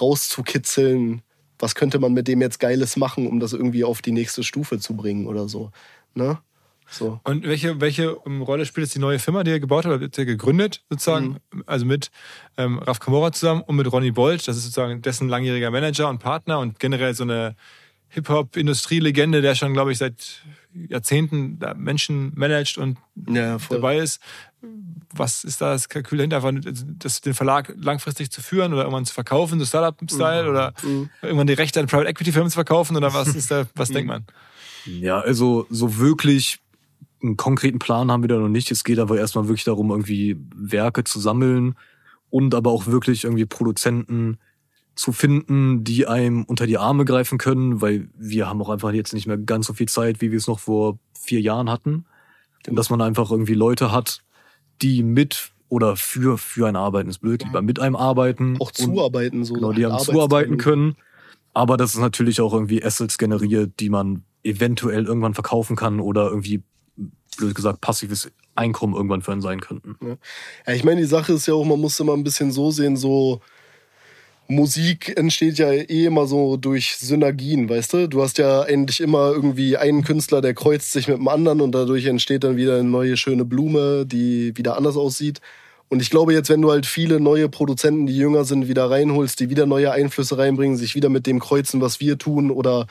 [0.00, 1.22] rauszukitzeln.
[1.58, 4.78] Was könnte man mit dem jetzt Geiles machen, um das irgendwie auf die nächste Stufe
[4.78, 5.70] zu bringen oder so.
[6.14, 6.38] Ne?
[6.90, 7.20] So.
[7.24, 10.18] Und welche, welche ähm, Rolle spielt jetzt die neue Firma, die ihr gebaut habt, habt
[10.18, 11.38] ihr gegründet, sozusagen?
[11.66, 12.10] Also mit
[12.56, 16.18] ähm, Raf Kamora zusammen und mit Ronny Bolt, das ist sozusagen dessen langjähriger Manager und
[16.18, 17.56] Partner und generell so eine
[18.08, 20.44] Hip-Hop-Industrielegende, der schon, glaube ich, seit
[20.74, 22.98] Jahrzehnten da Menschen managt und
[23.28, 24.20] Ja, dabei ist.
[25.14, 26.44] Was ist da das Kalkül dahinter?
[26.44, 30.74] Einfach, das, den Verlag langfristig zu führen oder irgendwann zu verkaufen, so Startup-Style oder
[31.22, 34.24] irgendwann die Rechte an Private Equity-Firmen zu verkaufen oder was ist da, was denkt man?
[34.86, 36.60] Ja, also so wirklich
[37.22, 38.70] einen konkreten Plan haben wir da noch nicht.
[38.70, 41.76] Es geht aber erstmal wirklich darum, irgendwie Werke zu sammeln
[42.30, 44.38] und aber auch wirklich irgendwie Produzenten
[44.94, 49.12] zu finden, die einem unter die Arme greifen können, weil wir haben auch einfach jetzt
[49.12, 52.04] nicht mehr ganz so viel Zeit, wie wir es noch vor vier Jahren hatten.
[52.68, 54.22] Und dass man einfach irgendwie Leute hat,
[54.82, 58.56] die mit oder für, für ein Arbeiten ist blöd, lieber mit einem arbeiten.
[58.60, 59.44] Auch und- zuarbeiten.
[59.44, 60.96] So Genau, die haben zuarbeiten können.
[61.52, 66.28] Aber das ist natürlich auch irgendwie Assets generiert, die man eventuell irgendwann verkaufen kann oder
[66.28, 66.62] irgendwie,
[67.38, 69.96] blöd gesagt, passives Einkommen irgendwann für einen sein könnten.
[70.66, 72.96] Ja, ich meine, die Sache ist ja auch, man muss immer ein bisschen so sehen,
[72.96, 73.40] so
[74.46, 78.08] Musik entsteht ja eh immer so durch Synergien, weißt du?
[78.08, 81.72] Du hast ja eigentlich immer irgendwie einen Künstler, der kreuzt sich mit dem anderen und
[81.72, 85.40] dadurch entsteht dann wieder eine neue schöne Blume, die wieder anders aussieht.
[85.88, 89.40] Und ich glaube jetzt, wenn du halt viele neue Produzenten, die jünger sind, wieder reinholst,
[89.40, 92.86] die wieder neue Einflüsse reinbringen, sich wieder mit dem kreuzen, was wir tun oder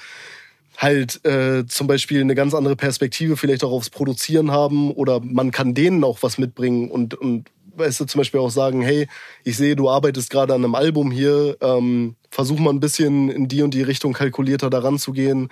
[0.77, 5.51] halt äh, zum Beispiel eine ganz andere Perspektive vielleicht auch aufs Produzieren haben oder man
[5.51, 9.07] kann denen auch was mitbringen und, und weißt du, zum Beispiel auch sagen, hey,
[9.43, 13.47] ich sehe, du arbeitest gerade an einem Album hier, ähm, versuch mal ein bisschen in
[13.47, 15.49] die und die Richtung kalkulierter daran zu gehen,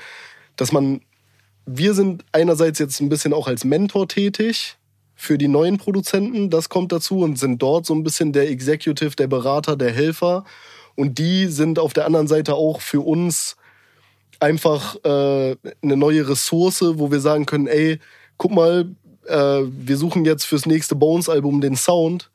[0.55, 1.01] dass man,
[1.65, 4.77] wir sind einerseits jetzt ein bisschen auch als Mentor tätig
[5.15, 9.15] für die neuen Produzenten, das kommt dazu und sind dort so ein bisschen der Executive,
[9.15, 10.45] der Berater, der Helfer.
[10.95, 13.55] Und die sind auf der anderen Seite auch für uns
[14.39, 17.99] einfach äh, eine neue Ressource, wo wir sagen können, ey,
[18.37, 18.89] guck mal,
[19.27, 22.29] äh, wir suchen jetzt fürs nächste Bones-Album den Sound,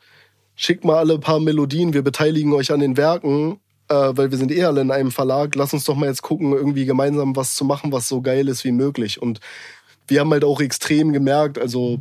[0.54, 4.52] schickt mal alle paar Melodien, wir beteiligen euch an den Werken, äh, weil wir sind
[4.52, 7.64] eh alle in einem Verlag, lass uns doch mal jetzt gucken, irgendwie gemeinsam was zu
[7.64, 9.20] machen, was so geil ist wie möglich.
[9.20, 9.40] Und
[10.08, 12.00] wir haben halt auch extrem gemerkt, also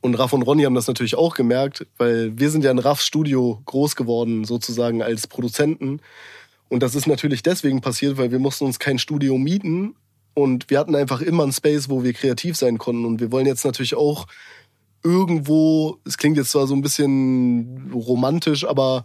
[0.00, 3.06] und Raff und Ronny haben das natürlich auch gemerkt, weil wir sind ja in Raffs
[3.06, 6.00] Studio groß geworden, sozusagen als Produzenten.
[6.68, 9.94] Und das ist natürlich deswegen passiert, weil wir mussten uns kein Studio mieten
[10.34, 13.04] und wir hatten einfach immer einen Space, wo wir kreativ sein konnten.
[13.04, 14.26] Und wir wollen jetzt natürlich auch
[15.02, 19.04] irgendwo, es klingt jetzt zwar so ein bisschen romantisch, aber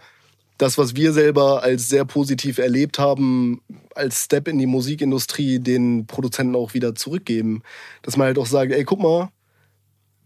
[0.58, 3.62] das, was wir selber als sehr positiv erlebt haben,
[3.96, 7.64] als Step in die Musikindustrie, den Produzenten auch wieder zurückgeben.
[8.02, 9.30] Dass man halt auch sagt, ey, guck mal,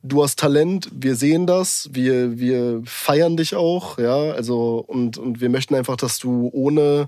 [0.01, 5.39] du hast Talent, wir sehen das, wir, wir feiern dich auch, ja, also, und, und
[5.39, 7.07] wir möchten einfach, dass du ohne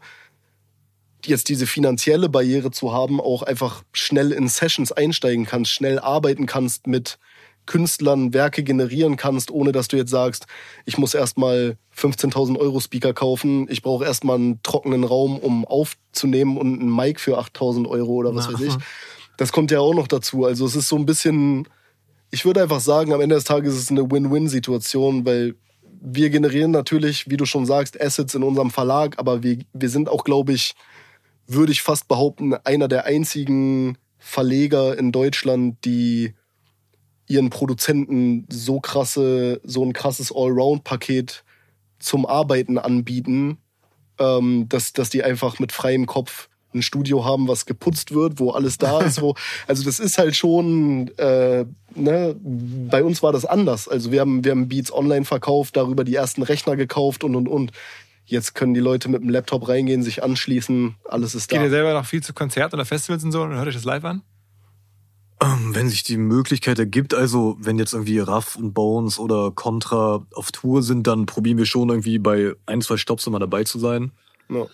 [1.28, 6.46] jetzt diese finanzielle Barriere zu haben, auch einfach schnell in Sessions einsteigen kannst, schnell arbeiten
[6.46, 7.18] kannst mit
[7.66, 10.46] Künstlern Werke generieren kannst, ohne dass du jetzt sagst,
[10.86, 16.58] ich muss erstmal 15.000 Euro Speaker kaufen, ich brauche erstmal einen trockenen Raum, um aufzunehmen
[16.58, 18.76] und einen Mic für 8.000 Euro oder was Na, weiß ich.
[19.38, 20.46] Das kommt ja auch noch dazu.
[20.46, 21.68] Also es ist so ein bisschen,
[22.32, 25.56] ich würde einfach sagen, am Ende des Tages ist es eine Win-Win-Situation, weil
[26.08, 30.08] wir generieren natürlich, wie du schon sagst, Assets in unserem Verlag, aber wir, wir sind
[30.08, 30.76] auch, glaube ich,
[31.48, 36.34] würde ich fast behaupten, einer der einzigen Verleger in Deutschland, die
[37.28, 41.44] ihren Produzenten so krasse, so ein krasses Allround-Paket
[42.00, 43.58] zum Arbeiten anbieten,
[44.20, 48.52] ähm, dass, dass die einfach mit freiem Kopf ein Studio haben, was geputzt wird, wo
[48.52, 49.34] alles da ist, wo,
[49.68, 51.66] also das ist halt schon, äh,
[51.96, 53.88] ne, bei uns war das anders.
[53.88, 57.48] Also wir haben, wir haben Beats online verkauft, darüber die ersten Rechner gekauft und und
[57.48, 57.72] und.
[58.26, 61.58] Jetzt können die Leute mit dem Laptop reingehen, sich anschließen, alles ist da.
[61.58, 63.86] Geht ihr selber noch viel zu Konzerten oder Festivals und so und hört euch das
[63.86, 64.24] live an?
[65.42, 70.26] Ähm, wenn sich die Möglichkeit ergibt, also wenn jetzt irgendwie Raff und Bones oder Contra
[70.34, 73.78] auf Tour sind, dann probieren wir schon irgendwie bei ein, zwei Stops immer dabei zu
[73.78, 74.12] sein.
[74.50, 74.66] Ja.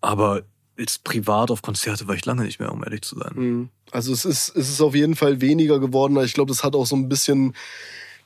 [0.00, 0.42] Aber
[0.78, 3.32] jetzt privat auf Konzerte war ich lange nicht mehr, um ehrlich zu sein.
[3.34, 3.68] Mhm.
[3.90, 6.18] Also es ist, es ist auf jeden Fall weniger geworden.
[6.24, 7.54] Ich glaube, das hat auch so ein bisschen,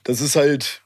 [0.03, 0.81] das ist halt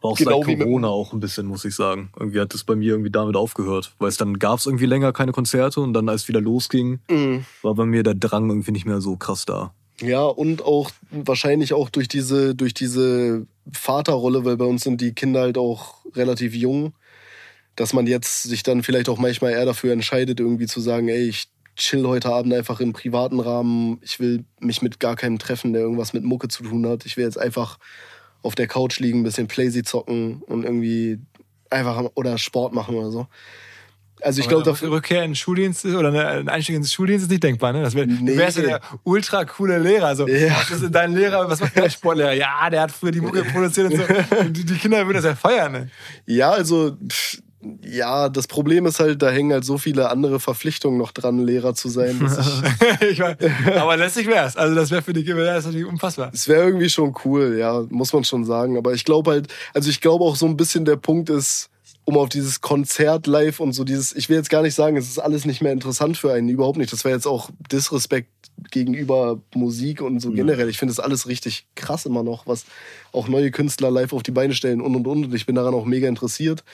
[0.00, 2.10] aber auch genau seit Corona auch ein bisschen, muss ich sagen.
[2.18, 3.94] Irgendwie hat es bei mir irgendwie damit aufgehört.
[3.98, 7.00] Weil es dann gab es irgendwie länger keine Konzerte und dann, als es wieder losging,
[7.10, 7.44] mhm.
[7.62, 9.74] war bei mir der Drang irgendwie nicht mehr so krass da.
[10.00, 15.12] Ja, und auch wahrscheinlich auch durch diese, durch diese Vaterrolle, weil bei uns sind die
[15.12, 16.94] Kinder halt auch relativ jung,
[17.76, 21.28] dass man jetzt sich dann vielleicht auch manchmal eher dafür entscheidet, irgendwie zu sagen, ey,
[21.28, 23.98] ich chill heute Abend einfach im privaten Rahmen.
[24.02, 27.04] Ich will mich mit gar keinem treffen, der irgendwas mit Mucke zu tun hat.
[27.06, 27.78] Ich will jetzt einfach
[28.42, 31.18] auf der Couch liegen, ein bisschen Playsy zocken und irgendwie
[31.70, 33.26] einfach oder Sport machen oder so.
[34.22, 37.42] Also ich glaube, dafür Rückkehr in den Schuldienst oder ein Einstieg ins Schuldienst ist nicht
[37.42, 37.82] denkbar, ne?
[37.82, 38.32] Das wär, nee.
[38.32, 40.08] Du wärst ja der ultra coole Lehrer.
[40.08, 40.56] Also, ja.
[40.70, 41.48] Was ist dein Lehrer?
[41.48, 42.32] Was macht der Sportlehrer?
[42.32, 44.44] Ja, der hat früher die Mucke produziert und so.
[44.50, 45.90] die, die Kinder würden das ja feiern, ne?
[46.26, 47.39] Ja, also pff,
[47.90, 51.74] ja, das Problem ist halt, da hängen halt so viele andere Verpflichtungen noch dran, Lehrer
[51.74, 52.20] zu sein.
[53.10, 53.36] ich mein,
[53.76, 54.56] aber lässig wär's.
[54.56, 56.30] Also das wäre für die Kinder das natürlich unfassbar.
[56.32, 58.76] Es wäre irgendwie schon cool, ja, muss man schon sagen.
[58.76, 61.70] Aber ich glaube halt, also ich glaube auch so ein bisschen der Punkt ist,
[62.04, 65.08] um auf dieses Konzert live und so dieses, ich will jetzt gar nicht sagen, es
[65.08, 66.92] ist alles nicht mehr interessant für einen, überhaupt nicht.
[66.92, 68.30] Das wäre jetzt auch Disrespekt
[68.70, 70.68] gegenüber Musik und so generell.
[70.68, 72.64] Ich finde das alles richtig krass immer noch, was
[73.12, 75.24] auch neue Künstler live auf die Beine stellen und und und.
[75.26, 76.64] Und ich bin daran auch mega interessiert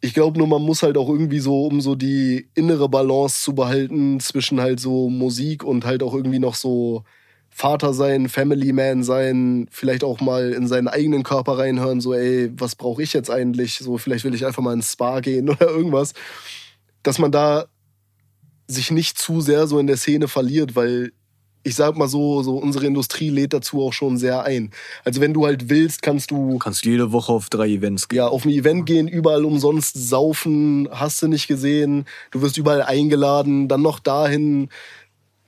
[0.00, 3.54] ich glaube nur, man muss halt auch irgendwie so, um so die innere Balance zu
[3.54, 7.04] behalten zwischen halt so Musik und halt auch irgendwie noch so
[7.50, 12.50] Vater sein, Family Man sein, vielleicht auch mal in seinen eigenen Körper reinhören, so, ey,
[12.58, 13.78] was brauche ich jetzt eigentlich?
[13.78, 16.14] So, vielleicht will ich einfach mal ins Spa gehen oder irgendwas.
[17.02, 17.66] Dass man da
[18.66, 21.12] sich nicht zu sehr so in der Szene verliert, weil
[21.62, 24.70] ich sag mal so, so unsere Industrie lädt dazu auch schon sehr ein.
[25.04, 26.58] Also wenn du halt willst, kannst du.
[26.58, 28.18] Kannst jede Woche auf drei Events gehen.
[28.18, 32.82] Ja, auf ein Event gehen, überall umsonst saufen, hast du nicht gesehen, du wirst überall
[32.82, 34.68] eingeladen, dann noch dahin.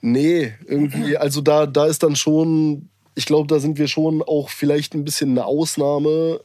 [0.01, 4.49] Nee, irgendwie, also da, da ist dann schon, ich glaube, da sind wir schon auch
[4.49, 6.41] vielleicht ein bisschen eine Ausnahme.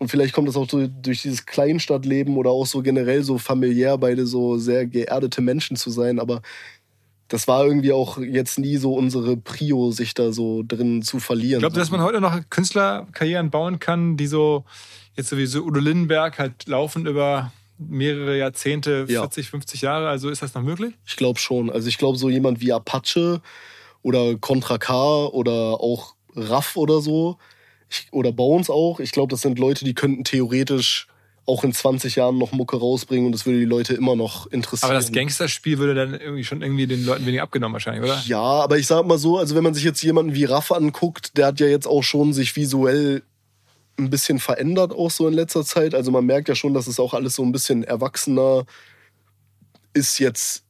[0.00, 3.98] Und vielleicht kommt das auch so durch dieses Kleinstadtleben oder auch so generell so familiär
[3.98, 6.20] beide so sehr geerdete Menschen zu sein.
[6.20, 6.40] Aber
[7.28, 11.60] das war irgendwie auch jetzt nie so unsere Prio, sich da so drin zu verlieren.
[11.60, 14.64] Glaubt ihr, dass man heute noch Künstlerkarrieren bauen kann, die so,
[15.14, 19.20] jetzt sowieso Udo Lindenberg halt laufen über mehrere Jahrzehnte, Ja.
[19.20, 20.08] 40, 50 Jahre?
[20.08, 20.94] Also ist das noch möglich?
[21.06, 21.70] Ich glaube schon.
[21.70, 23.42] Also ich glaube, so jemand wie Apache
[24.02, 27.36] oder Contra K oder auch Raff oder so,
[27.90, 31.07] ich, oder Bones auch, ich glaube, das sind Leute, die könnten theoretisch
[31.48, 34.90] auch in 20 Jahren noch Mucke rausbringen und das würde die Leute immer noch interessieren.
[34.90, 38.22] Aber das Gangsterspiel würde dann irgendwie schon irgendwie den Leuten weniger abgenommen wahrscheinlich, oder?
[38.26, 41.36] Ja, aber ich sag mal so, also wenn man sich jetzt jemanden wie Raff anguckt,
[41.38, 43.22] der hat ja jetzt auch schon sich visuell
[43.98, 45.94] ein bisschen verändert, auch so in letzter Zeit.
[45.94, 48.64] Also man merkt ja schon, dass es auch alles so ein bisschen erwachsener
[49.94, 50.64] ist jetzt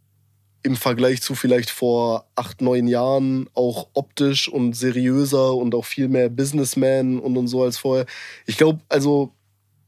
[0.62, 6.08] im Vergleich zu vielleicht vor acht, neun Jahren auch optisch und seriöser und auch viel
[6.08, 8.06] mehr Businessman und, und so als vorher.
[8.46, 9.32] Ich glaube, also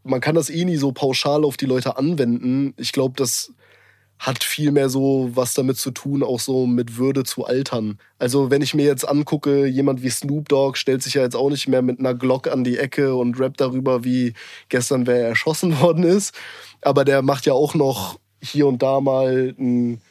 [0.02, 2.74] man kann das eh nie so pauschal auf die Leute anwenden.
[2.76, 3.52] Ich glaube, das
[4.20, 7.98] hat viel mehr so was damit zu tun, auch so mit Würde zu altern.
[8.18, 11.48] Also wenn ich mir jetzt angucke, jemand wie Snoop Dogg stellt sich ja jetzt auch
[11.48, 14.34] nicht mehr mit einer Glock an die Ecke und rappt darüber, wie
[14.68, 16.34] gestern wer erschossen worden ist.
[16.82, 20.02] Aber der macht ja auch noch hier und da mal ein,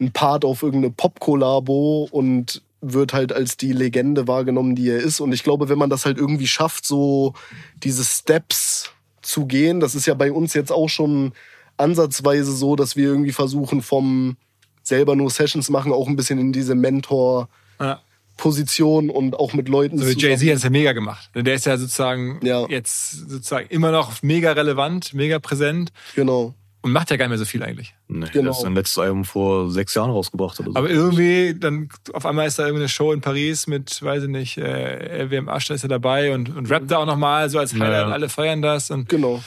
[0.00, 5.20] ein Part auf irgendeine Pop-Kollabo und wird halt als die Legende wahrgenommen, die er ist.
[5.20, 7.34] Und ich glaube, wenn man das halt irgendwie schafft, so
[7.76, 8.90] diese Steps
[9.22, 11.32] zu gehen, das ist ja bei uns jetzt auch schon
[11.76, 14.36] ansatzweise so, dass wir irgendwie versuchen, vom
[14.82, 19.14] selber nur Sessions machen, auch ein bisschen in diese Mentor-Position Ja.
[19.14, 21.30] und auch mit Leuten So wie Jay-Z hat es ja mega gemacht.
[21.34, 22.66] Der ist ja sozusagen Ja.
[22.68, 26.54] jetzt sozusagen immer noch mega relevant, mega präsent Genau.
[26.82, 27.94] Und macht ja gar nicht mehr so viel eigentlich.
[28.08, 28.42] Nee, Genau.
[28.42, 30.76] Der ist sein letztes Album vor sechs Jahren rausgebracht oder so.
[30.76, 34.58] Aber irgendwie, dann auf einmal ist da irgendeine Show in Paris mit, weiß ich nicht,
[34.58, 38.08] äh, LWM Aschner ist ja dabei und, und rappt da auch nochmal so als Highlight,
[38.08, 38.08] Ja.
[38.08, 39.40] alle feiern das und Genau.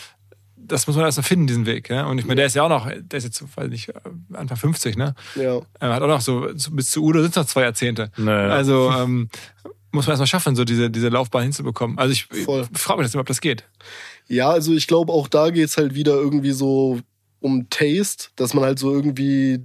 [0.56, 1.90] das muss man erst mal finden, diesen Weg.
[1.90, 2.06] Ja?
[2.06, 3.92] Und ich meine, der ist ja auch noch, der ist jetzt, weiß nicht,
[4.34, 5.14] Anfang 50, ne?
[5.36, 5.60] Ja.
[5.80, 8.12] Er hat auch noch so, bis zu Udo sind es noch zwei Jahrzehnte.
[8.18, 8.50] Naja.
[8.54, 9.30] Also ähm,
[9.92, 11.98] muss man erstmal schaffen, so diese, diese Laufbahn hinzubekommen.
[11.98, 13.64] Also ich, ich frage mich das immer, ob das geht.
[14.28, 17.00] Ja, also ich glaube, auch da geht's halt wieder irgendwie so
[17.46, 19.60] um Taste, dass man halt so irgendwie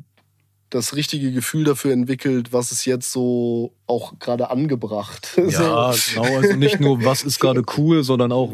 [0.69, 5.32] das richtige Gefühl dafür entwickelt, was ist jetzt so auch gerade angebracht.
[5.36, 6.36] Ja, genau.
[6.36, 8.52] Also nicht nur, was ist gerade cool, sondern auch,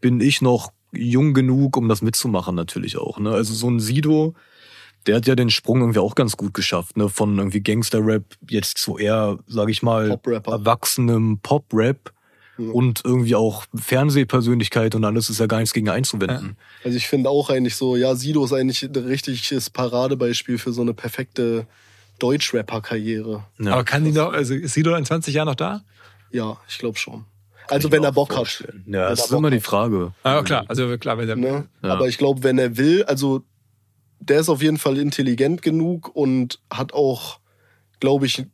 [0.00, 3.18] bin ich noch jung genug, um das mitzumachen natürlich auch.
[3.18, 3.30] Ne?
[3.30, 4.34] Also so ein Sido,
[5.06, 7.10] der hat ja den Sprung irgendwie auch ganz gut geschafft, ne?
[7.10, 10.52] Von irgendwie Gangster-Rap jetzt zu eher, sag ich mal, Pop-Rapper.
[10.52, 12.10] erwachsenem Pop-Rap
[12.56, 12.70] Ja.
[12.70, 16.56] und irgendwie auch Fernsehpersönlichkeit und alles ist ja gar nichts gegen einzuwenden.
[16.84, 20.82] Also ich finde auch eigentlich so, ja, Sido ist eigentlich ein richtiges Paradebeispel für so
[20.82, 21.66] eine perfekte
[22.20, 23.44] Deutschrapper-Karriere.
[23.58, 23.72] Ja.
[23.72, 25.82] Aber kann die noch, also ist Sido in 20 Jahren noch da?
[26.30, 27.24] Ja, ich glaube schon.
[27.68, 28.64] Also wenn er Bock hat.
[28.86, 29.60] Ja, das er ist Bock immer die.
[29.60, 30.12] Frage.
[30.22, 31.66] Ah, klar, also klar, wenn der, Ne?
[31.82, 31.90] Ja.
[31.90, 33.42] Aber ich glaube, wenn er will, also
[34.20, 37.40] der ist auf jeden Fall intelligent genug und hat auch,
[38.00, 38.44] glaube ich,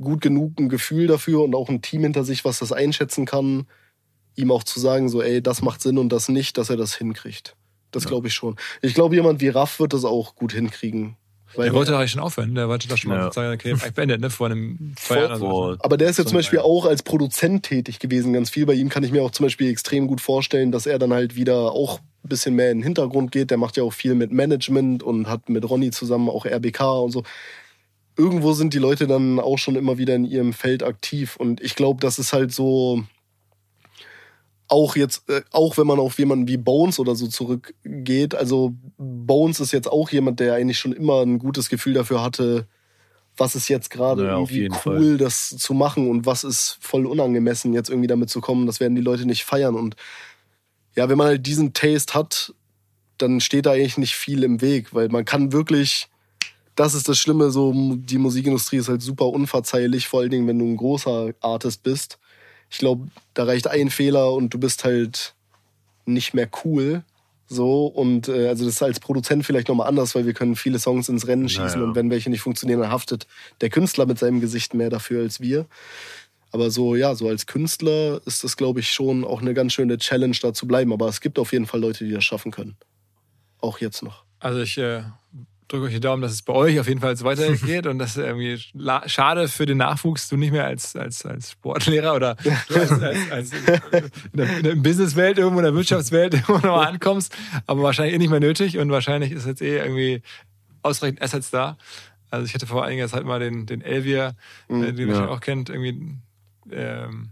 [0.00, 3.66] gut genug ein Gefühl dafür und auch ein Team hinter sich, was das einschätzen kann,
[4.36, 6.94] ihm auch zu sagen, so, ey, das macht Sinn und das nicht, dass er das
[6.94, 7.56] hinkriegt.
[7.90, 8.56] Das glaube ich schon.
[8.82, 11.16] Ich glaube, jemand wie Raff wird das auch gut hinkriegen.
[11.54, 12.54] Weil der wollte eigentlich schon aufhören.
[12.54, 13.32] Der wollte doch schon mal Ja.
[13.32, 15.22] sagen, okay, ich beendet, ne, vor einem zwei Voll.
[15.22, 15.30] Jahren.
[15.30, 15.46] oder so.
[15.48, 18.66] Boah, Aber der ist ja zum Beispiel auch als Produzent tätig gewesen, ganz viel.
[18.66, 21.34] Bei ihm kann ich mir auch zum Beispiel extrem gut vorstellen, dass er dann halt
[21.34, 23.50] wieder auch ein bisschen mehr in den Hintergrund geht.
[23.50, 27.12] Der macht ja auch viel mit Management und hat mit Ronny zusammen auch RBK und
[27.12, 27.22] so.
[28.18, 31.36] Irgendwo sind die Leute dann auch schon immer wieder in ihrem Feld aktiv.
[31.36, 33.04] Und ich glaube, das ist halt so,
[34.68, 39.60] auch jetzt, äh, auch wenn man auf jemanden wie Bones oder so zurückgeht, also Bones
[39.60, 42.66] ist jetzt auch jemand, der eigentlich schon immer ein gutes Gefühl dafür hatte,
[43.36, 45.16] was ist jetzt gerade Ja, irgendwie cool, Fall.
[45.16, 48.94] das zu machen und was ist voll unangemessen, jetzt irgendwie damit zu kommen, das werden
[48.94, 49.74] die Leute nicht feiern.
[49.74, 49.96] Und
[50.96, 52.52] ja, wenn man halt diesen Taste hat,
[53.16, 56.08] dann steht da eigentlich nicht viel im Weg, weil man kann wirklich,
[56.78, 60.60] das ist das Schlimme, so die Musikindustrie ist halt super unverzeihlich, vor allen Dingen, wenn
[60.60, 62.18] du ein großer Artist bist.
[62.70, 65.34] Ich glaube, da reicht ein Fehler und du bist halt
[66.06, 67.02] nicht mehr cool.
[67.48, 70.78] So, und äh, also das ist als Produzent vielleicht nochmal anders, weil wir können viele
[70.78, 71.82] Songs ins Rennen schießen Naja.
[71.82, 73.26] und wenn welche nicht funktionieren, dann haftet
[73.60, 75.66] der Künstler mit seinem Gesicht mehr dafür als wir.
[76.52, 79.98] Aber so, ja, so als Künstler ist das, glaube ich, schon auch eine ganz schöne
[79.98, 80.92] Challenge, da zu bleiben.
[80.92, 82.76] Aber es gibt auf jeden Fall Leute, die das schaffen können.
[83.60, 84.24] Auch jetzt noch.
[84.38, 85.02] Also ich äh,
[85.68, 88.16] drücke euch die Daumen, dass es bei euch auf jeden Fall so weitergeht und dass
[88.16, 88.58] irgendwie
[89.06, 92.36] schade für den Nachwuchs du nicht mehr als, als, als Sportlehrer oder
[92.74, 97.36] als, als, als in der, der Businesswelt irgendwo in der Wirtschaftswelt irgendwo nochmal ankommst,
[97.66, 100.22] aber wahrscheinlich eh nicht mehr nötig und wahrscheinlich ist jetzt eh irgendwie
[100.82, 101.76] ausreichend Assets da.
[102.30, 104.34] Also ich hatte vor einiger Zeit mal den, den Elvier,
[104.68, 105.08] äh, den ihr ja.
[105.08, 106.18] wahrscheinlich auch kennt, irgendwie
[106.70, 107.30] ähm,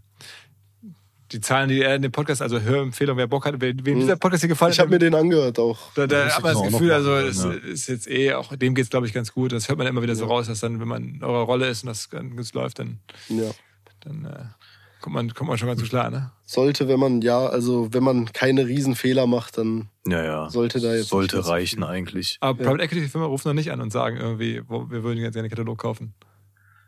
[1.33, 4.01] die Zahlen, die er in dem Podcast, also Hörempfehlung, wer Bock hat, wem Mhm.
[4.01, 5.93] dieser Podcast hier gefallen Ich habe mir den angehört auch.
[5.95, 7.51] da, da hat ich man das Gefühl, also machen, es ja.
[7.53, 9.53] ist jetzt eh auch, dem geht's glaube ich ganz gut.
[9.53, 11.83] Das hört man immer wieder so raus, dass dann, wenn man in eurer Rolle ist
[11.83, 13.51] und das ganz läuft, dann, Ja.
[14.01, 14.45] dann äh,
[15.01, 16.31] kommt, man, kommt man schon ganz gut klar, ne?
[16.45, 20.49] Sollte, wenn man, ja, also wenn man keine Riesenfehler macht, dann Ja, ja.
[20.51, 22.37] Sollte da jetzt Sollte so reichen viel- eigentlich.
[22.41, 22.67] Aber Ja.
[22.71, 25.49] Private Equity Firma rufen noch nicht an und sagen irgendwie, wo, wir würden ganz gerne
[25.49, 26.15] den Katalog kaufen.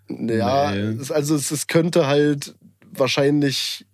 [0.09, 1.01] Ja, Nee.
[1.01, 2.55] es, also es, es könnte halt
[2.91, 3.85] wahrscheinlich,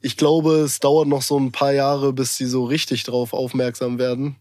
[0.00, 3.98] ich glaube, es dauert noch so ein paar Jahre, bis sie so richtig drauf aufmerksam
[3.98, 4.36] werden.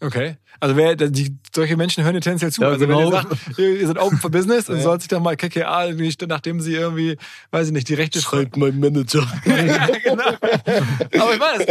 [0.00, 0.36] Okay.
[0.60, 2.62] Also wer die, solche Menschen hören dir tendenziell zu.
[2.62, 3.06] Ja, also wenn genau.
[3.06, 4.82] ihr sagt, ihr seid open for business, dann Ja.
[4.82, 5.92] soll sich doch mal KKA,
[6.28, 7.16] nachdem sie irgendwie,
[7.50, 9.26] weiß ich nicht, die Rechte Schreibt mein Manager.
[9.46, 10.24] ja, genau.
[11.20, 11.64] Aber ich meine,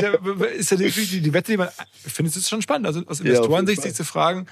[0.56, 1.70] ist ja die, die, die Wette, die man,
[2.06, 2.88] ich finde es schon spannend.
[2.88, 4.48] Also aus Ja, Investorensicht jeden sich zu fragen,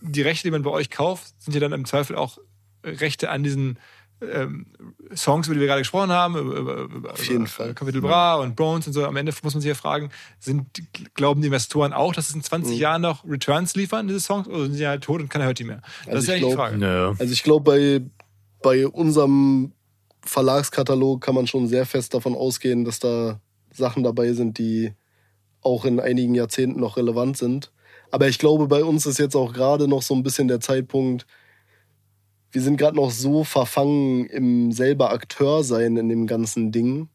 [0.00, 2.38] die Rechte, die man bei euch kauft, sind ja dann im Zweifel auch
[2.84, 3.78] Rechte an diesen
[4.20, 4.66] ähm,
[5.14, 7.74] Songs, über die wir gerade gesprochen haben, über, über, Auf jeden über Fall.
[7.74, 9.04] Capital Bra und Bones und so.
[9.04, 10.66] Am Ende muss man sich ja fragen, sind,
[11.14, 12.80] glauben die Investoren auch, dass es in 20 Mhm.
[12.80, 15.64] Jahren noch Returns liefern, diese Songs, oder sind sie halt tot und keiner hört die
[15.64, 15.82] mehr?
[16.06, 16.78] Das Also ist ja die Frage.
[16.84, 17.14] Ja.
[17.18, 18.02] Also ich glaube, bei,
[18.62, 19.72] bei unserem
[20.24, 23.40] Verlagskatalog kann man schon sehr fest davon ausgehen, dass da
[23.72, 24.92] Sachen dabei sind, die
[25.62, 27.72] auch in einigen Jahrzehnten noch relevant sind.
[28.10, 31.26] Aber ich glaube, bei uns ist jetzt auch gerade noch so ein bisschen der Zeitpunkt,
[32.50, 37.08] wir sind gerade noch so verfangen im selber Akteur sein in dem ganzen Ding,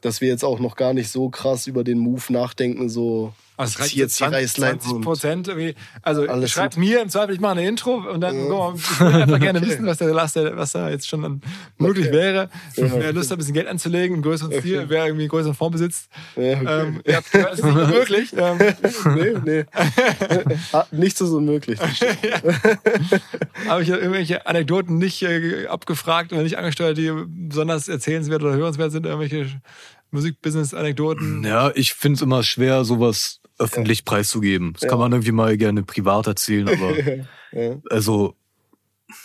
[0.00, 3.80] dass wir jetzt auch noch gar nicht so krass über den Move nachdenken, so Also
[3.80, 5.74] reicht jetzt die 20, Reißleine 20 Prozent irgendwie.
[6.02, 6.84] Also Alles schreibt gut.
[6.84, 9.60] mir im Zweifel, ich mache eine Intro und dann guck mal, ich würde einfach gerne
[9.66, 11.40] wissen, was, der, der, was da jetzt schon dann
[11.76, 12.16] möglich Okay.
[12.16, 12.50] wäre.
[12.76, 12.84] Ja.
[12.94, 15.72] Wer Lust hat, ein bisschen Geld anzulegen, im größeren Stil, wer irgendwie einen größeren Fonds
[15.72, 16.08] besitzt.
[16.36, 16.80] Ja, okay.
[16.86, 18.32] Ähm, ja, das ist nicht möglich.
[18.36, 18.58] Ähm,
[19.16, 19.64] nee, nee.
[20.72, 21.78] Ah, Nichts ist unmöglich.
[21.80, 28.54] habe ich ja irgendwelche Anekdoten nicht äh, abgefragt oder nicht angesteuert, die besonders erzählenswert oder
[28.54, 29.60] hörenswert sind, irgendwelche
[30.10, 31.44] Musikbusiness-Anekdoten.
[31.44, 34.74] Ja, ich finde es immer schwer, sowas öffentlich preiszugeben.
[34.78, 36.94] Das kann man irgendwie mal gerne privat erzählen, aber
[37.52, 37.76] Ja.
[37.90, 38.34] also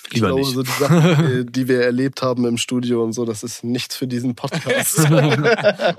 [0.08, 0.54] Ich lieber glaube, nicht.
[0.54, 3.96] so die Sachen, die- die wir erlebt haben im Studio und so, das ist nichts
[3.98, 5.00] für diesen Podcast.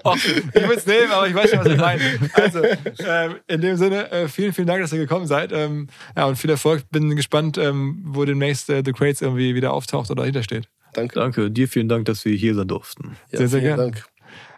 [0.04, 2.02] Oh, ich würde es nehmen, aber ich weiß schon, was ihr meint.
[2.34, 2.62] Also,
[2.98, 5.52] ähm, in dem Sinne, äh, vielen, vielen Dank, dass ihr gekommen seid.
[5.52, 6.84] Ähm, ja, und viel Erfolg.
[6.90, 10.68] Bin gespannt, ähm, wo demnächst äh, The Crates irgendwie wieder auftaucht oder dahinter steht.
[10.94, 11.18] Danke.
[11.18, 13.16] Danke, dir vielen Dank, dass wir hier sein durften.
[13.32, 13.82] Ja, Sehr, sehr gerne.
[13.84, 14.04] Dank.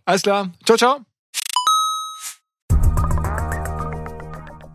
[0.05, 0.53] Alles klar.
[0.65, 1.16] Ciao, ciao.